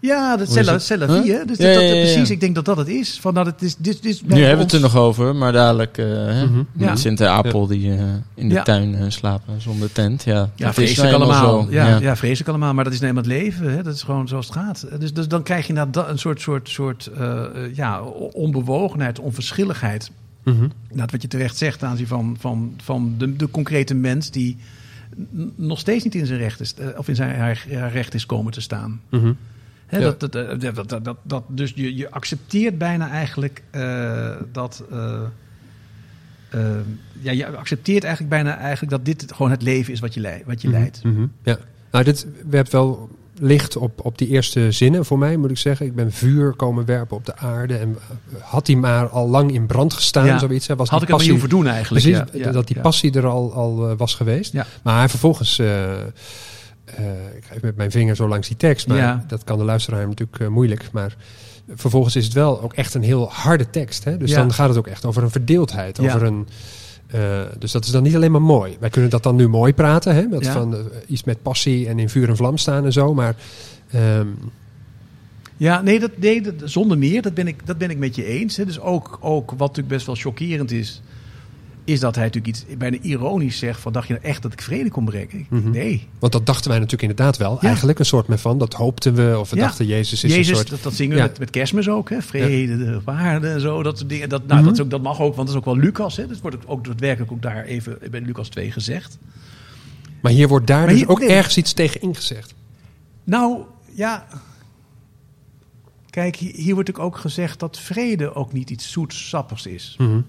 Ja, 0.00 0.36
dat 0.36 0.48
Hoe 0.48 0.58
is 0.58 0.66
c'est 0.66 0.66
la- 0.66 0.72
het? 0.72 0.82
c'est 0.82 0.98
la 1.00 1.06
Huh? 1.06 1.22
vie, 1.22 1.32
hè? 1.32 1.44
Dus 1.44 1.56
Ja, 1.58 1.64
dat, 1.64 1.74
dat- 1.74 1.82
ja, 1.82 1.88
ja, 1.88 1.94
ja. 1.94 2.00
precies, 2.12 2.30
ik 2.30 2.40
denk 2.40 2.54
dat 2.54 2.64
dat 2.64 2.76
het 2.76 2.88
is. 2.88 3.18
Van, 3.20 3.34
dat 3.34 3.46
het 3.46 3.62
is 3.62 3.76
dit, 3.76 4.02
dit 4.02 4.12
is 4.12 4.22
nu 4.22 4.38
hebben 4.40 4.56
we 4.56 4.62
het 4.62 4.72
er 4.72 4.80
nog 4.80 4.96
over, 4.96 5.36
maar 5.36 5.52
dadelijk 5.52 5.98
eh 5.98 6.06
hè, 6.06 6.46
Mhm. 6.46 6.62
Ja. 6.76 7.28
Apel 7.28 7.66
die 7.66 7.92
eh, 7.92 7.98
in 8.34 8.48
de 8.48 8.54
Ja. 8.54 8.62
tuin 8.62 8.94
eh, 8.94 9.04
slapen 9.08 9.60
zonder 9.60 9.92
tent. 9.92 10.22
Ja, 10.24 10.34
Ja, 10.34 10.48
dat 10.56 10.68
is 10.68 10.74
vreselijk 10.74 11.10
nou 11.18 11.22
eenmaal 11.22 11.44
allemaal. 11.46 11.70
Ja, 11.70 11.98
Ja. 11.98 12.16
vreselijk 12.16 12.48
allemaal. 12.48 12.74
Maar 12.74 12.84
dat 12.84 12.92
is 12.92 13.00
neem 13.00 13.16
het 13.16 13.26
leven. 13.26 13.72
Hè? 13.72 13.82
Dat 13.82 13.94
is 13.94 14.02
gewoon 14.02 14.28
zoals 14.28 14.46
het 14.46 14.54
gaat. 14.56 14.86
Dus, 14.98 15.12
dus 15.12 15.28
dan 15.28 15.42
krijg 15.42 15.62
je 15.62 15.68
inderdaad 15.68 16.08
een 16.08 16.18
soort, 16.18 16.40
soort, 16.40 16.68
soort 16.68 17.10
ja, 17.74 18.00
onbewogenheid, 18.32 19.18
onverschilligheid. 19.18 20.10
Mhm. 20.44 20.68
Nou, 20.92 21.08
wat 21.12 21.22
je 21.22 21.28
terecht 21.28 21.56
zegt 21.56 21.82
aanzien 21.82 22.06
van, 22.06 22.36
van, 22.40 22.74
van 22.82 23.14
de, 23.18 23.36
de 23.36 23.50
concrete 23.50 23.94
mens 23.94 24.30
die 24.30 24.56
nog 25.56 25.78
steeds 25.78 26.04
niet 26.04 26.14
in 26.14 26.26
zijn 26.26 26.38
recht 26.38 26.60
is, 26.60 26.74
eh, 26.74 26.86
of 26.96 27.08
in 27.08 27.14
zijn 27.14 27.38
haar, 27.38 27.64
haar 27.72 27.92
recht 27.92 28.14
is 28.14 28.26
komen 28.26 28.52
te 28.52 28.60
staan. 28.60 29.00
Mhm. 29.10 29.32
Hè, 29.86 29.98
Ja. 29.98 30.04
dat, 30.04 30.20
dat, 30.20 30.34
eh, 30.34 30.74
dat, 30.74 30.88
dat, 30.88 31.04
dat, 31.04 31.16
dat, 31.22 31.44
dus 31.48 31.72
je, 31.74 31.96
je 31.96 32.10
accepteert 32.10 32.78
bijna 32.78 33.10
eigenlijk 33.10 33.62
eh, 33.70 34.30
dat. 34.52 34.84
ja, 37.20 37.30
je 37.32 37.46
accepteert 37.56 38.04
eigenlijk 38.04 38.34
bijna 38.34 38.56
eigenlijk 38.58 38.90
dat 38.92 39.04
dit 39.04 39.32
gewoon 39.32 39.50
het 39.50 39.62
leven 39.62 39.92
is 39.92 40.00
wat 40.00 40.14
je, 40.14 40.42
wat 40.46 40.62
je 40.62 40.68
Mhm. 40.68 40.76
leidt. 40.78 41.04
Mhm. 41.04 41.26
Ja. 41.42 41.58
Nou, 41.90 42.04
dit 42.04 42.26
werpt 42.50 42.72
wel 42.72 43.10
licht 43.38 43.76
op, 43.76 44.04
op 44.04 44.18
die 44.18 44.28
eerste 44.28 44.70
zinnen 44.72 45.04
voor 45.04 45.18
mij, 45.18 45.36
moet 45.36 45.50
ik 45.50 45.58
zeggen. 45.58 45.86
Ik 45.86 45.94
ben 45.94 46.12
vuur 46.12 46.52
komen 46.54 46.84
werpen 46.84 47.16
op 47.16 47.24
de 47.26 47.36
aarde. 47.36 47.76
En 47.76 47.96
eh, 47.98 48.40
had 48.42 48.66
die 48.66 48.76
maar 48.76 49.08
al 49.08 49.28
lang 49.28 49.52
in 49.52 49.66
brand 49.66 49.92
gestaan, 49.92 50.26
Ja. 50.26 50.38
zoiets. 50.38 50.66
hè, 50.66 50.76
Was 50.76 50.88
Had 50.88 50.98
die 51.00 51.08
ik 51.08 51.14
het 51.14 51.22
niet 51.22 51.30
passie- 51.32 51.50
hoeven 51.50 51.66
doen 51.66 51.74
eigenlijk. 51.74 52.04
Precies, 52.04 52.40
ja, 52.42 52.46
ja, 52.46 52.52
dat 52.52 52.66
die 52.66 52.80
passie 52.80 53.12
er 53.12 53.26
al, 53.26 53.52
al 53.52 53.90
eh, 53.90 53.96
was 53.96 54.14
geweest. 54.14 54.52
Ja. 54.52 54.66
Maar 54.82 54.98
hij 54.98 55.08
vervolgens... 55.08 55.58
eh, 55.58 55.92
ik 57.36 57.44
ga 57.44 57.50
even 57.54 57.60
met 57.62 57.76
mijn 57.76 57.90
vinger 57.90 58.16
zo 58.16 58.28
langs 58.28 58.48
die 58.48 58.56
tekst, 58.56 58.86
maar 58.86 59.24
dat 59.26 59.44
kan 59.44 59.58
de 59.58 59.64
luisteraar 59.64 60.08
natuurlijk 60.08 60.48
moeilijk. 60.50 60.88
Maar 60.92 61.16
vervolgens 61.74 62.16
is 62.16 62.24
het 62.24 62.32
wel 62.34 62.62
ook 62.62 62.72
echt 62.72 62.94
een 62.94 63.02
heel 63.02 63.30
harde 63.30 63.70
tekst. 63.70 64.04
Hè? 64.04 64.16
Dus 64.16 64.30
dan 64.30 64.52
gaat 64.52 64.68
het 64.68 64.78
ook 64.78 64.86
echt 64.86 65.04
over 65.04 65.22
een 65.22 65.30
verdeeldheid. 65.30 66.00
Over 66.00 66.22
een, 66.22 66.48
eh, 67.12 67.40
dus 67.58 67.72
dat 67.72 67.84
is 67.84 67.90
dan 67.90 68.02
niet 68.02 68.14
alleen 68.14 68.32
maar 68.32 68.42
mooi. 68.42 68.76
Wij 68.80 68.90
kunnen 68.90 69.10
dat 69.10 69.22
dan 69.22 69.36
nu 69.36 69.48
mooi 69.48 69.72
praten. 69.74 70.14
Hè? 70.14 70.22
Met 70.22 70.44
Ja. 70.44 70.52
van, 70.52 70.74
eh, 70.74 70.80
iets 71.06 71.24
met 71.24 71.42
passie 71.42 71.88
en 71.88 71.98
in 71.98 72.08
vuur 72.08 72.28
en 72.28 72.36
vlam 72.36 72.56
staan 72.56 72.84
en 72.84 72.92
zo. 72.92 73.14
Maar 73.14 73.36
ehm, 73.90 74.26
Ja, 75.56 75.82
nee, 75.82 76.00
dat, 76.00 76.10
nee 76.16 76.42
dat, 76.42 76.54
zonder 76.64 76.98
meer. 76.98 77.22
Dat 77.22 77.34
ben 77.34 77.46
ik, 77.46 77.66
dat 77.66 77.78
ben 77.78 77.90
ik 77.90 77.98
met 77.98 78.14
je 78.14 78.24
eens. 78.24 78.56
Hè. 78.56 78.64
Dus 78.64 78.80
ook, 78.80 79.18
ook 79.20 79.50
wat 79.50 79.58
natuurlijk 79.58 79.88
best 79.88 80.06
wel 80.06 80.14
chockerend 80.14 80.70
is, 80.70 81.02
is 81.84 82.00
dat 82.00 82.14
hij 82.14 82.24
natuurlijk 82.24 82.56
iets 82.56 82.64
bijna 82.78 82.96
ironisch 83.00 83.58
zegt 83.58 83.80
van 83.80 83.92
dacht 83.92 84.06
je 84.08 84.12
nou 84.14 84.24
echt 84.26 84.42
dat 84.42 84.52
ik 84.52 84.62
vrede 84.62 84.90
kon 84.90 85.04
brengen? 85.04 85.38
Ik- 85.38 85.46
Mhm. 85.50 85.70
Nee. 85.70 86.08
want 86.18 86.32
dat 86.32 86.46
dachten 86.46 86.70
wij 86.70 86.78
natuurlijk 86.78 87.10
inderdaad 87.10 87.36
wel. 87.36 87.58
Ja. 87.60 87.66
Eigenlijk 87.66 87.98
een 87.98 88.04
soort 88.04 88.26
van, 88.40 88.58
dat 88.58 88.74
hoopten 88.74 89.14
we. 89.14 89.36
Of 89.38 89.50
we 89.50 89.56
Ja. 89.56 89.62
dachten, 89.62 89.86
Jezus 89.86 90.24
is 90.24 90.30
Jezus, 90.34 90.48
een 90.48 90.54
soort... 90.56 90.70
dat, 90.70 90.82
dat 90.82 90.94
zingen 90.94 91.12
we 91.16 91.22
Ja. 91.22 91.26
met, 91.28 91.38
met 91.38 91.50
kerstmis 91.50 91.88
ook. 91.88 92.10
Hè? 92.10 92.22
Vrede, 92.22 92.76
de 92.78 93.00
waarde 93.04 93.48
en 93.48 93.60
zo. 93.60 93.82
Dat 93.82 93.98
soort 93.98 94.08
dingen. 94.10 94.28
Dat, 94.28 94.46
nou, 94.46 94.54
Mhm. 94.60 94.64
dat, 94.68 94.74
is 94.78 94.84
ook, 94.84 94.90
dat 94.90 95.02
mag 95.02 95.20
ook, 95.20 95.34
want 95.34 95.48
dat 95.48 95.48
is 95.48 95.54
ook 95.54 95.74
wel 95.74 95.76
Lucas. 95.84 96.16
Hè? 96.16 96.26
Dat 96.26 96.40
wordt 96.40 96.66
ook, 96.66 96.84
daadwerkelijk 96.84 97.32
ook 97.32 97.42
daar 97.42 97.64
even 97.64 97.98
bij 98.10 98.20
Lucas 98.20 98.48
2 98.48 98.70
gezegd. 98.70 99.18
Maar 100.22 100.32
hier 100.32 100.48
wordt 100.48 100.66
daar 100.66 100.78
Maar 100.78 100.88
dus 100.88 100.98
hier- 100.98 101.08
ook 101.08 101.18
nee. 101.18 101.28
ergens 101.28 101.56
iets 101.56 101.72
tegen 101.72 102.00
ingezegd. 102.00 102.54
Nou, 103.24 103.62
ja. 103.94 104.26
Kijk, 106.10 106.36
hier, 106.36 106.54
hier 106.54 106.74
wordt 106.74 106.98
ook 106.98 107.16
gezegd 107.16 107.60
dat 107.60 107.78
vrede 107.78 108.34
ook 108.34 108.52
niet 108.52 108.70
iets 108.70 108.90
zoetsappigs 108.92 109.66
is. 109.66 109.94
Mhm. 109.98 110.20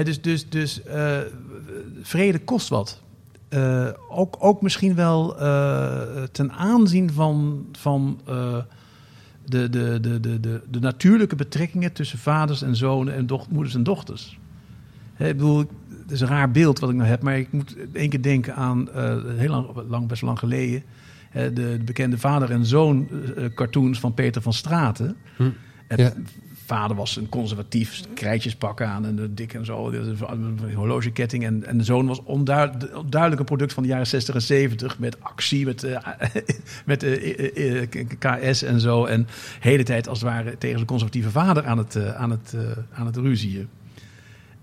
Dus 0.00 0.20
dus, 0.20 0.48
dus 0.48 0.82
eh, 0.82 1.18
vrede 2.02 2.38
kost 2.38 2.68
wat. 2.68 3.00
Eh, 3.48 3.88
ook, 4.08 4.36
ook 4.38 4.62
misschien 4.62 4.94
wel 4.94 5.38
eh, 5.38 6.22
ten 6.32 6.52
aanzien 6.52 7.12
van, 7.12 7.66
van 7.72 8.20
de, 8.24 8.64
de, 9.44 9.68
de, 10.00 10.20
de, 10.20 10.40
de, 10.40 10.62
de 10.70 10.80
natuurlijke 10.80 11.36
betrekkingen 11.36 11.92
tussen 11.92 12.18
vaders 12.18 12.62
en 12.62 12.76
zonen 12.76 13.14
en 13.14 13.26
doch, 13.26 13.50
moeders 13.50 13.74
en 13.74 13.82
dochters. 13.82 14.38
Ik 15.18 15.36
bedoel, 15.36 15.58
het 16.02 16.10
is 16.10 16.20
een 16.20 16.28
raar 16.28 16.50
beeld 16.50 16.78
wat 16.78 16.90
ik 16.90 16.96
nou 16.96 17.08
heb, 17.08 17.22
maar 17.22 17.38
ik 17.38 17.52
moet 17.52 17.76
één 17.92 18.08
keer 18.08 18.22
denken 18.22 18.54
aan 18.54 18.88
heel 19.36 19.50
lang, 19.50 19.66
lang, 19.88 20.08
best 20.08 20.22
lang 20.22 20.38
geleden. 20.38 20.82
de, 21.32 21.52
de 21.52 21.80
bekende 21.84 22.18
vader 22.18 22.50
en 22.50 22.66
zoon 22.66 23.08
cartoons 23.54 24.00
van 24.00 24.14
Peter 24.14 24.42
van 24.42 24.52
Straten. 24.52 25.16
Hm. 25.36 25.50
Het 25.86 26.00
Ja. 26.00 26.12
Vader 26.72 26.96
was 26.96 27.16
een 27.16 27.28
conservatief, 27.28 28.00
krijtjes 28.14 28.54
pakken 28.56 28.88
aan 28.88 29.06
en 29.06 29.34
dik 29.34 29.54
en 29.54 29.64
zo, 29.64 29.92
horlogeketting. 30.74 31.44
En, 31.44 31.66
en 31.66 31.78
de 31.78 31.84
zoon 31.84 32.06
was 32.06 32.22
onduid- 32.24 32.90
duidelijk 33.06 33.40
een 33.40 33.46
product 33.46 33.72
van 33.72 33.82
de 33.82 33.88
jaren 33.88 34.06
60 34.06 34.34
en 34.34 34.42
70 34.42 34.98
met 34.98 35.20
actie, 35.20 35.64
met, 35.64 35.84
eh, 35.84 35.96
met 36.84 37.02
eh, 37.02 37.80
eh, 37.80 38.08
KS 38.18 38.62
en 38.62 38.80
zo. 38.80 39.04
En 39.04 39.22
de 39.22 39.28
hele 39.68 39.82
tijd 39.82 40.08
als 40.08 40.20
het 40.20 40.28
ware 40.28 40.58
tegen 40.58 40.76
zijn 40.76 40.86
conservatieve 40.86 41.30
vader 41.30 41.66
aan 41.66 41.78
het, 41.78 41.96
eh, 41.96 42.14
aan 42.14 42.30
het, 42.30 42.56
aan 42.92 43.06
het 43.06 43.16
ruzieën. 43.16 43.68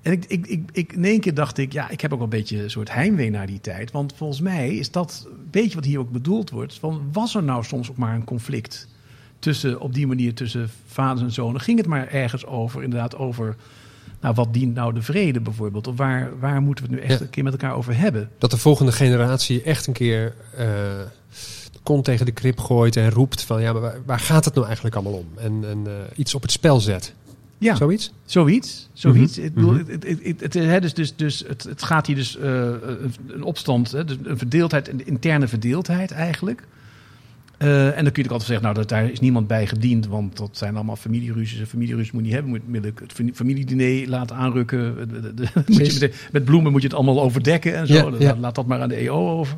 En 0.01 0.11
ik, 0.11 0.25
ik, 0.27 0.47
ik, 0.47 0.69
ik, 0.71 0.93
in 0.93 1.05
één 1.05 1.19
keer 1.19 1.33
dacht 1.33 1.57
ik, 1.57 1.73
ja, 1.73 1.89
ik 1.89 2.01
heb 2.01 2.11
ook 2.11 2.19
wel 2.19 2.27
een 2.27 2.37
beetje 2.39 2.63
een 2.63 2.71
soort 2.71 2.93
heimwee 2.93 3.29
naar 3.29 3.47
die 3.47 3.61
tijd. 3.61 3.91
Want 3.91 4.13
volgens 4.15 4.41
mij 4.41 4.75
is 4.75 4.91
dat 4.91 5.27
een 5.29 5.47
beetje 5.51 5.75
wat 5.75 5.85
hier 5.85 5.99
ook 5.99 6.11
bedoeld 6.11 6.49
wordt. 6.49 6.79
Van, 6.79 7.09
was 7.11 7.35
er 7.35 7.43
nou 7.43 7.63
soms 7.63 7.89
ook 7.89 7.97
maar 7.97 8.15
een 8.15 8.23
conflict 8.23 8.87
tussen, 9.39 9.79
op 9.79 9.93
die 9.93 10.07
manier 10.07 10.33
tussen 10.33 10.69
vaders 10.87 11.21
en 11.21 11.31
zonen? 11.31 11.61
Ging 11.61 11.77
het 11.77 11.87
maar 11.87 12.07
ergens 12.07 12.45
over, 12.45 12.83
inderdaad 12.83 13.15
over, 13.17 13.55
nou, 14.21 14.35
wat 14.35 14.53
dient 14.53 14.73
nou 14.73 14.93
de 14.93 15.01
vrede 15.01 15.39
bijvoorbeeld? 15.39 15.87
Of 15.87 15.97
waar, 15.97 16.31
waar 16.39 16.61
moeten 16.61 16.85
we 16.85 16.91
het 16.91 16.99
nu 16.99 17.05
echt 17.07 17.19
Ja. 17.19 17.25
een 17.25 17.31
keer 17.31 17.43
met 17.43 17.53
elkaar 17.53 17.75
over 17.75 17.97
hebben? 17.97 18.29
Dat 18.37 18.51
de 18.51 18.57
volgende 18.57 18.91
generatie 18.91 19.61
echt 19.61 19.87
een 19.87 19.93
keer 19.93 20.33
eh, 20.57 20.65
de 21.71 21.79
kont 21.83 22.05
tegen 22.05 22.25
de 22.25 22.31
krip 22.31 22.59
gooit 22.59 22.95
en 22.95 23.09
roept 23.11 23.43
van 23.43 23.61
ja, 23.61 23.71
maar 23.73 23.81
waar, 23.81 23.97
waar 24.05 24.19
gaat 24.19 24.45
het 24.45 24.53
nou 24.53 24.65
eigenlijk 24.65 24.95
allemaal 24.95 25.13
om? 25.19 25.27
En, 25.35 25.63
en 25.69 25.81
eh, 25.85 25.93
iets 26.15 26.35
op 26.35 26.41
het 26.41 26.51
spel 26.51 26.79
zet. 26.79 27.13
Ja. 27.57 27.75
Zoiets? 27.75 28.11
Zoiets. 28.25 28.89
zoiets. 28.93 29.37
Mhm, 29.37 29.65
mhm. 29.65 30.79
dus, 30.81 30.93
dus, 30.93 31.15
dus 31.15 31.43
het, 31.47 31.63
het 31.63 31.83
gaat 31.83 32.07
hier 32.07 32.15
dus 32.15 32.37
eh, 32.37 32.51
een- 32.51 33.13
een 33.27 33.43
opstand, 33.43 33.91
hè, 33.91 34.05
dus 34.05 34.17
een 34.23 34.37
verdeeldheid, 34.37 34.87
een 34.89 35.05
interne 35.07 35.47
verdeeldheid 35.47 36.11
eigenlijk. 36.11 36.63
Eh, 37.59 37.97
en 37.97 38.03
dan 38.03 38.11
kun 38.13 38.23
je 38.23 38.29
ook 38.29 38.39
altijd 38.39 38.43
zeggen, 38.49 38.61
nou, 38.65 38.75
dat, 38.75 38.89
daar 38.89 39.09
is 39.11 39.19
niemand 39.19 39.47
bij 39.47 39.67
gediend, 39.67 40.07
want 40.07 40.37
dat 40.37 40.49
zijn 40.51 40.75
allemaal 40.75 40.95
familieruzies. 40.95 41.59
En 41.59 41.67
familieruzies 41.67 42.11
moet 42.11 42.21
je 42.21 42.25
niet 42.27 42.35
hebben. 42.35 42.51
Moet 42.51 42.61
onmiddellijk 42.65 42.99
het 42.99 43.13
fami- 43.13 43.33
familiediner 43.33 44.09
laten 44.09 44.35
aanrukken. 44.35 45.09
De- 45.09 45.33
de- 45.33 45.47
moet 45.67 45.99
je 45.99 46.13
met 46.31 46.45
bloemen 46.45 46.71
moet 46.71 46.81
je 46.81 46.87
het 46.87 46.95
allemaal 46.95 47.21
overdekken 47.21 47.75
en 47.75 47.87
zo. 47.87 48.15
Ja. 48.19 48.35
Laat 48.37 48.55
dat 48.55 48.65
maar 48.67 48.81
aan 48.81 48.89
de 48.89 48.95
EO 48.95 49.29
over. 49.29 49.57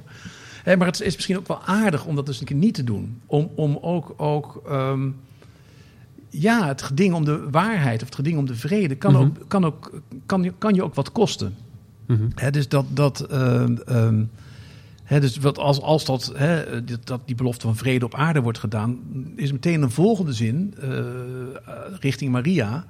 Maar 0.65 0.85
het 0.87 1.01
is 1.01 1.15
misschien 1.15 1.37
ook 1.37 1.47
wel 1.47 1.61
aardig 1.65 2.05
om 2.05 2.15
dat 2.15 2.25
dus 2.25 2.39
een 2.39 2.45
keer 2.45 2.55
niet 2.55 2.73
te 2.73 2.83
doen. 2.83 3.19
Om, 3.25 3.49
om 3.55 3.77
ook, 3.81 4.13
ook 4.17 4.61
ehm, 4.67 5.09
ja, 6.29 6.67
het 6.67 6.81
geding 6.81 7.13
om 7.13 7.25
de 7.25 7.49
waarheid 7.51 7.99
of 8.01 8.05
het 8.07 8.15
geding 8.15 8.37
om 8.37 8.45
de 8.45 8.55
vrede 8.55 8.95
kan, 8.95 9.11
Mhm. 9.13 9.21
ook, 9.21 9.35
kan, 9.47 9.65
ook, 9.65 10.01
kan, 10.25 10.43
je, 10.43 10.53
kan 10.57 10.73
je 10.73 10.83
ook 10.83 10.95
wat 10.95 11.11
kosten. 11.11 11.55
Mhm. 12.05 12.23
Hè, 12.35 12.51
dus 12.51 12.67
dat, 12.67 12.85
dat, 12.89 13.19
ehm, 13.19 13.75
ehm, 13.85 14.23
dus 15.19 15.37
wat 15.37 15.57
als, 15.57 15.81
als 15.81 16.05
dat, 16.05 16.33
dat 17.03 17.21
die 17.25 17.35
belofte 17.35 17.65
van 17.65 17.75
vrede 17.75 18.05
op 18.05 18.15
aarde 18.15 18.41
wordt 18.41 18.57
gedaan, 18.57 18.99
is 19.35 19.51
meteen 19.51 19.81
een 19.81 19.91
volgende 19.91 20.33
zin 20.33 20.73
eh, 20.81 20.99
richting 21.99 22.31
Maria. 22.31 22.85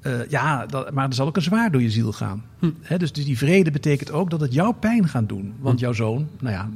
Eh, 0.00 0.28
ja, 0.28 0.66
dat, 0.66 0.90
maar 0.90 1.08
er 1.08 1.14
zal 1.14 1.26
ook 1.26 1.36
een 1.36 1.42
zwaar 1.42 1.70
door 1.70 1.82
je 1.82 1.90
ziel 1.90 2.12
gaan. 2.12 2.44
Hm. 2.58 2.70
Dus, 2.98 3.12
dus 3.12 3.24
die 3.24 3.38
vrede 3.38 3.70
betekent 3.70 4.10
ook 4.10 4.30
dat 4.30 4.40
het 4.40 4.52
jouw 4.52 4.72
pijn 4.72 5.08
gaat 5.08 5.28
doen. 5.28 5.54
Want 5.58 5.80
jouw 5.80 5.92
zoon, 5.92 6.28
nou 6.40 6.54
ja, 6.54 6.68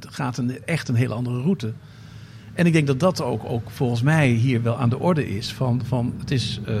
gaat 0.00 0.36
een, 0.36 0.64
echt 0.64 0.88
een 0.88 0.94
hele 0.94 1.14
andere 1.14 1.40
route. 1.40 1.72
En 2.54 2.66
ik 2.66 2.72
denk 2.72 2.86
dat 2.86 3.00
dat 3.00 3.22
ook, 3.22 3.44
ook 3.44 3.70
volgens 3.70 4.02
mij 4.02 4.28
hier 4.28 4.62
wel 4.62 4.78
aan 4.78 4.88
de 4.88 4.98
orde 4.98 5.28
is. 5.28 5.52
Van, 5.52 5.82
van 5.84 6.14
het 6.18 6.30
is, 6.30 6.60
eh, 6.64 6.74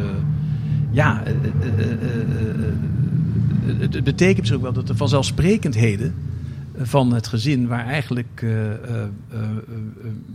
ja, 0.90 1.22
het 3.66 3.94
het 3.94 4.04
betekent 4.04 4.46
dus 4.46 4.56
ook 4.56 4.62
wel 4.62 4.72
dat 4.72 4.86
de 4.86 4.96
vanzelfsprekendheden 4.96 6.14
van 6.78 7.12
het 7.12 7.26
gezin, 7.26 7.66
waar 7.66 7.86
eigenlijk 7.86 8.42
eh, 8.42 8.72
eh, 8.72 9.02
eh, 9.30 9.40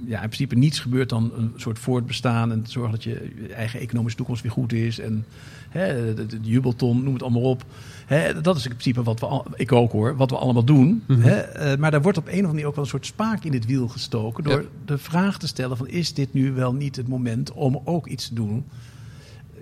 ja, 0.06 0.22
in 0.22 0.28
principe 0.28 0.56
niets 0.56 0.80
gebeurt 0.80 1.10
dan 1.10 1.32
een 1.36 1.54
soort 1.56 1.80
voortbestaan 1.80 2.52
en 2.52 2.64
zorgen 2.68 2.92
dat 2.92 3.04
je, 3.04 3.32
eigen 3.56 3.80
economische 3.80 4.18
toekomst 4.18 4.42
weer 4.42 4.52
goed 4.52 4.74
is 4.74 5.00
en 5.00 5.26
hè, 5.70 6.14
de, 6.14 6.26
de 6.26 6.40
jubelton, 6.42 7.04
noem 7.04 7.14
het 7.14 7.24
allemaal 7.24 7.42
op. 7.42 7.66
Hè, 8.06 8.42
dat 8.42 8.56
is 8.56 8.64
in 8.64 8.70
principe 8.72 9.04
wat 9.04 9.20
we, 9.20 9.26
al, 9.26 9.46
ik 9.56 9.72
ook 9.72 9.92
hoor, 9.92 10.16
wat 10.16 10.30
we 10.30 10.38
allemaal 10.38 10.64
doen. 10.64 11.04
Mhm. 11.08 11.22
Hè, 11.22 11.78
maar 11.78 11.92
daar 11.92 12.02
wordt 12.02 12.18
op 12.18 12.26
een 12.26 12.32
of 12.32 12.38
andere 12.38 12.54
manier 12.54 12.68
ook 12.68 12.76
wel 12.76 12.84
een 12.84 12.90
soort 12.90 13.06
spaak 13.06 13.44
in 13.44 13.54
het 13.54 13.66
wiel 13.66 13.88
gestoken 13.88 14.44
door 14.44 14.62
Ja. 14.62 14.68
de 14.86 14.98
vraag 14.98 15.40
te 15.40 15.48
stellen 15.48 15.78
van 15.78 15.88
is 15.88 16.14
dit 16.14 16.34
nu 16.34 16.52
wel 16.52 16.74
niet 16.74 16.96
het 16.96 17.08
moment 17.08 17.52
om 17.52 17.82
ook 17.84 18.08
iets 18.08 18.28
te 18.28 18.34
doen 18.34 18.66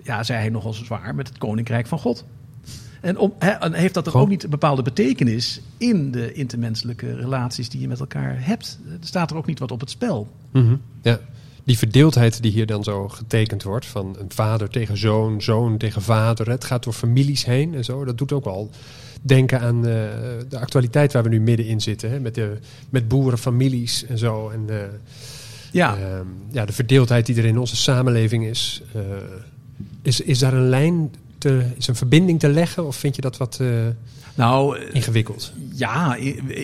ja, 0.02 0.22
zei 0.22 0.38
hij 0.38 0.48
nogal 0.48 0.72
zwaar, 0.72 1.14
met 1.14 1.28
het 1.28 1.38
koninkrijk 1.38 1.86
van 1.86 1.98
God. 1.98 2.24
En, 3.00 3.18
om, 3.18 3.32
en 3.38 3.72
heeft 3.72 3.94
dat 3.94 4.04
dan 4.04 4.12
Goh. 4.12 4.22
ook 4.22 4.28
niet 4.28 4.42
een 4.44 4.50
bepaalde 4.50 4.82
betekenis 4.82 5.60
in 5.76 6.10
de 6.10 6.32
intermenselijke 6.32 7.14
relaties 7.14 7.68
die 7.68 7.80
je 7.80 7.88
met 7.88 8.00
elkaar 8.00 8.36
hebt? 8.46 8.78
Er 9.00 9.06
staat 9.06 9.30
er 9.30 9.36
ook 9.36 9.46
niet 9.46 9.58
wat 9.58 9.70
op 9.72 9.80
het 9.80 9.90
spel. 9.90 10.28
Mhm. 10.50 10.76
Ja. 11.02 11.20
Die 11.64 11.78
verdeeldheid 11.78 12.42
die 12.42 12.52
hier 12.52 12.66
dan 12.66 12.84
zo 12.84 13.08
getekend 13.08 13.62
wordt, 13.62 13.86
van 13.86 14.16
een 14.20 14.30
vader 14.32 14.68
tegen 14.68 14.96
zoon, 14.98 15.42
zoon 15.42 15.76
tegen 15.78 16.02
vader, 16.02 16.50
het 16.50 16.64
gaat 16.64 16.84
door 16.84 16.92
families 16.92 17.44
heen 17.44 17.74
en 17.74 17.84
zo, 17.84 18.04
dat 18.04 18.18
doet 18.18 18.32
ook 18.32 18.44
wel 18.44 18.70
denken 19.22 19.60
aan 19.60 19.76
eh, 19.76 19.92
de 20.48 20.58
actualiteit 20.58 21.12
waar 21.12 21.22
we 21.22 21.28
nu 21.28 21.40
middenin 21.40 21.80
zitten, 21.80 22.10
hè, 22.10 22.20
met, 22.20 22.34
de, 22.34 22.58
met 22.90 23.08
boerenfamilies 23.08 24.04
en 24.06 24.18
zo. 24.18 24.48
En 24.48 24.64
eh, 24.68 24.76
Ja, 25.72 25.96
ehm, 25.96 26.26
ja, 26.50 26.64
de 26.64 26.72
verdeeldheid 26.72 27.26
die 27.26 27.36
er 27.36 27.44
in 27.44 27.58
onze 27.58 27.76
samenleving 27.76 28.46
is. 28.46 28.82
eh, 28.94 29.00
is, 30.02 30.20
is 30.20 30.38
daar 30.38 30.52
een 30.52 30.68
lijn, 30.68 31.10
te, 31.40 31.64
is 31.76 31.86
een 31.86 31.94
verbinding 31.96 32.40
te 32.40 32.48
leggen 32.48 32.86
of 32.86 32.96
vind 32.96 33.14
je 33.16 33.20
dat 33.22 33.36
wat 33.36 33.58
eh, 33.60 33.68
nou, 34.34 34.78
eh, 34.78 34.94
ingewikkeld? 34.94 35.52
ja, 35.74 36.14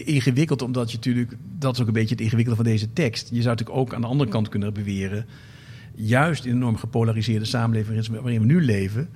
ingewikkeld 0.05 0.63
omdat 0.63 0.91
je 0.91 0.97
natuurlijk, 0.97 1.33
dat 1.59 1.75
is 1.75 1.81
ook 1.81 1.87
een 1.87 1.93
beetje 1.93 2.15
het 2.15 2.21
ingewikkelde 2.25 2.63
van 2.63 2.71
deze 2.73 2.93
tekst. 2.93 3.29
Je 3.31 3.43
zou 3.43 3.49
natuurlijk 3.57 3.79
ook 3.79 3.95
aan 3.95 4.01
de 4.01 4.07
andere 4.07 4.31
kant 4.31 4.49
kunnen 4.49 4.73
beweren, 4.75 5.27
juist 5.95 6.45
in 6.45 6.51
een 6.51 6.57
enorm 6.57 6.77
gepolariseerde 6.77 7.45
samenleving 7.45 8.07
waarin 8.09 8.41
we 8.41 8.47
nu 8.47 8.65
leven, 8.65 9.09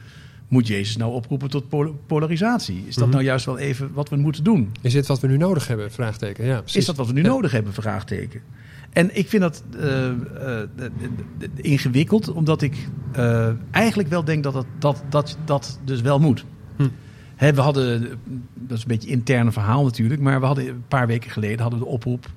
moet 0.49 0.66
Jezus 0.66 0.96
nou 0.96 1.12
oproepen 1.12 1.51
tot 1.51 1.68
pol- 1.68 1.94
polarisatie? 2.07 2.85
Is 2.87 2.94
dat 2.94 3.05
Mhm. 3.05 3.12
nou 3.14 3.25
juist 3.25 3.44
wel 3.44 3.59
even 3.59 3.92
wat 3.92 4.09
we 4.09 4.16
moeten 4.16 4.44
doen? 4.44 4.73
Is 4.81 4.92
dit 4.92 5.07
wat 5.07 5.20
we 5.20 5.27
nu 5.27 5.37
nodig 5.37 5.66
hebben? 5.66 5.90
Vraagteken. 5.92 6.44
Ja, 6.44 6.59
precies. 6.61 6.77
Is 6.77 6.87
dat 6.87 6.96
wat 6.96 7.07
we 7.07 7.12
nu 7.12 7.23
Ja. 7.23 7.29
nodig 7.29 7.53
hebben? 7.53 7.73
Vraagteken. 7.73 8.40
En 8.92 9.16
ik 9.16 9.29
vind 9.29 9.42
dat 9.42 9.62
eh, 9.79 10.09
eh, 10.09 10.14
ingewikkeld, 11.57 12.33
omdat 12.33 12.62
ik 12.62 12.88
eh, 13.12 13.48
eigenlijk 13.70 14.09
wel 14.09 14.24
denk 14.24 14.42
dat, 14.42 14.55
het, 14.55 14.66
dat, 14.79 15.03
dat 15.09 15.38
dat 15.44 15.81
dus 15.85 16.00
wel 16.00 16.18
moet. 16.18 16.44
Hm. 16.76 16.88
Hè, 17.37 17.55
we 17.55 17.61
hadden, 17.61 18.00
dat 18.55 18.76
is 18.76 18.83
een 18.83 18.88
beetje 18.88 19.09
een 19.09 19.14
interne 19.14 19.53
verhaal 19.53 19.85
natuurlijk, 19.85 20.20
maar 20.20 20.40
we 20.40 20.46
hadden 20.46 20.68
een 20.68 20.85
paar 20.88 21.07
weken 21.07 21.31
geleden 21.31 21.61
hadden 21.61 21.79
we 21.79 21.85
de 21.85 21.90
oproep 21.90 22.31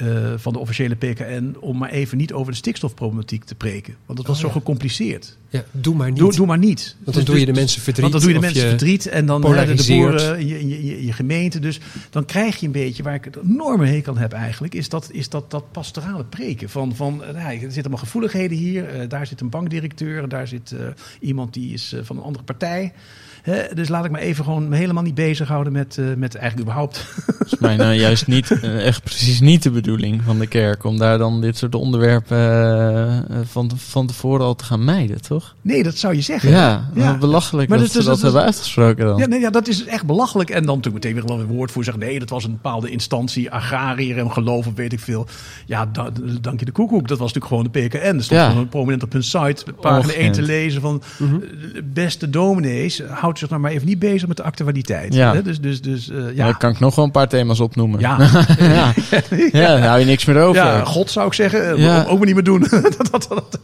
eh, 0.00 0.32
van 0.36 0.52
de 0.52 0.58
officiële 0.58 0.94
PKN 0.94 1.56
om 1.60 1.78
maar 1.78 1.90
even 1.90 2.18
niet 2.18 2.32
over 2.32 2.52
de 2.52 2.58
stikstofproblematiek 2.58 3.44
te 3.44 3.54
preken. 3.54 3.94
Want 4.06 4.18
dat 4.18 4.26
was 4.26 4.36
Oh, 4.36 4.42
zo 4.42 4.48
ja. 4.48 4.52
gecompliceerd. 4.52 5.36
Ja, 5.48 5.64
doe 5.70 5.94
maar 5.94 6.08
niet. 6.10 6.18
Doe, 6.18 6.34
doe 6.34 6.46
maar 6.46 6.58
niet. 6.58 6.82
Want 6.94 7.04
dan 7.04 7.14
Dus- 7.14 7.24
doe 7.24 7.34
je 7.38 7.40
de 7.46 7.50
dus- 7.52 7.60
mensen 7.60 7.82
verdriet. 7.82 8.10
Want 8.10 8.12
dan 8.12 8.22
doe 8.22 8.32
je 8.32 8.46
de 8.46 8.52
mensen 8.52 8.68
verdriet 8.68 9.06
en 9.06 9.26
dan 9.26 9.44
hè, 9.54 9.66
de, 9.66 9.74
de 9.74 9.94
boeren 9.94 10.38
in 10.38 10.46
je, 10.46 10.68
je, 10.86 11.04
je- 11.04 11.12
gemeente. 11.12 11.58
Dus 11.58 11.80
dan 12.10 12.24
krijg 12.24 12.56
je 12.56 12.66
een 12.66 12.72
beetje, 12.72 13.02
waar 13.02 13.14
ik 13.14 13.24
het 13.24 13.36
enorme 13.36 13.86
hekel 13.86 14.12
aan 14.12 14.18
heb 14.18 14.32
eigenlijk, 14.32 14.74
is 14.74 14.88
dat, 14.88 15.08
is 15.12 15.28
dat, 15.28 15.50
dat 15.50 15.72
pastorale 15.72 16.24
preken. 16.24 16.68
Van, 16.70 16.94
van 16.96 17.24
eh, 17.24 17.34
nou, 17.34 17.52
er 17.54 17.58
zitten 17.60 17.82
allemaal 17.82 17.98
gevoeligheden 17.98 18.56
hier. 18.56 18.88
eh, 18.88 19.08
daar 19.08 19.26
zit 19.26 19.40
een 19.40 19.48
bankdirecteur, 19.50 20.28
daar 20.28 20.48
zit 20.48 20.74
iemand 21.20 21.54
die 21.54 21.72
is 21.72 21.94
van 22.02 22.16
een 22.16 22.22
andere 22.22 22.44
partij. 22.44 22.92
Hè, 23.42 23.74
dus 23.74 23.88
laat 23.88 24.04
ik 24.04 24.10
me 24.10 24.18
even 24.18 24.44
gewoon 24.44 24.68
me 24.68 24.76
helemaal 24.76 25.02
niet 25.02 25.14
bezighouden 25.14 25.72
met, 25.72 25.98
eh, 25.98 26.04
met 26.16 26.34
eigenlijk 26.34 26.62
überhaupt. 26.68 26.98
Volgens 27.26 27.60
mij 27.60 27.76
nou 27.76 27.92
juist 27.94 28.26
niet, 28.26 28.50
eh, 28.62 28.86
echt 28.86 29.02
precies 29.02 29.40
niet 29.40 29.62
de 29.62 29.70
bedoeling 29.70 30.22
van 30.24 30.38
de 30.38 30.46
kerk. 30.46 30.84
Om 30.84 30.98
daar 30.98 31.18
dan 31.18 31.40
dit 31.40 31.56
soort 31.56 31.74
onderwerpen 31.74 32.38
eh, 33.30 33.36
van, 33.44 33.70
van 33.76 34.06
tevoren 34.06 34.44
al 34.46 34.54
te 34.54 34.64
gaan 34.64 34.84
mijden, 34.84 35.22
toch? 35.22 35.54
Nee, 35.62 35.82
dat 35.82 35.96
zou 35.96 36.14
je 36.14 36.20
zeggen. 36.20 36.50
Ja, 36.50 36.90
belachelijk 37.20 37.68
Maar 37.68 37.78
dat 37.78 37.90
ze 37.90 38.02
dat 38.02 38.12
dus- 38.14 38.22
hebben 38.22 38.42
uitgesproken 38.42 39.06
dan. 39.06 39.18
Ja, 39.18 39.26
nee, 39.26 39.40
ja, 39.40 39.50
dat 39.50 39.68
is 39.68 39.84
echt 39.84 40.06
belachelijk. 40.06 40.50
En 40.50 40.64
dan 40.66 40.76
natuurlijk 40.76 41.04
meteen 41.04 41.22
weer 41.26 41.38
een 41.38 41.46
woord 41.46 41.70
voor 41.70 41.84
zeggen. 41.84 42.02
Nee, 42.02 42.18
dat 42.18 42.30
was 42.30 42.44
een 42.44 42.50
bepaalde 42.52 42.90
instantie, 42.90 43.50
agrariër 43.50 44.18
en 44.18 44.30
geloof 44.32 44.66
of 44.66 44.74
weet 44.74 44.92
ik 44.92 45.00
veel. 45.00 45.26
Ja, 45.66 45.86
da- 45.86 46.10
dank 46.40 46.58
je 46.58 46.64
de 46.64 46.72
koekoek. 46.72 47.08
Dat 47.08 47.18
was 47.18 47.32
natuurlijk 47.32 47.46
gewoon 47.72 47.88
de 47.88 47.98
PKN. 47.98 48.16
Er 48.16 48.24
stond 48.24 48.40
Ja. 48.40 48.48
gewoon 48.48 48.68
prominent 48.68 49.02
op 49.02 49.12
hun 49.12 49.22
site, 49.24 49.64
pagina. 49.80 50.12
1 50.12 50.32
te 50.32 50.42
lezen 50.42 50.80
van... 50.80 51.02
Mhm. 51.18 51.36
beste 51.84 52.30
dominees, 52.30 53.02
zich 53.38 53.48
nou 53.48 53.60
maar 53.60 53.70
even 53.70 53.86
niet 53.86 53.98
bezig 53.98 54.28
met 54.28 54.36
de 54.36 54.42
actualiteit. 54.42 55.14
Ja. 55.14 55.34
Hè? 55.34 55.42
Dus, 55.42 55.60
dus, 55.60 55.80
dus 55.82 56.10
eh, 56.10 56.16
Ja. 56.34 56.44
Daar 56.44 56.56
kan 56.56 56.70
ik 56.70 56.78
nog 56.78 56.94
wel 56.94 57.04
een 57.04 57.10
paar 57.10 57.28
thema's 57.28 57.60
opnoemen. 57.60 58.00
Ja. 58.08 58.16
ja. 58.58 58.92
ja, 59.52 59.66
daar 59.66 59.86
hou 59.86 59.98
je 60.00 60.04
niks 60.04 60.24
meer 60.24 60.40
over. 60.42 60.62
ja, 60.62 60.84
God 60.84 61.10
zou 61.10 61.26
ik 61.26 61.32
zeggen. 61.34 61.70
eh, 61.76 61.78
Ja. 61.84 62.04
Ook 62.04 62.16
maar 62.18 62.26
niet 62.26 62.34
meer 62.34 62.44
doen. 62.44 62.60
dat, 62.70 63.10
dat, 63.10 63.26
dat, 63.28 63.58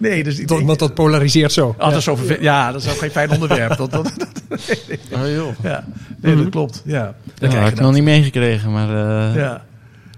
nee, 0.00 0.24
dus 0.24 0.38
ik. 0.38 0.48
Want 0.48 0.78
dat 0.78 0.94
polariseert 0.94 1.52
zo. 1.52 1.74
Ah, 1.78 1.88
dat 1.88 1.98
is 1.98 2.04
zo 2.04 2.16
verve- 2.16 2.38
ja, 2.40 2.72
dat 2.72 2.82
is 2.82 2.90
ook 2.90 2.98
geen 2.98 3.10
fijn 3.10 3.30
onderwerp. 3.30 3.76
Dat, 3.76 3.90
dat, 3.90 4.12
Oh, 5.14 5.28
joh. 5.34 5.48
ja, 5.62 5.84
nee, 6.20 6.36
dat 6.36 6.48
klopt. 6.48 6.82
Ja, 6.84 7.14
Dat 7.38 7.50
Dan 7.50 7.60
je 7.64 7.70
ik 7.70 7.80
nog 7.80 7.92
niet 7.92 8.02
meegekregen, 8.02 8.72
maar... 8.72 8.88
eh, 8.88 9.34
Ja, 9.36 9.62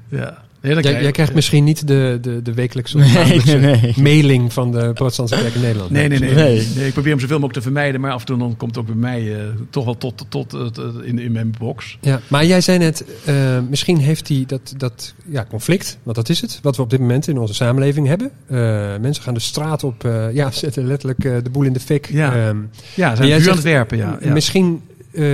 ja. 0.08 0.34
Nee, 0.62 0.72
Jij, 0.72 0.82
krijg- 0.82 1.00
jij 1.02 1.10
krijgt 1.10 1.34
misschien 1.34 1.64
niet 1.64 1.86
de, 1.86 2.18
de, 2.20 2.42
de 2.42 2.52
wekelijkse 2.54 2.96
Nee, 2.96 3.06
of 3.06 3.14
maandelijkse 3.14 3.56
nee, 3.56 3.80
nee. 3.80 3.94
mailing 4.02 4.52
van 4.52 4.72
de 4.72 4.92
protestantse 4.92 5.34
kerk 5.34 5.54
in 5.54 5.60
Nederland. 5.60 5.90
Nee, 5.90 6.08
nee, 6.08 6.18
nee, 6.18 6.34
Nee. 6.34 6.68
nee. 6.76 6.86
Ik 6.86 6.92
probeer 6.92 7.10
hem 7.10 7.20
zoveel 7.20 7.38
mogelijk 7.38 7.54
te 7.58 7.62
vermijden, 7.62 8.00
maar 8.00 8.12
af 8.12 8.20
en 8.20 8.26
toe 8.26 8.38
dan 8.38 8.56
komt 8.56 8.70
het 8.74 8.80
ook 8.84 8.86
bij 8.86 9.00
mij 9.10 9.34
eh, 9.40 9.44
toch 9.70 9.84
wel 9.84 9.96
tot, 9.98 10.24
tot, 10.28 10.50
tot 10.50 10.78
eh, 10.78 10.84
in, 11.02 11.18
in 11.18 11.32
mijn 11.32 11.54
box. 11.58 11.98
Ja, 12.00 12.20
maar 12.28 12.46
jij 12.46 12.60
zei 12.60 12.78
net, 12.78 13.04
eh, 13.24 13.58
misschien 13.68 13.98
heeft 13.98 14.28
hij 14.28 14.44
dat, 14.46 14.74
dat 14.76 15.14
ja, 15.26 15.46
conflict, 15.50 15.98
want 16.02 16.16
dat 16.16 16.28
is 16.28 16.40
het, 16.40 16.58
wat 16.62 16.76
we 16.76 16.82
op 16.82 16.90
dit 16.90 17.00
moment 17.00 17.28
in 17.28 17.38
onze 17.38 17.54
samenleving 17.54 18.06
hebben. 18.06 18.30
Eh, 18.46 18.56
mensen 19.00 19.22
gaan 19.22 19.34
de 19.34 19.40
straat 19.40 19.84
op, 19.84 20.04
eh, 20.04 20.32
ja, 20.34 20.50
zetten 20.64 20.86
letterlijk 20.86 21.24
eh, 21.24 21.32
de 21.42 21.50
boel 21.50 21.62
in 21.62 21.72
de 21.72 21.80
fik. 21.80 22.08
Ja. 22.10 22.34
Ehm, 22.48 22.56
Ja, 22.94 23.14
zijn 23.16 23.28
jij 23.28 23.40
aan 23.48 23.54
het 23.54 23.62
werpen, 23.62 23.96
ja. 23.98 24.18
ja. 24.22 24.32
Misschien 24.32 24.82
eh, 25.12 25.24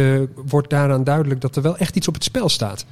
wordt 0.46 0.70
daaraan 0.70 1.04
duidelijk 1.04 1.40
dat 1.40 1.56
er 1.56 1.62
wel 1.62 1.76
echt 1.76 1.96
iets 1.96 2.08
op 2.08 2.14
het 2.14 2.24
spel 2.24 2.48
staat. 2.48 2.84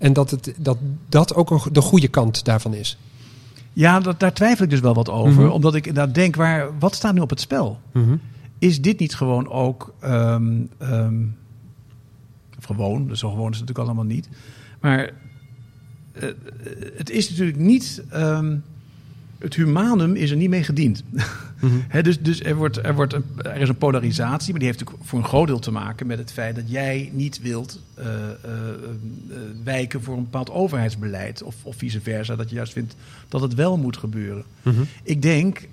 En 0.00 0.12
dat 0.12 0.30
het, 0.30 0.54
dat, 0.56 0.78
dat 1.08 1.34
ook 1.34 1.50
een, 1.50 1.60
de 1.72 1.80
goede 1.80 2.08
kant 2.08 2.44
daarvan 2.44 2.74
is. 2.74 2.98
Ja, 3.72 4.00
dat, 4.00 4.20
daar 4.20 4.32
twijfel 4.32 4.64
ik 4.64 4.70
dus 4.70 4.80
wel 4.80 4.94
wat 4.94 5.08
over. 5.08 5.42
Mhm. 5.42 5.50
Omdat 5.50 5.74
ik 5.74 5.86
inderdaad 5.86 6.14
denk, 6.14 6.36
waar, 6.36 6.78
wat 6.78 6.94
staat 6.94 7.14
nu 7.14 7.20
op 7.20 7.30
het 7.30 7.40
spel? 7.40 7.80
Is 8.58 8.80
dit 8.80 8.98
niet 8.98 9.14
gewoon 9.14 9.48
ook... 9.48 9.94
ehm, 10.00 10.62
ehm, 10.78 11.22
gewoon, 12.60 13.08
dus 13.08 13.18
zo 13.18 13.30
gewoon 13.30 13.50
is 13.50 13.58
het 13.58 13.68
natuurlijk 13.68 13.88
allemaal 13.88 14.14
niet. 14.14 14.28
Maar 14.80 15.10
eh, 16.12 16.28
het 16.96 17.10
is 17.10 17.30
natuurlijk 17.30 17.58
niet... 17.58 18.02
ehm, 18.10 18.56
het 19.38 19.54
humanum 19.54 20.14
is 20.14 20.30
er 20.30 20.36
niet 20.36 20.50
mee 20.50 20.64
gediend. 20.64 21.04
Mhm. 21.60 22.02
Dus 22.02 22.20
dus 22.20 22.42
er, 22.42 22.54
wordt, 22.54 22.84
er, 22.84 22.94
wordt 22.94 23.12
een, 23.12 23.24
er 23.36 23.60
is 23.60 23.68
een 23.68 23.76
polarisatie, 23.76 24.50
maar 24.50 24.58
die 24.58 24.68
heeft 24.68 24.80
natuurlijk 24.80 25.08
voor 25.08 25.18
een 25.18 25.24
groot 25.24 25.46
deel 25.46 25.58
te 25.58 25.70
maken 25.70 26.06
met 26.06 26.18
het 26.18 26.32
feit 26.32 26.54
dat 26.54 26.70
jij 26.70 27.10
niet 27.12 27.40
wilt 27.40 27.80
eh, 27.94 28.06
eh, 28.06 28.30
eh, 28.32 29.36
wijken 29.64 30.02
voor 30.02 30.16
een 30.16 30.22
bepaald 30.22 30.50
overheidsbeleid. 30.50 31.42
Of, 31.42 31.54
of 31.62 31.76
vice 31.76 32.00
versa, 32.00 32.36
dat 32.36 32.48
je 32.48 32.54
juist 32.54 32.72
vindt 32.72 32.96
dat 33.28 33.40
het 33.40 33.54
wel 33.54 33.78
moet 33.78 33.96
gebeuren. 33.96 34.44
Mhm. 34.62 34.82
Ik 35.02 35.22
denk, 35.22 35.68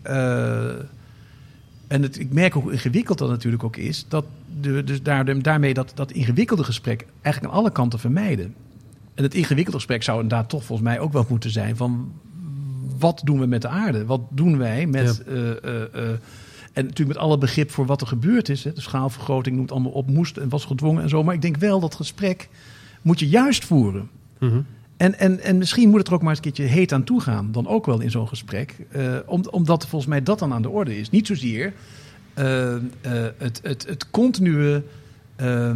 en 1.88 2.02
het, 2.02 2.20
ik 2.20 2.34
merk 2.34 2.54
hoe 2.54 2.72
ingewikkeld 2.72 3.18
dat 3.18 3.30
natuurlijk 3.30 3.64
ook 3.64 3.78
is, 3.78 4.06
dat 4.08 4.26
de, 4.62 4.84
dus 4.84 5.04
daar, 5.04 5.42
daarmee 5.42 5.74
dat, 5.74 5.92
dat 5.96 6.12
ingewikkelde 6.12 6.64
gesprek 6.64 7.06
eigenlijk 7.22 7.54
aan 7.54 7.60
alle 7.60 7.72
kanten 7.72 8.00
vermijden. 8.00 8.56
En 9.14 9.24
het 9.24 9.34
ingewikkelde 9.34 9.78
gesprek 9.78 10.04
zou 10.04 10.22
inderdaad 10.22 10.50
toch 10.50 10.64
volgens 10.64 10.88
mij 10.88 11.00
ook 11.00 11.14
wel 11.14 11.26
moeten 11.30 11.50
zijn 11.50 11.76
van 11.76 12.12
wat 13.00 13.22
doen 13.24 13.40
we 13.40 13.46
met 13.46 13.62
de 13.62 13.68
aarde? 13.68 14.06
Wat 14.06 14.22
doen 14.30 14.58
wij 14.58 14.86
met. 14.86 15.24
Ja. 15.26 15.34
eh, 15.34 15.50
eh, 15.52 15.82
eh, 15.94 16.10
en 16.74 16.84
natuurlijk 16.86 17.08
met 17.08 17.18
alle 17.18 17.38
begrip 17.38 17.72
voor 17.72 17.86
wat 17.86 18.02
er 18.02 18.08
gebeurd 18.08 18.50
is. 18.50 18.64
Hè. 18.64 18.74
De 18.74 18.82
schaalvergroting 18.82 19.56
noemt 19.56 19.72
allemaal 19.72 19.92
op, 19.92 20.10
moest 20.10 20.38
en 20.38 20.50
was 20.50 20.66
gedwongen 20.66 21.04
en 21.04 21.10
zo. 21.10 21.24
Maar 21.24 21.34
ik 21.34 21.42
denk 21.42 21.58
wel 21.58 21.80
dat 21.80 21.96
gesprek 21.96 22.50
moet 23.02 23.20
je 23.20 23.30
juist 23.30 23.66
voeren. 23.66 24.10
Mhm. 24.40 24.62
En, 24.98 25.20
en, 25.20 25.40
en 25.40 25.58
misschien 25.58 25.90
moet 25.90 26.00
het 26.00 26.08
er 26.08 26.14
ook 26.14 26.22
maar 26.22 26.30
eens 26.30 26.38
een 26.38 26.44
keertje 26.52 26.74
heet 26.76 26.94
aan 26.94 27.04
toe 27.04 27.22
gaan. 27.22 27.52
Dan 27.52 27.68
ook 27.68 27.86
wel 27.86 28.00
in 28.00 28.12
zo'n 28.12 28.28
gesprek. 28.28 28.76
Om, 29.26 29.44
omdat 29.50 29.88
volgens 29.88 30.10
mij 30.12 30.24
dat 30.24 30.40
dan 30.40 30.54
aan 30.54 30.62
de 30.62 30.70
orde 30.70 31.00
is. 31.00 31.10
Niet 31.10 31.28
zozeer 31.28 31.74
het, 33.38 33.60
het, 33.64 33.86
het 33.88 34.10
continue... 34.12 34.84
eh, 35.36 35.70
eh, 35.70 35.76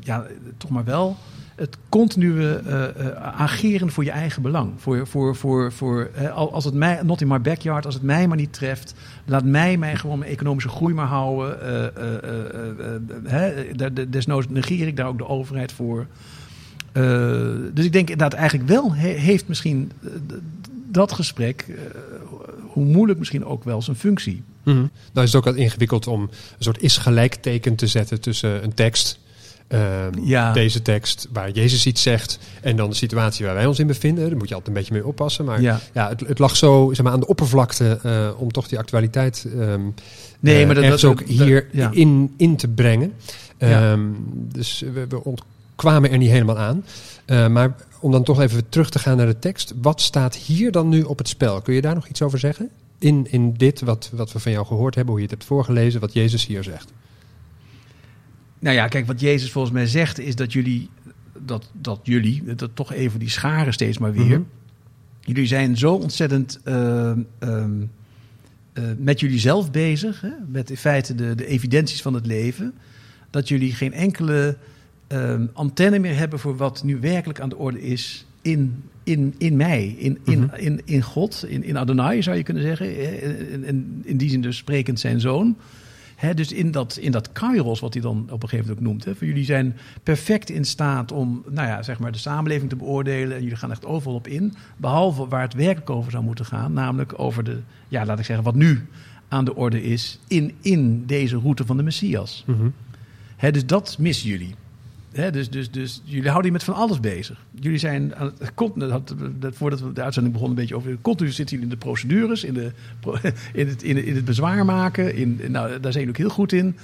ja, 0.00 0.26
toch 0.56 0.70
maar 0.70 0.84
wel... 0.84 1.16
Het 1.54 1.76
continue 1.88 2.56
eh, 2.56 2.84
eh, 2.84 3.16
ageren 3.16 3.90
voor 3.90 4.04
je 4.04 4.10
eigen 4.10 4.42
belang. 4.42 4.70
Voor, 4.76 5.06
voor, 5.06 5.36
voor, 5.36 5.72
voor, 5.72 6.10
eh, 6.14 6.32
al- 6.34 6.52
als 6.52 6.64
het 6.64 6.74
mij, 6.74 7.00
not 7.02 7.20
in 7.20 7.28
my 7.28 7.40
backyard, 7.40 7.84
als 7.86 7.94
het 7.94 8.02
mij 8.02 8.28
maar 8.28 8.36
niet 8.36 8.52
treft, 8.52 8.94
laat 9.24 9.44
mij 9.44 9.76
mij 9.76 9.96
gewoon 9.96 10.18
mijn 10.18 10.30
economische 10.30 10.68
groei 10.68 10.94
maar 10.94 11.06
houden. 11.06 11.58
Desnoods 14.10 14.48
negeer 14.48 14.86
ik 14.86 14.96
daar 14.96 15.06
ook 15.06 15.18
de 15.18 15.28
overheid 15.28 15.72
voor. 15.72 16.06
Dus 17.72 17.84
ik 17.84 17.92
denk 17.92 18.10
inderdaad 18.10 18.32
eigenlijk 18.32 18.68
wel 18.68 18.94
he- 18.94 19.08
heeft 19.08 19.48
misschien 19.48 19.92
dat 20.90 21.12
gesprek, 21.12 21.66
hoe 22.66 22.84
moeilijk 22.84 23.18
misschien 23.18 23.44
ook 23.44 23.64
wel, 23.64 23.82
zijn 23.82 23.96
functie. 23.96 24.42
Mhm. 24.62 24.76
Nou 25.12 25.26
is 25.26 25.32
het 25.32 25.34
ook 25.34 25.44
wat 25.44 25.54
ingewikkeld 25.54 26.06
om 26.06 26.20
een 26.22 26.28
soort 26.58 26.82
is-gelijkteken 26.82 27.74
te 27.74 27.86
zetten 27.86 28.20
tussen 28.20 28.64
een 28.64 28.74
tekst, 28.74 29.18
ehm, 29.74 30.24
Ja. 30.26 30.52
deze 30.52 30.82
tekst 30.82 31.28
waar 31.32 31.50
Jezus 31.50 31.86
iets 31.86 32.02
zegt, 32.02 32.38
en 32.60 32.76
dan 32.76 32.90
de 32.90 32.96
situatie 32.96 33.44
waar 33.46 33.54
wij 33.54 33.66
ons 33.66 33.78
in 33.78 33.86
bevinden. 33.86 34.28
Daar 34.28 34.36
moet 34.38 34.48
je 34.48 34.54
altijd 34.54 34.68
een 34.76 34.82
beetje 34.82 34.94
mee 34.94 35.06
oppassen. 35.06 35.44
Maar 35.44 35.60
ja. 35.60 35.80
Ja. 35.94 36.08
het, 36.08 36.20
het 36.20 36.38
lag 36.38 36.56
zo 36.56 36.90
zeg 36.92 37.04
maar, 37.04 37.12
aan 37.12 37.20
de 37.20 37.26
oppervlakte 37.26 37.98
eh, 38.02 38.28
om 38.40 38.52
toch 38.52 38.68
die 38.68 38.78
actualiteit 38.78 39.46
ehm 39.58 39.80
Nee, 40.40 40.60
eh, 40.60 40.66
maar 40.66 40.74
dat, 40.74 40.84
dat- 40.84 41.04
ook 41.04 41.18
dat- 41.18 41.28
hier 41.28 41.66
ja. 41.72 41.90
in, 41.92 42.34
in 42.36 42.56
te 42.56 42.68
brengen. 42.68 43.12
Ehm, 43.58 44.00
Dus 44.52 44.84
we, 44.94 45.06
we 45.08 45.24
ontkwamen 45.24 46.10
er 46.10 46.18
niet 46.18 46.30
helemaal 46.30 46.58
aan. 46.58 46.84
Eh, 47.24 47.46
maar 47.48 47.74
om 48.00 48.10
dan 48.12 48.22
toch 48.24 48.40
even 48.40 48.68
terug 48.68 48.90
te 48.90 48.98
gaan 48.98 49.16
naar 49.16 49.26
de 49.26 49.38
tekst. 49.38 49.74
Wat 49.82 50.00
staat 50.00 50.36
hier 50.36 50.72
dan 50.72 50.88
nu 50.88 51.02
op 51.02 51.18
het 51.18 51.28
spel? 51.28 51.60
Kun 51.60 51.74
je 51.74 51.80
daar 51.80 51.94
nog 51.94 52.08
iets 52.08 52.22
over 52.22 52.38
zeggen? 52.38 52.68
In, 52.98 53.26
in 53.30 53.52
dit 53.56 53.80
wat, 53.80 54.10
wat 54.12 54.32
we 54.32 54.38
van 54.38 54.52
jou 54.52 54.66
gehoord 54.66 54.94
hebben, 54.94 55.12
hoe 55.14 55.22
je 55.22 55.28
het 55.28 55.36
hebt 55.38 55.48
voorgelezen, 55.48 56.00
wat 56.00 56.12
Jezus 56.12 56.46
hier 56.46 56.62
zegt. 56.62 56.92
Nou 58.64 58.76
ja, 58.76 58.88
kijk, 58.88 59.06
wat 59.06 59.20
Jezus 59.20 59.50
volgens 59.52 59.74
mij 59.74 59.86
zegt 59.86 60.18
is 60.18 60.36
dat 60.36 60.52
jullie, 60.52 60.88
dat, 61.38 61.70
dat 61.72 62.00
jullie, 62.02 62.54
dat 62.54 62.70
toch 62.74 62.92
even 62.92 63.18
die 63.18 63.28
scharen 63.30 63.72
steeds 63.72 63.98
maar 63.98 64.12
weer. 64.12 64.38
Mhm. 64.38 64.42
Jullie 65.20 65.46
zijn 65.46 65.76
zo 65.76 65.94
ontzettend 65.94 66.60
ehm, 66.64 67.18
ehm, 67.38 67.70
eh, 68.72 68.84
met 68.98 69.20
jullie 69.20 69.38
zelf 69.38 69.70
bezig, 69.70 70.20
hè? 70.20 70.30
met 70.48 70.70
in 70.70 70.76
feite 70.76 71.14
de, 71.14 71.34
de 71.34 71.46
evidenties 71.46 72.02
van 72.02 72.14
het 72.14 72.26
leven, 72.26 72.74
dat 73.30 73.48
jullie 73.48 73.72
geen 73.72 73.92
enkele 73.92 74.56
ehm, 75.06 75.46
antenne 75.52 75.98
meer 75.98 76.16
hebben 76.16 76.38
voor 76.38 76.56
wat 76.56 76.82
nu 76.82 76.98
werkelijk 77.00 77.40
aan 77.40 77.48
de 77.48 77.56
orde 77.56 77.82
is 77.82 78.26
in, 78.42 78.82
in, 79.02 79.34
in 79.38 79.56
mij, 79.56 79.94
in, 79.98 80.18
in, 80.24 80.40
Mhm. 80.40 80.54
in, 80.56 80.80
in 80.84 81.02
God, 81.02 81.44
in, 81.48 81.64
in 81.64 81.78
Adonai 81.78 82.22
zou 82.22 82.36
je 82.36 82.42
kunnen 82.42 82.62
zeggen. 82.62 82.86
En 83.50 83.64
in, 83.64 84.02
in 84.04 84.16
die 84.16 84.30
zin 84.30 84.40
dus 84.40 84.56
sprekend 84.56 85.00
zijn 85.00 85.20
zoon. 85.20 85.56
Hè, 86.16 86.34
dus 86.34 86.52
in 86.52 86.70
dat, 86.70 86.96
in 86.96 87.12
dat 87.12 87.32
kairos, 87.32 87.80
wat 87.80 87.92
hij 87.92 88.02
dan 88.02 88.26
op 88.30 88.42
een 88.42 88.48
gegeven 88.48 88.66
moment 88.66 88.70
ook 88.70 88.80
noemt. 88.80 89.04
Hè, 89.04 89.14
voor 89.14 89.26
jullie 89.26 89.44
zijn 89.44 89.76
perfect 90.02 90.50
in 90.50 90.64
staat 90.64 91.12
om 91.12 91.44
nou 91.50 91.68
ja, 91.68 91.82
zeg 91.82 91.98
maar 91.98 92.12
de 92.12 92.18
samenleving 92.18 92.70
te 92.70 92.76
beoordelen. 92.76 93.36
En 93.36 93.42
jullie 93.42 93.58
gaan 93.58 93.70
echt 93.70 93.86
overal 93.86 94.14
op 94.14 94.26
in. 94.26 94.54
Behalve 94.76 95.28
waar 95.28 95.42
het 95.42 95.54
werkelijk 95.54 95.90
over 95.90 96.10
zou 96.10 96.24
moeten 96.24 96.44
gaan. 96.44 96.72
Namelijk 96.72 97.18
over 97.18 97.44
de, 97.44 97.60
ja, 97.88 98.04
laat 98.04 98.18
ik 98.18 98.24
zeggen, 98.24 98.44
wat 98.44 98.54
nu 98.54 98.86
aan 99.28 99.44
de 99.44 99.54
orde 99.54 99.82
is 99.82 100.18
in, 100.28 100.54
in 100.60 101.06
deze 101.06 101.38
route 101.38 101.66
van 101.66 101.76
de 101.76 101.82
Messias. 101.82 102.44
Mhm. 102.46 102.68
Hè, 103.36 103.50
dus 103.50 103.66
dat 103.66 103.96
missen 103.98 104.28
jullie. 104.28 104.54
Dus, 105.14 105.50
dus, 105.50 105.70
dus 105.70 106.02
jullie 106.04 106.28
houden 106.28 106.46
je 106.46 106.52
met 106.52 106.64
van 106.64 106.74
alles 106.74 107.00
bezig. 107.00 107.44
Jullie 107.60 107.78
zijn, 107.78 108.14
aan 108.14 108.32
het, 108.38 108.52
dat, 108.74 109.14
dat, 109.38 109.54
voordat 109.54 109.80
we 109.80 109.92
de 109.92 110.02
uitzending 110.02 110.34
begonnen, 110.34 110.58
een 110.58 110.66
beetje 110.66 110.76
over. 110.76 110.98
Continu 111.02 111.30
zitten 111.30 111.56
jullie 111.56 111.72
in 111.72 111.78
de 111.78 111.84
procedures, 111.84 112.44
in, 112.44 112.54
de, 112.54 112.72
in, 113.52 113.68
het, 113.68 113.82
in, 113.82 114.14
het, 114.14 114.24
bezwaar 114.24 114.64
maken. 114.64 115.14
In, 115.14 115.40
nou, 115.48 115.80
daar 115.80 115.92
zijn 115.92 116.04
jullie 116.04 116.08
ook 116.08 116.16
heel 116.16 116.28
goed 116.28 116.52
in. 116.52 116.76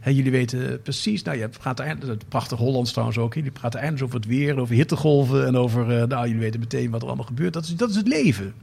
Hè, 0.00 0.10
jullie 0.10 0.30
weten 0.30 0.82
precies, 0.82 1.22
nou, 1.22 1.38
je 1.38 1.48
praat 1.48 1.78
het 1.78 2.28
prachtig 2.28 2.58
Hollands 2.58 2.90
trouwens 2.90 3.18
ook. 3.18 3.34
Jullie 3.34 3.50
praten 3.50 3.80
eindelijk 3.80 4.06
over 4.06 4.20
het 4.20 4.28
weer, 4.28 4.58
over 4.58 4.74
hittegolven 4.74 5.46
en 5.46 5.56
over, 5.56 5.98
eh, 5.98 6.06
nou, 6.06 6.26
jullie 6.26 6.40
weten 6.40 6.60
meteen 6.60 6.90
wat 6.90 7.00
er 7.00 7.06
allemaal 7.06 7.26
gebeurt. 7.26 7.52
Dat 7.52 7.64
is, 7.64 7.76
dat 7.76 7.90
is 7.90 7.96
het 7.96 8.08
leven. 8.08 8.54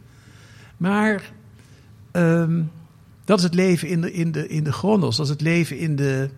Maar 0.77 1.31
ehm, 2.11 2.61
dat 3.25 3.37
is 3.37 3.43
het 3.43 3.53
leven 3.53 3.87
in 3.87 4.01
de, 4.01 4.13
in, 4.13 4.31
de, 4.31 4.47
in 4.47 4.63
de 4.63 4.71
chronos. 4.71 5.15
Dat 5.15 5.25
is 5.25 5.31
het 5.31 5.41
leven 5.41 5.77
in 5.77 5.95
de, 5.95 6.29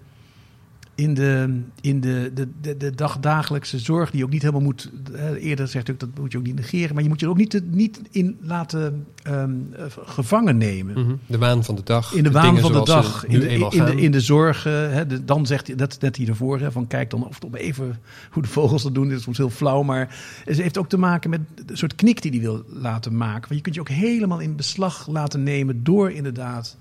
in 0.96 1.14
de, 1.14 1.60
in 1.82 2.02
de, 2.02 2.32
de, 2.34 2.48
de, 2.62 2.78
de 2.78 2.96
dagdagelijkse 2.96 3.80
zorg 3.80 4.12
die 4.12 4.24
ook 4.24 4.30
niet 4.30 4.41
helemaal 4.41 4.64
moet... 4.64 4.91
eerder 5.39 5.68
zegt 5.68 5.91
ook, 5.91 6.00
dat 6.00 6.10
moet 6.20 6.32
je 6.32 6.38
ook 6.38 6.43
niet 6.43 6.56
negeren. 6.56 6.93
Maar 6.93 7.04
je 7.04 7.10
moet 7.10 7.20
je 7.20 7.26
er 7.26 7.32
ook 7.32 7.38
niet, 7.38 7.62
niet 7.72 8.00
in 8.12 8.38
laten 8.41 9.06
ehm, 9.24 9.52
eh, 9.72 9.86
gevangen 10.06 10.58
nemen. 10.58 11.00
Mhm. 11.00 11.16
De 11.26 11.38
waan 11.38 11.64
van 11.64 11.76
de 11.76 11.84
dag. 11.84 12.14
In 12.14 12.24
de 12.24 12.32
waan 12.32 12.60
van 12.60 12.72
de 12.72 12.84
dag, 12.84 13.26
in 13.26 13.39
de, 13.39 13.48
in, 13.50 13.86
de, 13.86 14.02
in 14.02 14.12
de 14.12 14.20
zorgen. 14.20 14.93
Hè, 14.93 15.08
de- 15.08 15.26
dan 15.26 15.46
zegt 15.46 15.68
hij, 15.68 15.76
dat 15.76 15.98
net 16.02 16.16
hiervoor, 16.16 16.60
hè, 16.60 16.72
van 16.72 16.88
kijk 16.88 17.10
dan 17.10 17.28
of 17.28 17.36
het 17.36 17.46
om 17.46 17.56
even 17.56 18.00
hoe 18.32 18.43
de 18.43 18.50
vogels 18.50 18.84
dat 18.84 18.93
doen. 18.93 19.08
Dit 19.08 19.18
is 19.18 19.24
soms 19.24 19.38
heel 19.38 19.50
flauw, 19.50 19.84
maar 19.84 20.16
het 20.46 20.58
heeft 20.58 20.78
ook 20.78 20.89
te 20.89 20.98
maken 20.98 21.30
met 21.30 21.41
een 21.66 21.78
soort 21.78 21.96
knik 21.96 22.22
die 22.22 22.32
hij 22.32 22.39
wil 22.39 22.64
laten 22.68 23.18
maken. 23.18 23.41
Want 23.41 23.56
je 23.56 23.62
kunt 23.62 23.76
je 23.76 23.82
ook 23.82 23.89
helemaal 23.89 24.39
in 24.39 24.56
beslag 24.56 25.08
laten 25.08 25.43
nemen 25.43 25.84
door 25.84 26.12
inderdaad 26.12 26.78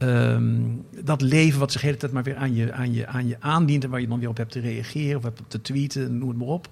ehm, 0.00 0.60
dat 1.04 1.20
leven 1.22 1.58
wat 1.58 1.72
zich 1.72 1.80
de 1.80 1.86
hele 1.86 1.98
tijd 1.98 2.12
maar 2.12 2.22
weer 2.22 2.36
aan 2.36 2.54
je, 2.54 2.72
aan, 2.72 2.92
je, 2.92 3.06
aan 3.06 3.26
je 3.26 3.36
aandient 3.40 3.84
en 3.84 3.90
waar 3.90 4.00
je 4.00 4.08
dan 4.08 4.18
weer 4.18 4.28
op 4.28 4.36
hebt 4.36 4.52
te 4.52 4.60
reageren 4.60 5.16
of 5.16 5.22
hebt 5.22 5.40
op 5.40 5.50
te 5.50 5.60
tweeten, 5.60 6.18
noem 6.18 6.28
het 6.28 6.38
maar 6.38 6.48
op. 6.48 6.68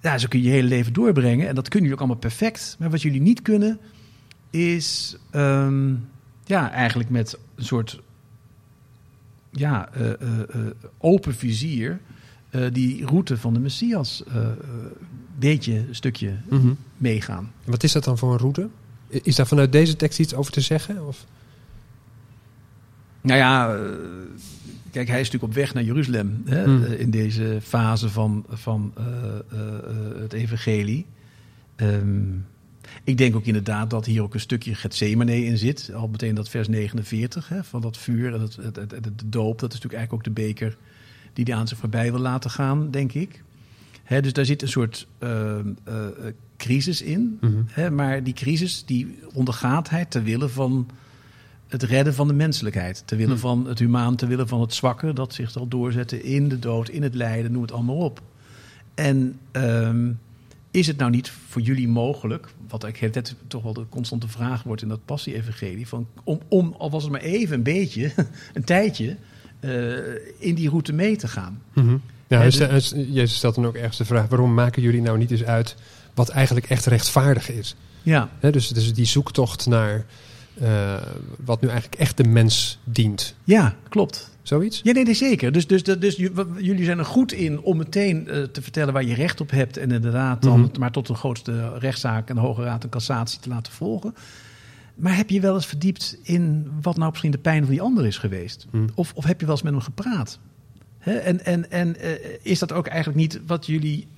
Ja, 0.00 0.18
zo 0.18 0.28
kun 0.28 0.38
je 0.38 0.44
je 0.44 0.50
hele 0.50 0.68
leven 0.68 0.92
doorbrengen 0.92 1.48
en 1.48 1.54
dat 1.54 1.68
kunnen 1.68 1.88
jullie 1.88 1.92
ook 1.94 1.98
allemaal 2.08 2.30
perfect. 2.30 2.76
Maar 2.78 2.90
wat 2.90 3.02
jullie 3.02 3.20
niet 3.20 3.42
kunnen 3.42 3.78
is 4.50 5.16
ehm, 5.30 5.94
ja, 6.44 6.70
eigenlijk 6.70 7.10
met 7.10 7.38
een 7.54 7.64
soort 7.64 8.00
ja, 9.50 9.88
eh, 9.92 10.10
eh, 10.10 10.40
eh, 10.40 10.66
open 10.98 11.34
vizier 11.34 12.00
die 12.72 13.06
route 13.06 13.36
van 13.36 13.54
de 13.54 13.60
Messias 13.60 14.22
beetje, 15.38 15.72
een 15.88 15.94
stukje 15.94 16.32
Mhm. 16.48 16.72
meegaan. 16.96 17.52
Wat 17.64 17.82
is 17.82 17.92
dat 17.92 18.04
dan 18.04 18.18
voor 18.18 18.32
een 18.32 18.38
route? 18.38 18.68
Is 19.08 19.36
daar 19.36 19.46
vanuit 19.46 19.72
deze 19.72 19.96
tekst 19.96 20.18
iets 20.18 20.34
over 20.34 20.52
te 20.52 20.60
zeggen? 20.60 21.06
Of? 21.06 21.26
Nou 23.26 23.38
ja, 23.38 23.74
eh, 23.74 23.80
kijk, 24.90 25.08
hij 25.08 25.20
is 25.20 25.24
natuurlijk 25.30 25.52
op 25.52 25.54
weg 25.54 25.74
naar 25.74 25.82
Jeruzalem 25.82 26.42
hè, 26.44 26.64
Hmm. 26.64 26.84
eh, 26.84 27.00
in 27.00 27.10
deze 27.10 27.58
fase 27.62 28.08
van, 28.08 28.44
van 28.48 28.92
eh, 28.96 29.04
het 30.20 30.32
evangelie. 30.32 31.06
Ehm, 31.76 32.24
ik 33.04 33.18
denk 33.18 33.36
ook 33.36 33.44
inderdaad 33.44 33.90
dat 33.90 34.06
hier 34.06 34.22
ook 34.22 34.34
een 34.34 34.40
stukje 34.40 34.74
Gethsemane 34.74 35.44
in 35.44 35.58
zit. 35.58 35.90
Al 35.94 36.08
meteen 36.08 36.34
dat 36.34 36.48
vers 36.48 36.68
49 36.68 37.48
hè, 37.48 37.64
van 37.64 37.80
dat 37.80 37.96
vuur 37.98 38.34
en 38.34 38.40
het, 38.40 38.56
het, 38.56 38.76
het, 38.76 38.90
het- 38.90 39.04
de 39.18 39.28
doop. 39.28 39.58
Dat 39.58 39.72
is 39.72 39.80
natuurlijk 39.80 39.94
eigenlijk 39.94 40.12
ook 40.12 40.34
de 40.36 40.42
beker 40.42 40.76
die 41.32 41.44
hij 41.44 41.54
aan 41.54 41.68
zich 41.68 41.78
voorbij 41.78 42.10
wil 42.12 42.20
laten 42.20 42.50
gaan, 42.50 42.90
denk 42.90 43.12
ik. 43.12 43.42
Hè, 44.02 44.20
dus 44.22 44.32
daar 44.32 44.44
zit 44.44 44.62
een 44.62 44.68
soort 44.68 45.06
ehm, 45.18 45.68
eh, 45.84 46.04
eh, 46.06 46.10
crisis 46.56 47.02
in. 47.02 47.38
Mhm. 47.40 47.52
Hè, 47.66 47.90
maar 47.90 48.22
die 48.22 48.34
crisis 48.34 48.84
die 48.84 49.18
ondergaat 49.32 49.90
hij 49.90 50.04
ter 50.04 50.22
wille 50.22 50.48
van 50.48 50.86
het 51.68 51.82
redden 51.82 52.14
van 52.14 52.26
de 52.28 52.34
menselijkheid. 52.34 53.02
Ter 53.04 53.16
wille 53.16 53.32
Hm. 53.34 53.38
van 53.38 53.66
het 53.66 53.78
humaan, 53.78 54.16
ter 54.16 54.28
wille 54.28 54.46
van 54.46 54.60
het 54.60 54.74
zwakke... 54.74 55.12
dat 55.12 55.34
zich 55.34 55.50
zal 55.50 55.68
doorzetten 55.68 56.24
in 56.24 56.48
de 56.48 56.58
dood, 56.58 56.88
in 56.88 57.02
het 57.02 57.14
lijden, 57.14 57.52
noem 57.52 57.62
het 57.62 57.72
allemaal 57.72 57.96
op. 57.96 58.22
En 58.94 59.38
ehm, 59.52 60.10
is 60.70 60.86
het 60.86 60.96
nou 60.96 61.10
niet 61.10 61.32
voor 61.48 61.62
jullie 61.62 61.88
mogelijk... 61.88 62.48
wat 62.68 62.84
ik 62.84 62.96
hele 62.96 63.12
tijd 63.12 63.34
toch 63.46 63.62
wel 63.62 63.72
de 63.72 63.84
constante 63.88 64.28
vraag 64.28 64.62
wordt 64.62 64.82
in 64.82 64.88
dat 64.88 65.04
passie-evangelie... 65.04 65.88
Van, 65.88 66.06
om, 66.24 66.40
om, 66.48 66.74
al 66.78 66.90
was 66.90 67.02
het 67.02 67.12
maar 67.12 67.20
even 67.20 67.54
een 67.56 67.62
beetje, 67.62 68.12
een 68.54 68.64
tijdje... 68.64 69.16
eh, 69.60 69.70
in 70.38 70.54
die 70.54 70.68
route 70.68 70.92
mee 70.92 71.16
te 71.16 71.28
gaan. 71.28 71.62
Mhm. 71.72 71.96
Ja, 72.28 72.42
dus- 72.42 72.92
Jezus 72.94 73.36
stelt 73.36 73.54
dan 73.54 73.66
ook 73.66 73.74
ergens 73.74 73.96
de 73.96 74.04
vraag: 74.04 74.28
waarom 74.28 74.54
maken 74.54 74.82
jullie 74.82 75.00
nou 75.00 75.18
niet 75.18 75.30
eens 75.30 75.44
uit 75.44 75.76
wat 76.14 76.28
eigenlijk 76.28 76.66
echt 76.66 76.86
rechtvaardig 76.86 77.50
is? 77.50 77.76
Ja, 78.02 78.28
dus, 78.40 78.68
dus 78.68 78.94
die 78.94 79.04
zoektocht 79.04 79.66
naar 79.66 80.06
eh, 80.60 80.96
wat 81.44 81.60
nu 81.60 81.68
eigenlijk 81.68 82.00
echt 82.00 82.16
de 82.16 82.24
mens 82.24 82.78
dient. 82.84 83.34
ja 83.44 83.74
klopt. 83.88 84.34
Zoiets? 84.42 84.80
Ja, 84.82 84.92
nee, 84.92 85.04
nee 85.04 85.14
zeker. 85.14 85.52
Dus, 85.52 85.66
dus, 85.66 85.82
dus, 85.82 85.98
dus 85.98 86.16
jullie 86.58 86.84
zijn 86.84 86.98
er 86.98 87.04
goed 87.04 87.32
in 87.32 87.60
om 87.60 87.76
meteen 87.76 88.28
eh, 88.28 88.42
te 88.42 88.62
vertellen 88.62 88.92
waar 88.92 89.04
je 89.04 89.14
recht 89.14 89.40
op 89.40 89.50
hebt. 89.50 89.76
En 89.76 89.90
inderdaad 89.90 90.42
dan 90.42 90.60
Mhm. 90.60 90.78
maar 90.80 90.90
tot 90.90 91.06
de 91.06 91.14
grootste 91.14 91.78
rechtszaak 91.78 92.28
en 92.28 92.34
de 92.34 92.40
Hoge 92.40 92.62
Raad 92.62 92.82
en 92.82 92.88
Cassatie 92.88 93.40
te 93.40 93.48
laten 93.48 93.72
volgen. 93.72 94.14
Maar 94.94 95.16
heb 95.16 95.30
je 95.30 95.40
wel 95.40 95.54
eens 95.54 95.66
verdiept 95.66 96.16
in 96.22 96.70
wat 96.82 96.96
nou 96.96 97.10
misschien 97.10 97.30
de 97.30 97.38
pijn 97.38 97.62
van 97.62 97.70
die 97.70 97.80
ander 97.82 98.06
is 98.06 98.18
geweest? 98.18 98.66
Hm. 98.70 98.86
Of, 98.94 99.12
of 99.14 99.24
heb 99.24 99.40
je 99.40 99.46
wel 99.46 99.54
eens 99.54 99.64
met 99.64 99.72
hem 99.72 99.82
gepraat? 99.82 100.38
En 100.98 101.44
en, 101.44 101.70
en 101.70 102.00
eh, 102.00 102.10
is 102.42 102.58
dat 102.58 102.72
ook 102.72 102.86
eigenlijk 102.86 103.18
niet 103.18 103.40
wat 103.46 103.66
jullie 103.66 104.08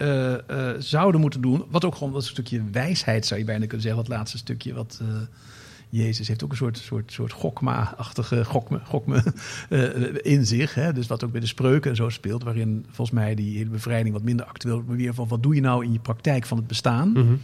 zouden 0.78 1.20
moeten 1.20 1.40
doen? 1.40 1.64
Wat 1.70 1.84
ook 1.84 1.94
gewoon 1.94 2.14
een 2.14 2.22
stukje 2.22 2.62
wijsheid 2.72 3.26
zou 3.26 3.40
je 3.40 3.46
bijna 3.46 3.60
kunnen 3.66 3.82
zeggen. 3.82 4.04
Dat 4.04 4.16
laatste 4.16 4.38
stukje 4.38 4.74
wat... 4.74 5.00
Jezus 5.88 6.28
heeft 6.28 6.44
ook 6.44 6.50
een 6.50 6.56
soort, 6.56 6.78
soort, 6.78 7.12
soort 7.12 7.32
gokma-achtige 7.32 8.44
gokme, 8.44 8.80
gokme 8.84 9.22
eh, 9.68 10.32
in 10.32 10.46
zich. 10.46 10.74
Hè? 10.74 10.92
Dus 10.92 11.06
wat 11.06 11.24
ook 11.24 11.32
bij 11.32 11.40
de 11.40 11.46
spreuken 11.46 11.90
en 11.90 11.96
zo 11.96 12.08
speelt. 12.08 12.42
Waarin 12.42 12.84
volgens 12.86 13.18
mij 13.18 13.34
die 13.34 13.56
hele 13.56 13.70
bevrijding 13.70 14.14
wat 14.14 14.24
minder 14.24 14.46
actueel 14.46 14.82
maar 14.86 14.96
weer 14.96 15.14
van 15.14 15.28
wat 15.28 15.42
doe 15.42 15.54
je 15.54 15.60
nou 15.60 15.84
in 15.84 15.92
je 15.92 15.98
praktijk 15.98 16.46
van 16.46 16.56
het 16.56 16.66
bestaan. 16.66 17.12
Mhm. 17.12 17.34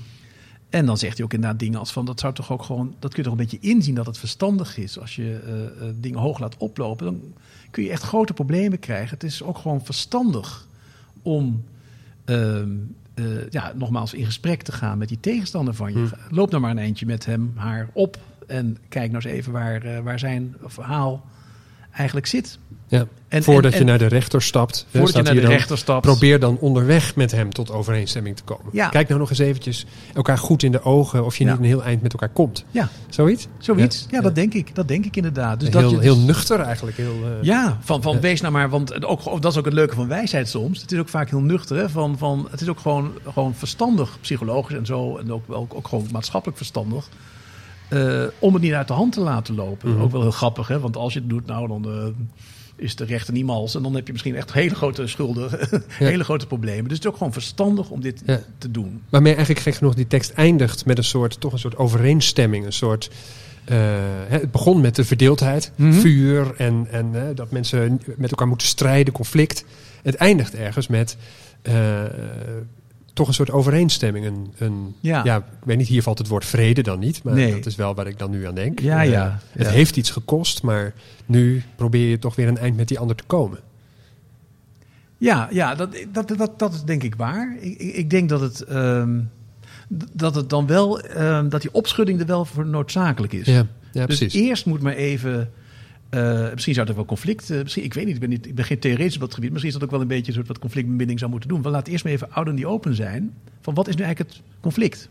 En 0.75 0.87
dan 0.87 0.99
zegt 0.99 1.17
hij 1.17 1.25
ook 1.25 1.33
inderdaad 1.33 1.59
dingen 1.59 1.79
als 1.79 1.93
van 1.93 2.05
dat 2.05 2.21
zou 2.21 2.35
toch 2.35 2.53
ook 2.53 2.63
gewoon, 2.63 2.95
dat 2.99 3.15
kun 3.15 3.23
je 3.23 3.29
toch 3.29 3.39
een 3.39 3.45
beetje 3.45 3.69
inzien 3.69 3.95
dat 3.95 4.07
het 4.07 4.19
verstandig 4.19 4.77
is. 4.77 4.99
Als 4.99 5.17
je 5.17 5.41
eh, 5.45 5.89
eh, 5.89 5.95
dingen 6.01 6.21
hoog 6.21 6.39
laat 6.39 6.57
oplopen, 6.57 7.07
dan 7.07 7.21
kun 7.71 7.83
je 7.83 7.91
echt 7.91 8.03
grote 8.03 8.33
problemen 8.33 8.79
krijgen. 8.79 9.11
Het 9.11 9.23
is 9.23 9.43
ook 9.43 9.59
gewoon 9.59 9.85
verstandig 9.85 10.67
om, 11.23 11.65
ehm, 12.25 12.71
eh, 13.15 13.51
ja, 13.51 13.73
nogmaals 13.77 14.15
in 14.15 14.25
gesprek 14.25 14.63
te 14.63 14.73
gaan 14.73 14.99
met 14.99 15.09
die 15.09 15.21
tegenstander 15.21 15.75
van 15.75 15.93
je. 15.93 15.99
Hm. 15.99 16.35
Loop 16.35 16.51
nou 16.51 16.63
maar 16.63 16.71
een 16.71 16.79
eindje 16.79 17.07
met 17.07 17.27
hem, 17.27 17.53
haar 17.55 17.89
op 17.93 18.19
en 18.47 18.79
kijk 18.89 19.11
nou 19.13 19.25
eens 19.25 19.35
even 19.35 19.53
waar, 19.53 19.83
eh, 19.83 19.99
waar 20.01 20.19
zijn 20.19 20.57
verhaal 20.67 21.25
eigenlijk 21.93 22.27
zit. 22.27 22.59
Ja. 22.89 23.07
En, 23.29 23.43
Voordat 23.43 23.73
en- 23.73 23.79
je 23.79 23.85
naar 23.85 23.99
de 23.99 24.07
rechter 24.07 24.43
stapt, 24.43 24.87
voordat 24.91 25.15
je 25.17 25.23
naar 25.23 25.35
de 25.35 25.41
dan, 25.41 25.51
rechter 25.51 25.79
stapt. 25.79 26.01
probeer 26.07 26.41
dan 26.41 26.59
onderweg 26.59 27.17
met 27.17 27.31
hem 27.31 27.53
tot 27.53 27.71
overeenstemming 27.71 28.37
te 28.37 28.43
komen. 28.43 28.67
Ja. 28.73 28.89
Kijk 28.89 29.09
nou 29.09 29.21
nog 29.21 29.31
eens 29.31 29.39
eventjes 29.39 29.87
elkaar 30.15 30.39
goed 30.39 30.63
in 30.63 30.73
de 30.73 30.83
ogen 30.83 31.25
of 31.25 31.37
je 31.37 31.45
Ja. 31.45 31.51
niet 31.51 31.59
een 31.59 31.65
heel 31.67 31.83
eind 31.85 32.03
met 32.03 32.13
elkaar 32.13 32.29
komt. 32.29 32.65
Ja, 32.71 32.89
Zoiets? 33.09 33.47
zoiets. 33.59 34.07
Ja, 34.11 34.21
dat 34.21 34.35
denk 34.35 34.55
ik. 34.55 34.75
Dat 34.75 34.89
denk 34.89 35.05
ik 35.05 35.17
inderdaad. 35.17 35.61
Dus 35.61 35.71
dat 35.71 35.83
heel, 35.83 35.91
je 35.91 36.01
heel 36.01 36.19
nuchter 36.19 36.61
eigenlijk. 36.61 36.97
Heel, 36.97 37.19
eh, 37.25 37.43
Ja, 37.43 37.79
van, 37.81 38.03
van 38.03 38.21
wees 38.21 38.41
nou 38.41 38.53
maar, 38.53 38.69
want 38.71 39.05
ook, 39.05 39.43
dat 39.43 39.53
is 39.53 39.59
ook 39.59 39.65
het 39.65 39.75
leuke 39.75 39.95
van 39.95 40.09
wijsheid 40.09 40.49
soms. 40.49 40.81
Het 40.83 40.93
is 40.93 40.99
ook 40.99 41.09
vaak 41.09 41.31
heel 41.31 41.41
nuchter. 41.41 41.77
Hè? 41.77 41.89
Van, 41.89 42.19
van, 42.19 42.49
het 42.51 42.61
is 42.61 42.69
ook 42.69 42.81
gewoon, 42.81 43.13
gewoon 43.33 43.55
verstandig, 43.55 44.19
psychologisch 44.21 44.77
en 44.77 44.87
zo. 44.87 45.17
En 45.17 45.33
ook, 45.33 45.45
ook, 45.49 45.75
ook 45.75 45.89
gewoon 45.89 46.07
maatschappelijk 46.13 46.57
verstandig. 46.59 47.09
Eh, 47.95 48.25
om 48.39 48.53
het 48.55 48.63
niet 48.63 48.73
uit 48.73 48.89
de 48.89 48.93
hand 48.95 49.13
te 49.13 49.21
laten 49.21 49.55
lopen. 49.55 49.93
Mhm. 49.93 50.03
Ook 50.03 50.11
wel 50.11 50.21
heel 50.21 50.31
grappig, 50.31 50.69
hè? 50.69 50.81
want 50.81 50.97
als 50.97 51.13
je 51.13 51.19
het 51.21 51.29
doet, 51.29 51.47
nou 51.47 51.69
dan 51.69 51.85
eh, 51.85 52.07
is 52.77 52.97
de 52.97 53.05
rechter 53.05 53.33
niet 53.33 53.45
mals. 53.45 53.75
En 53.75 53.83
dan 53.83 53.95
heb 53.95 54.07
je 54.07 54.13
misschien 54.13 54.37
echt 54.37 54.53
hele 54.53 54.75
grote 54.75 55.07
schulden, 55.07 55.51
hele 55.89 56.25
grote 56.25 56.47
problemen. 56.47 56.85
Dus 56.89 56.93
het 56.97 57.05
is 57.07 57.11
ook 57.11 57.17
gewoon 57.17 57.33
verstandig 57.33 57.91
om 57.91 58.01
dit 58.01 58.23
Ja. 58.27 58.41
te 58.59 58.71
doen. 58.71 59.03
Waarmee 59.09 59.35
eigenlijk 59.35 59.65
gek 59.65 59.75
genoeg 59.75 59.95
die 59.95 60.07
tekst 60.07 60.33
eindigt 60.33 60.87
met 60.87 60.99
een 60.99 61.05
soort, 61.05 61.41
toch 61.41 61.53
een 61.53 61.59
soort 61.59 61.77
overeenstemming. 61.77 62.65
Een 62.65 62.73
soort, 62.73 63.11
eh, 63.65 63.79
het 64.29 64.51
begon 64.51 64.81
met 64.81 64.95
de 64.97 65.05
verdeeldheid, 65.05 65.73
Mhm. 65.77 65.93
vuur 65.93 66.55
en, 66.57 66.87
en 66.91 67.35
dat 67.35 67.51
mensen 67.51 68.01
met 68.17 68.31
elkaar 68.31 68.49
moeten 68.49 68.67
strijden, 68.67 69.13
conflict. 69.13 69.65
Het 70.03 70.15
eindigt 70.15 70.55
ergens 70.55 70.87
met 70.89 71.17
toch 73.15 73.29
een 73.29 73.35
soort 73.35 73.51
overeenstemming. 73.51 74.27
Een, 74.27 74.53
een, 74.59 74.95
Ja. 75.01 75.21
ja. 75.25 75.37
ik 75.37 75.65
weet 75.65 75.77
niet, 75.77 75.89
hier 75.89 76.03
valt 76.03 76.19
het 76.19 76.29
woord 76.29 76.45
vrede 76.45 76.83
dan 76.83 76.99
niet, 76.99 77.23
maar 77.23 77.35
Nee. 77.35 77.53
dat 77.53 77.67
is 77.67 77.77
wel 77.77 77.95
waar 77.95 78.07
ik 78.07 78.19
dan 78.19 78.31
nu 78.31 78.47
aan 78.47 78.55
denk. 78.55 78.81
Ja, 78.81 79.03
Eh, 79.03 79.11
ja, 79.11 79.39
Het 79.51 79.69
heeft 79.69 79.97
iets 79.97 80.11
gekost, 80.11 80.63
maar 80.63 80.95
nu 81.27 81.63
probeer 81.77 82.09
je 82.09 82.19
toch 82.19 82.37
weer 82.37 82.49
een 82.49 82.59
eind 82.59 82.77
met 82.77 82.89
die 82.89 82.99
ander 82.99 83.17
te 83.17 83.25
komen. 83.27 83.59
Ja, 85.19 85.49
ja 85.51 85.75
dat, 85.75 85.97
dat, 86.13 86.29
dat, 86.37 86.59
dat 86.59 86.75
is 86.75 86.83
denk 86.83 87.03
ik 87.03 87.15
waar. 87.15 87.57
Ik, 87.61 87.79
ik 87.79 87.95
ik 87.95 88.11
denk 88.11 88.29
dat 88.29 88.41
het, 88.41 88.61
ehm, 88.61 89.21
dat 90.13 90.35
het 90.35 90.51
dan 90.51 90.67
wel, 90.67 91.01
ehm, 91.01 91.49
dat 91.49 91.61
die 91.63 91.73
opschudding 91.75 92.21
er 92.21 92.27
wel 92.27 92.45
voor 92.45 92.67
noodzakelijk 92.67 93.33
is. 93.33 93.47
Ja, 93.47 93.67
ja 93.93 94.07
dus 94.07 94.19
precies. 94.19 94.35
eerst 94.43 94.67
moet 94.67 94.83
maar 94.83 94.95
even, 94.95 95.51
eh, 96.11 96.53
misschien 96.53 96.75
zou 96.75 96.89
er 96.89 96.95
wel 96.95 97.05
conflict, 97.05 97.51
eh, 97.51 97.63
misschien, 97.63 97.85
ik 97.85 97.95
weet 97.95 98.05
niet 98.05 98.15
ik, 98.15 98.21
ben 98.21 98.29
niet, 98.29 98.47
ik 98.47 98.55
ben 98.55 98.65
geen 98.65 98.79
theoretisch 98.79 99.15
op 99.15 99.21
dat 99.21 99.35
gebied, 99.35 99.51
misschien 99.51 99.73
is 99.73 99.79
dat 99.79 99.85
ook 99.85 99.95
wel 99.95 100.01
een 100.01 100.07
beetje 100.07 100.27
een 100.27 100.35
soort 100.35 100.49
wat 100.49 100.59
conflictbembinding 100.59 101.19
zou 101.19 101.31
moeten 101.31 101.49
doen. 101.49 101.63
We 101.63 101.69
laten 101.69 101.93
eerst 101.93 102.05
maar 102.05 102.13
even 102.13 102.33
oud 102.33 102.49
en 102.49 102.55
die 102.55 102.67
open 102.67 102.95
zijn, 102.95 103.35
van 103.61 103.75
wat 103.75 103.89
is 103.89 103.97
nu 103.97 104.03
eigenlijk 104.03 104.33
het 104.35 104.43
conflict? 104.61 105.09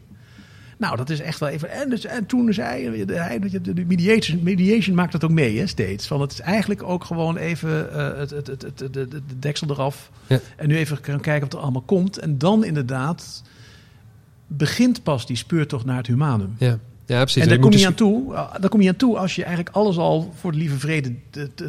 Nou, 0.77 0.95
dat 0.95 1.09
is 1.09 1.19
echt 1.19 1.39
wel 1.39 1.49
even. 1.49 1.71
En, 1.71 1.89
dus, 1.89 2.05
en 2.05 2.25
toen 2.25 2.53
zei 2.53 3.05
hij, 3.05 3.39
de, 3.39 3.61
de, 3.61 3.73
de 3.73 3.85
mediation, 3.85 4.43
mediation 4.43 4.95
maakt 4.95 5.11
dat 5.11 5.23
ook 5.23 5.31
mee, 5.31 5.59
hè, 5.59 5.67
steeds. 5.67 6.07
Van 6.07 6.21
het 6.21 6.31
is 6.31 6.39
eigenlijk 6.39 6.83
ook 6.83 7.03
gewoon 7.03 7.37
even 7.37 7.93
eh, 7.93 8.17
het, 8.17 8.29
het, 8.29 8.47
het, 8.47 8.61
het, 8.61 8.77
de, 8.77 8.89
de, 8.91 9.07
de 9.07 9.39
deksel 9.39 9.69
eraf. 9.69 10.11
Ja. 10.27 10.39
En 10.55 10.67
nu 10.67 10.77
even 10.77 10.97
gaan 11.01 11.19
kijken 11.19 11.41
wat 11.41 11.53
er 11.53 11.59
allemaal 11.59 11.81
komt. 11.81 12.17
En 12.17 12.37
dan 12.37 12.63
inderdaad 12.63 13.43
begint 14.47 15.03
pas 15.03 15.25
die 15.25 15.35
speurtocht 15.35 15.85
naar 15.85 15.97
het 15.97 16.07
humanum. 16.07 16.55
Ja, 16.57 16.79
ja 17.05 17.21
precies. 17.21 17.41
en 17.41 17.49
daar 17.49 17.59
kom, 17.59 17.71
je 17.71 17.77
dus- 17.77 17.85
aan 17.85 17.93
toe, 17.93 18.33
uh, 18.33 18.53
daar 18.59 18.69
kom 18.69 18.81
je 18.81 18.89
aan 18.89 18.95
toe 18.95 19.17
als 19.17 19.35
je 19.35 19.43
eigenlijk 19.43 19.75
alles 19.75 19.97
al 19.97 20.33
voor 20.35 20.51
de 20.51 20.57
lieve 20.57 20.79
vrede 20.79 21.13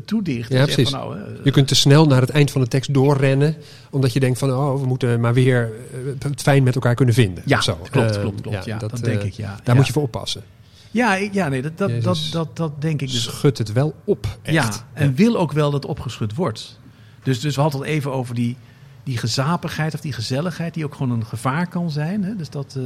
toedicht. 0.05 0.53
Ja, 0.53 0.65
precies. 0.65 0.91
Van, 0.91 0.99
nou, 0.99 1.19
eh, 1.19 1.23
Je 1.45 1.51
kunt 1.51 1.69
te 1.69 1.75
snel 1.75 2.07
naar 2.07 2.21
het 2.21 2.31
eind 2.31 2.51
van 2.51 2.61
de 2.61 2.69
tekst 2.69 2.95
doorrennen, 2.95 3.57
omdat 3.91 4.13
je 4.13 4.21
denkt 4.21 4.39
van, 4.39 4.51
oh, 4.53 4.81
we 4.81 4.87
moeten 4.87 5.21
maar 5.21 5.35
weer 5.35 5.73
eh, 5.93 6.29
het 6.31 6.43
fijn 6.43 6.63
met 6.63 6.75
elkaar 6.75 6.95
kunnen 6.95 7.15
vinden. 7.15 7.43
ja, 7.47 7.61
zo. 7.61 7.79
klopt, 7.91 8.17
Eh, 8.17 8.21
klopt, 8.21 8.41
klopt. 8.41 8.65
Ja, 8.65 8.79
dat, 8.79 8.93
eh, 8.93 9.03
denk 9.03 9.23
ik, 9.23 9.33
ja. 9.33 9.49
Daar 9.49 9.61
ja. 9.65 9.75
moet 9.75 9.87
je 9.87 9.93
voor 9.93 10.03
oppassen. 10.03 10.43
Ja, 10.91 11.15
ja 11.15 11.49
nee, 11.49 11.63
dat, 11.63 11.79
dat, 11.79 11.89
dat, 12.03 12.17
Jezus. 12.17 12.31
dat, 12.31 12.57
dat 12.57 12.83
denk 12.83 13.03
ik 13.03 13.11
dus. 13.11 13.23
Schud 13.23 13.59
het 13.59 13.73
wel 13.73 13.95
op, 14.05 14.39
echt. 14.43 14.55
Ja, 14.55 14.71
en 14.93 15.15
wil 15.15 15.37
ook 15.37 15.53
wel 15.53 15.71
dat 15.71 15.83
het 15.83 15.91
opgeschud 15.91 16.35
wordt. 16.35 16.79
Dus, 17.23 17.41
dus 17.41 17.55
we 17.55 17.61
hadden 17.61 17.81
het 17.81 17.89
even 17.89 18.13
over 18.13 18.35
die, 18.35 18.57
die 19.05 19.19
gezapigheid 19.19 19.95
of 19.95 20.01
die 20.01 20.13
gezelligheid, 20.13 20.75
die 20.75 20.85
ook 20.85 20.95
gewoon 20.95 21.11
een 21.11 21.27
gevaar 21.27 21.69
kan 21.69 21.91
zijn. 21.91 22.25
Hè? 22.25 22.37
Dus 22.37 22.51
dat, 22.51 22.75
eh, 22.77 22.83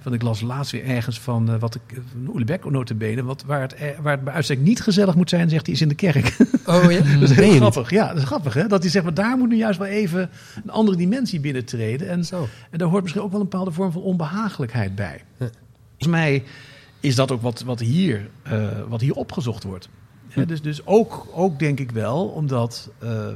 van 0.00 0.12
ik 0.12 0.22
las 0.22 0.40
laatst 0.40 0.72
weer 0.72 0.84
ergens 0.84 1.20
van 1.20 1.50
eh, 1.50 1.60
wat 1.60 1.74
ik, 1.74 1.82
Oelebek 2.28 2.70
notabene, 2.70 3.22
wat, 3.22 3.44
waar, 3.46 3.60
het, 3.60 3.76
waar 4.02 4.12
het 4.12 4.24
bij 4.24 4.34
uitstek 4.34 4.60
niet 4.60 4.80
gezellig 4.82 5.14
moet 5.14 5.28
zijn, 5.28 5.48
zegt 5.48 5.66
hij, 5.66 5.74
is 5.74 5.80
in 5.80 5.88
de 5.88 5.94
kerk. 5.94 6.36
Oh 6.66 6.90
ja? 6.90 7.00
dat 7.20 7.30
is 7.30 7.36
heel 7.36 7.54
grappig. 7.54 7.90
Ja, 7.90 8.08
dat 8.08 8.16
is 8.16 8.24
grappig 8.24 8.54
hè. 8.54 8.66
Dat 8.66 8.82
hij 8.82 8.90
zegt, 8.90 9.04
maar 9.04 9.14
daar 9.14 9.36
moet 9.36 9.48
nu 9.48 9.56
juist 9.56 9.78
wel 9.78 9.88
even 9.88 10.30
een 10.64 10.70
andere 10.70 10.96
dimensie 10.96 11.40
binnentreden. 11.40 12.08
En, 12.08 12.24
Zo. 12.24 12.48
en 12.70 12.78
daar 12.78 12.88
hoort 12.88 13.02
misschien 13.02 13.22
ook 13.24 13.30
wel 13.30 13.40
een 13.40 13.48
bepaalde 13.48 13.70
vorm 13.70 13.92
van 13.92 14.02
onbehagelijkheid 14.02 14.94
bij. 14.94 15.20
Ja. 15.36 15.50
Volgens 15.88 16.08
mij 16.08 16.44
is 17.00 17.14
dat 17.14 17.30
ook 17.30 17.42
wat, 17.42 17.62
wat, 17.62 17.80
hier, 17.80 18.30
eh, 18.42 18.68
wat 18.88 19.00
hier 19.00 19.14
opgezocht 19.14 19.62
wordt. 19.62 19.88
Hè, 20.28 20.46
dus 20.46 20.62
dus 20.62 20.86
ook, 20.86 21.26
ook 21.32 21.58
denk 21.58 21.80
ik 21.80 21.90
wel, 21.90 22.26
omdat... 22.26 22.90
eh, 22.98 23.28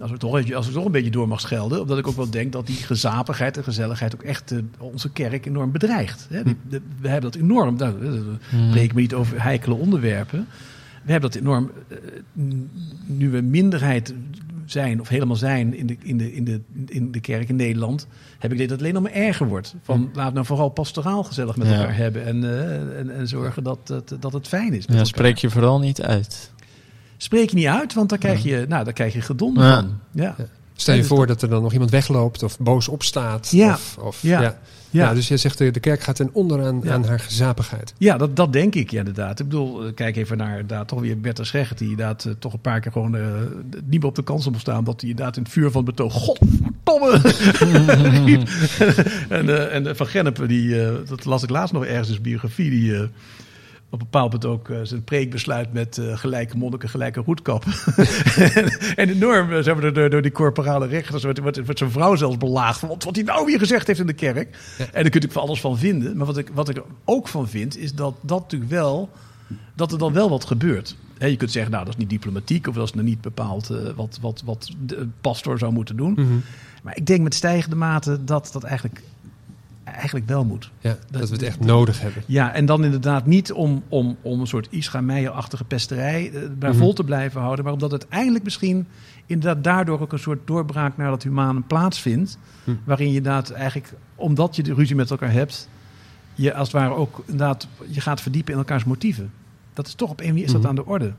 als, 0.00 0.10
we 0.10 0.16
toch, 0.16 0.52
als 0.54 0.70
toch 0.70 0.84
een 0.84 0.92
beetje 0.92 1.10
door 1.10 1.28
mag 1.28 1.40
schelden... 1.40 1.80
omdat 1.80 1.98
ik 1.98 2.06
ook 2.06 2.16
wel 2.16 2.30
denk 2.30 2.52
dat 2.52 2.66
die 2.66 2.76
gezapigheid 2.76 3.56
en 3.56 3.64
gezelligheid... 3.64 4.14
ook 4.14 4.22
echt 4.22 4.50
eh, 4.52 4.58
onze 4.78 5.10
kerk 5.10 5.46
enorm 5.46 5.72
bedreigt. 5.72 6.26
Hè? 6.30 6.42
Die- 6.42 6.56
de- 6.68 6.80
we 7.00 7.08
hebben 7.08 7.30
dat 7.30 7.40
enorm... 7.40 7.76
Nou, 7.76 7.94
we 7.98 8.36
spreken 8.70 8.94
me 8.94 9.00
niet 9.00 9.14
over 9.14 9.42
heikele 9.42 9.74
onderwerpen... 9.74 10.46
We 11.04 11.12
hebben 11.14 11.30
dat 11.30 11.40
enorm... 11.40 11.70
eh, 11.88 11.96
nu 13.06 13.30
we 13.30 13.40
minderheid 13.40 14.14
zijn 14.64 15.00
of 15.00 15.08
helemaal 15.08 15.36
zijn 15.36 15.74
in 15.76 15.86
de, 15.86 15.96
in 16.02 16.18
de, 16.18 16.34
in 16.34 16.44
de, 16.44 16.60
in 16.86 17.10
de 17.12 17.20
kerk 17.20 17.48
in 17.48 17.56
Nederland... 17.56 18.06
heb 18.38 18.52
ik 18.52 18.58
dit 18.58 18.68
dat 18.68 18.78
het 18.78 18.88
alleen 18.88 19.02
nog 19.02 19.12
maar 19.12 19.22
erger 19.22 19.46
wordt. 19.46 19.74
Van, 19.82 20.10
laat 20.14 20.32
nou 20.34 20.46
vooral 20.46 20.68
pastoraal 20.68 21.22
gezellig 21.24 21.56
met 21.56 21.66
Ja. 21.68 21.74
elkaar 21.74 21.96
hebben... 21.96 22.24
En, 22.24 22.44
eh, 22.44 22.98
en, 22.98 23.10
en 23.10 23.28
zorgen 23.28 23.62
dat, 23.62 23.78
dat, 23.86 24.16
dat 24.20 24.32
het 24.32 24.48
fijn 24.48 24.72
is 24.74 24.84
Ja, 24.88 25.04
spreek 25.04 25.36
je 25.38 25.50
vooral 25.50 25.78
niet 25.78 26.02
uit. 26.02 26.52
Spreek 27.20 27.50
je 27.50 27.56
niet 27.56 27.66
uit, 27.66 27.94
want 27.94 28.08
daar 28.08 28.18
krijg 28.18 28.42
je, 28.42 28.64
nou, 28.68 28.84
daar 28.84 28.92
krijg 28.92 29.12
je 29.12 29.20
gedonder 29.20 29.64
Ja. 29.64 29.74
van. 29.74 29.98
Ja. 30.10 30.34
Stel 30.74 30.94
je 30.94 31.04
voor 31.04 31.26
dat 31.26 31.42
er 31.42 31.48
dan 31.48 31.62
nog 31.62 31.72
iemand 31.72 31.90
wegloopt 31.90 32.42
of 32.42 32.58
boos 32.58 32.88
opstaat. 32.88 33.48
Ja. 33.50 33.72
Of, 33.72 33.96
of, 34.00 34.22
Ja. 34.22 34.58
ja. 34.90 35.14
Dus 35.14 35.28
je 35.28 35.36
zegt 35.36 35.58
de, 35.58 35.70
de 35.70 35.80
kerk 35.80 36.00
gaat 36.00 36.16
ten 36.16 36.30
onder 36.32 36.64
aan, 36.66 36.80
Ja. 36.82 36.92
aan 36.92 37.04
haar 37.04 37.20
gezapigheid. 37.20 37.94
Ja, 37.96 38.16
dat, 38.16 38.36
dat 38.36 38.52
denk 38.52 38.74
ik 38.74 38.92
inderdaad. 38.92 39.40
Ik 39.40 39.48
bedoel, 39.48 39.84
eh, 39.86 39.94
kijk 39.94 40.16
even 40.16 40.36
naar 40.36 40.50
inderdaad, 40.50 40.88
toch 40.88 41.00
weer 41.00 41.20
Bertha 41.20 41.44
Schegert... 41.44 41.78
die 41.78 41.90
inderdaad 41.90 42.24
eh, 42.24 42.32
toch 42.38 42.52
een 42.52 42.60
paar 42.60 42.80
keer 42.80 42.92
gewoon 42.92 43.16
eh, 43.16 43.22
niet 43.84 44.00
meer 44.00 44.08
op 44.08 44.14
de 44.14 44.22
kans 44.22 44.46
op 44.46 44.58
staan... 44.58 44.84
dat 44.84 45.00
hij 45.00 45.10
inderdaad 45.10 45.36
in 45.36 45.42
het 45.42 45.52
vuur 45.52 45.70
van 45.70 45.84
het 45.86 45.94
betoog... 45.96 46.12
Godverdomme! 46.12 47.20
en, 49.28 49.48
eh, 49.48 49.74
en 49.74 49.86
eh, 49.86 49.94
Van 49.94 50.06
Gennep, 50.06 50.44
die, 50.48 50.82
eh, 50.84 50.92
dat 51.08 51.24
las 51.24 51.42
ik 51.42 51.50
laatst 51.50 51.72
nog 51.72 51.84
ergens 51.84 52.06
in 52.06 52.12
zijn 52.12 52.22
biografie... 52.22 52.70
die 52.70 52.94
eh, 52.96 53.02
op 53.90 54.00
een 54.00 54.06
bepaald 54.10 54.32
moment 54.32 54.50
ook 54.50 54.68
eh, 54.68 54.78
zijn 54.82 55.04
preek 55.04 55.30
besluit 55.30 55.72
met 55.72 55.98
eh, 55.98 56.16
gelijke 56.18 56.56
monniken, 56.56 56.88
gelijke 56.88 57.20
roetkappen. 57.20 57.72
en, 58.54 58.78
en 58.96 59.08
enorm, 59.08 59.52
eh, 59.52 59.62
zeg 59.62 59.76
maar, 59.76 59.92
door, 59.92 60.10
door 60.10 60.22
die 60.22 60.32
corporale 60.32 60.86
rechters, 60.86 61.22
wordt, 61.22 61.38
wordt, 61.38 61.64
wordt 61.64 61.78
zijn 61.78 61.90
vrouw 61.90 62.14
zelfs 62.14 62.36
belaagd. 62.36 62.78
Van 62.78 62.88
wat, 62.88 63.04
wat 63.04 63.14
hij 63.14 63.24
nou 63.24 63.46
weer 63.46 63.58
gezegd 63.58 63.86
heeft 63.86 64.00
in 64.00 64.06
de 64.06 64.12
kerk. 64.12 64.56
Ja. 64.78 64.84
En 64.84 65.02
daar 65.02 65.10
kun 65.10 65.20
je 65.20 65.30
van 65.30 65.42
alles 65.42 65.60
van 65.60 65.78
vinden. 65.78 66.16
Maar 66.16 66.26
wat 66.26 66.36
ik, 66.36 66.50
wat 66.54 66.68
ik 66.68 66.76
er 66.76 66.84
ook 67.04 67.28
van 67.28 67.48
vind, 67.48 67.78
is 67.78 67.94
dat 67.94 68.14
dat 68.20 68.40
natuurlijk 68.40 68.70
wel, 68.70 69.10
dat 69.74 69.92
er 69.92 69.98
dan 69.98 70.12
wel 70.12 70.30
wat 70.30 70.44
gebeurt. 70.44 70.96
Hè, 71.18 71.26
je 71.26 71.36
kunt 71.36 71.52
zeggen, 71.52 71.72
nou, 71.72 71.84
dat 71.84 71.94
is 71.94 72.00
niet 72.00 72.10
diplomatiek, 72.10 72.66
of 72.66 72.74
dat 72.74 72.84
is 72.84 72.94
nou 72.94 73.06
niet 73.06 73.20
bepaald 73.20 73.72
wat, 73.96 74.18
wat, 74.20 74.42
wat 74.44 74.70
de 74.86 75.08
pastor 75.20 75.58
zou 75.58 75.72
moeten 75.72 75.96
doen. 75.96 76.12
Mhm. 76.12 76.38
Maar 76.82 76.96
ik 76.96 77.06
denk 77.06 77.20
met 77.20 77.34
stijgende 77.34 77.76
mate 77.76 78.24
dat 78.24 78.50
dat 78.52 78.64
eigenlijk, 78.64 79.02
eigenlijk 79.92 80.26
wel 80.28 80.44
moet. 80.44 80.70
Ja, 80.80 80.96
dat, 81.10 81.28
we 81.28 81.34
het 81.34 81.42
echt 81.44 81.60
nodig 81.60 82.00
hebben. 82.00 82.22
Ja, 82.26 82.52
en 82.54 82.66
dan 82.66 82.84
inderdaad 82.84 83.26
niet 83.26 83.52
om, 83.52 83.82
om, 83.88 84.16
om 84.22 84.40
een 84.40 84.46
soort 84.46 84.66
Isra 84.70 85.00
Meijer-achtige 85.00 85.64
pesterij 85.64 86.30
eh, 86.34 86.40
bij 86.58 86.70
Mhm. 86.70 86.78
vol 86.78 86.92
te 86.92 87.04
blijven 87.04 87.40
houden, 87.40 87.64
maar 87.64 87.72
omdat 87.72 87.90
uiteindelijk 87.90 88.44
misschien 88.44 88.86
inderdaad 89.26 89.64
daardoor 89.64 90.00
ook 90.00 90.12
een 90.12 90.18
soort 90.18 90.46
doorbraak 90.46 90.96
naar 90.96 91.10
dat 91.10 91.22
humaan 91.22 91.66
plaatsvindt, 91.66 92.38
Hm. 92.64 92.70
waarin 92.84 93.10
je 93.10 93.16
inderdaad 93.16 93.50
eigenlijk, 93.50 93.92
omdat 94.14 94.56
je 94.56 94.62
de 94.62 94.74
ruzie 94.74 94.96
met 94.96 95.10
elkaar 95.10 95.32
hebt, 95.32 95.68
je 96.34 96.54
als 96.54 96.72
het 96.72 96.76
ware 96.80 96.94
ook 96.94 97.22
inderdaad, 97.26 97.68
je 97.88 98.00
gaat 98.00 98.20
verdiepen 98.20 98.52
in 98.52 98.58
elkaars 98.58 98.84
motieven. 98.84 99.30
Dat 99.72 99.86
is 99.86 99.94
toch 99.94 100.10
op 100.10 100.20
een 100.20 100.26
manier 100.26 100.44
is 100.44 100.52
dat 100.52 100.60
Mhm. 100.60 100.68
aan 100.70 100.74
de 100.76 100.86
orde. 100.86 101.12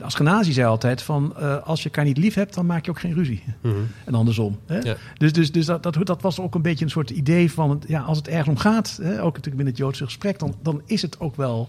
De 0.00 0.06
Askenazi 0.06 0.52
zei 0.52 0.66
altijd 0.66 1.02
van, 1.02 1.32
eh, 1.36 1.56
als 1.66 1.78
je 1.82 1.84
elkaar 1.84 2.04
niet 2.04 2.16
lief 2.18 2.34
hebt, 2.34 2.54
dan 2.54 2.66
maak 2.66 2.84
je 2.84 2.90
ook 2.90 3.00
geen 3.00 3.14
ruzie. 3.14 3.42
Mhm. 3.60 3.74
En 4.04 4.14
andersom. 4.14 4.58
Hè? 4.66 4.78
Ja. 4.78 4.94
Dus, 5.18 5.32
dus, 5.32 5.52
dus 5.52 5.66
dat, 5.66 5.82
dat, 5.82 5.96
dat 6.06 6.22
was 6.22 6.40
ook 6.40 6.54
een 6.54 6.62
beetje 6.62 6.84
een 6.84 6.90
soort 6.90 7.10
idee 7.10 7.52
van, 7.52 7.82
ja, 7.86 8.00
als 8.00 8.16
het 8.16 8.28
ergens 8.28 8.48
om 8.48 8.56
gaat, 8.56 8.98
hè, 9.02 9.10
ook 9.10 9.34
natuurlijk 9.36 9.44
binnen 9.56 9.66
het 9.66 9.76
Joodse 9.76 10.04
gesprek, 10.04 10.38
dan, 10.38 10.54
dan 10.62 10.82
is 10.86 11.02
het 11.02 11.20
ook 11.20 11.36
wel, 11.36 11.68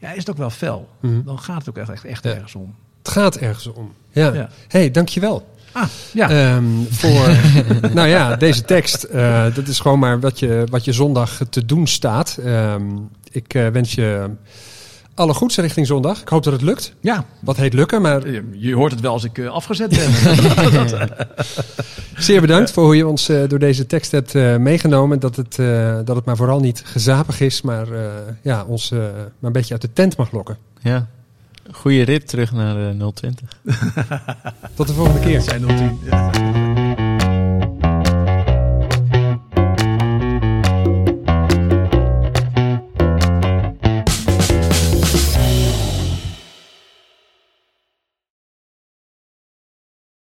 ja, 0.00 0.10
is 0.10 0.18
het 0.18 0.30
ook 0.30 0.36
wel 0.36 0.50
fel. 0.50 0.88
Mhm. 1.00 1.22
Dan 1.24 1.38
gaat 1.38 1.58
het 1.58 1.68
ook 1.68 1.76
echt, 1.76 2.04
echt, 2.04 2.24
Ja. 2.24 2.30
ergens 2.34 2.54
om. 2.54 2.74
Het 3.02 3.12
gaat 3.12 3.36
ergens 3.36 3.66
om. 3.66 3.92
Ja. 4.10 4.32
Ja. 4.32 4.48
hey, 4.68 4.90
dankjewel. 4.90 5.50
Ah, 5.72 5.84
ja. 6.12 6.30
Ehm, 6.30 6.64
voor, 6.90 7.28
nou 7.94 8.08
ja, 8.08 8.36
deze 8.36 8.62
tekst. 8.62 9.02
eh, 9.02 9.54
dat 9.54 9.68
is 9.68 9.80
gewoon 9.80 9.98
maar 9.98 10.20
wat 10.20 10.38
je, 10.38 10.64
wat 10.70 10.84
je 10.84 10.92
zondag 10.92 11.40
te 11.50 11.64
doen 11.64 11.86
staat. 11.86 12.38
Ehm, 12.44 12.82
ik 13.30 13.54
eh, 13.54 13.66
wens 13.68 13.94
je 13.94 14.30
alle 15.14 15.34
goeds 15.34 15.56
richting 15.56 15.86
zondag. 15.86 16.20
Ik 16.20 16.28
hoop 16.28 16.42
dat 16.42 16.52
het 16.52 16.62
lukt. 16.62 16.94
ja, 17.00 17.24
Wat 17.40 17.56
heet 17.56 17.72
lukken, 17.72 18.02
maar 18.02 18.30
je, 18.30 18.48
je 18.52 18.74
hoort 18.74 18.92
het 18.92 19.00
wel 19.00 19.12
als 19.12 19.24
ik 19.24 19.38
eh, 19.38 19.46
afgezet 19.46 19.90
ben. 19.90 20.10
zeer 22.24 22.40
bedankt 22.40 22.70
voor 22.70 22.84
hoe 22.84 22.96
je 22.96 23.06
ons 23.06 23.28
eh, 23.28 23.48
door 23.48 23.58
deze 23.58 23.86
tekst 23.86 24.10
hebt 24.12 24.34
eh, 24.34 24.56
meegenomen. 24.56 25.20
Dat 25.20 25.36
het, 25.36 25.58
eh, 25.58 25.98
dat 26.04 26.16
het 26.16 26.24
maar 26.24 26.36
vooral 26.36 26.60
niet 26.60 26.82
gezapig 26.84 27.40
is, 27.40 27.62
maar 27.62 27.92
eh, 27.92 28.04
ja, 28.42 28.64
ons 28.64 28.90
eh, 28.90 28.98
maar 28.98 29.06
een 29.40 29.52
beetje 29.52 29.72
uit 29.72 29.82
de 29.82 29.92
tent 29.92 30.16
mag 30.16 30.32
lokken. 30.32 30.56
Ja. 30.80 31.06
Goeie 31.72 32.02
rit 32.04 32.28
terug 32.28 32.52
naar 32.52 32.74
de 32.74 33.10
020. 33.14 33.48
Tot 34.74 34.86
de 34.86 34.92
volgende 34.92 35.20
keer. 35.20 35.40
zijn 35.40 35.66
010. 35.66 35.98
Ja. 36.04 36.30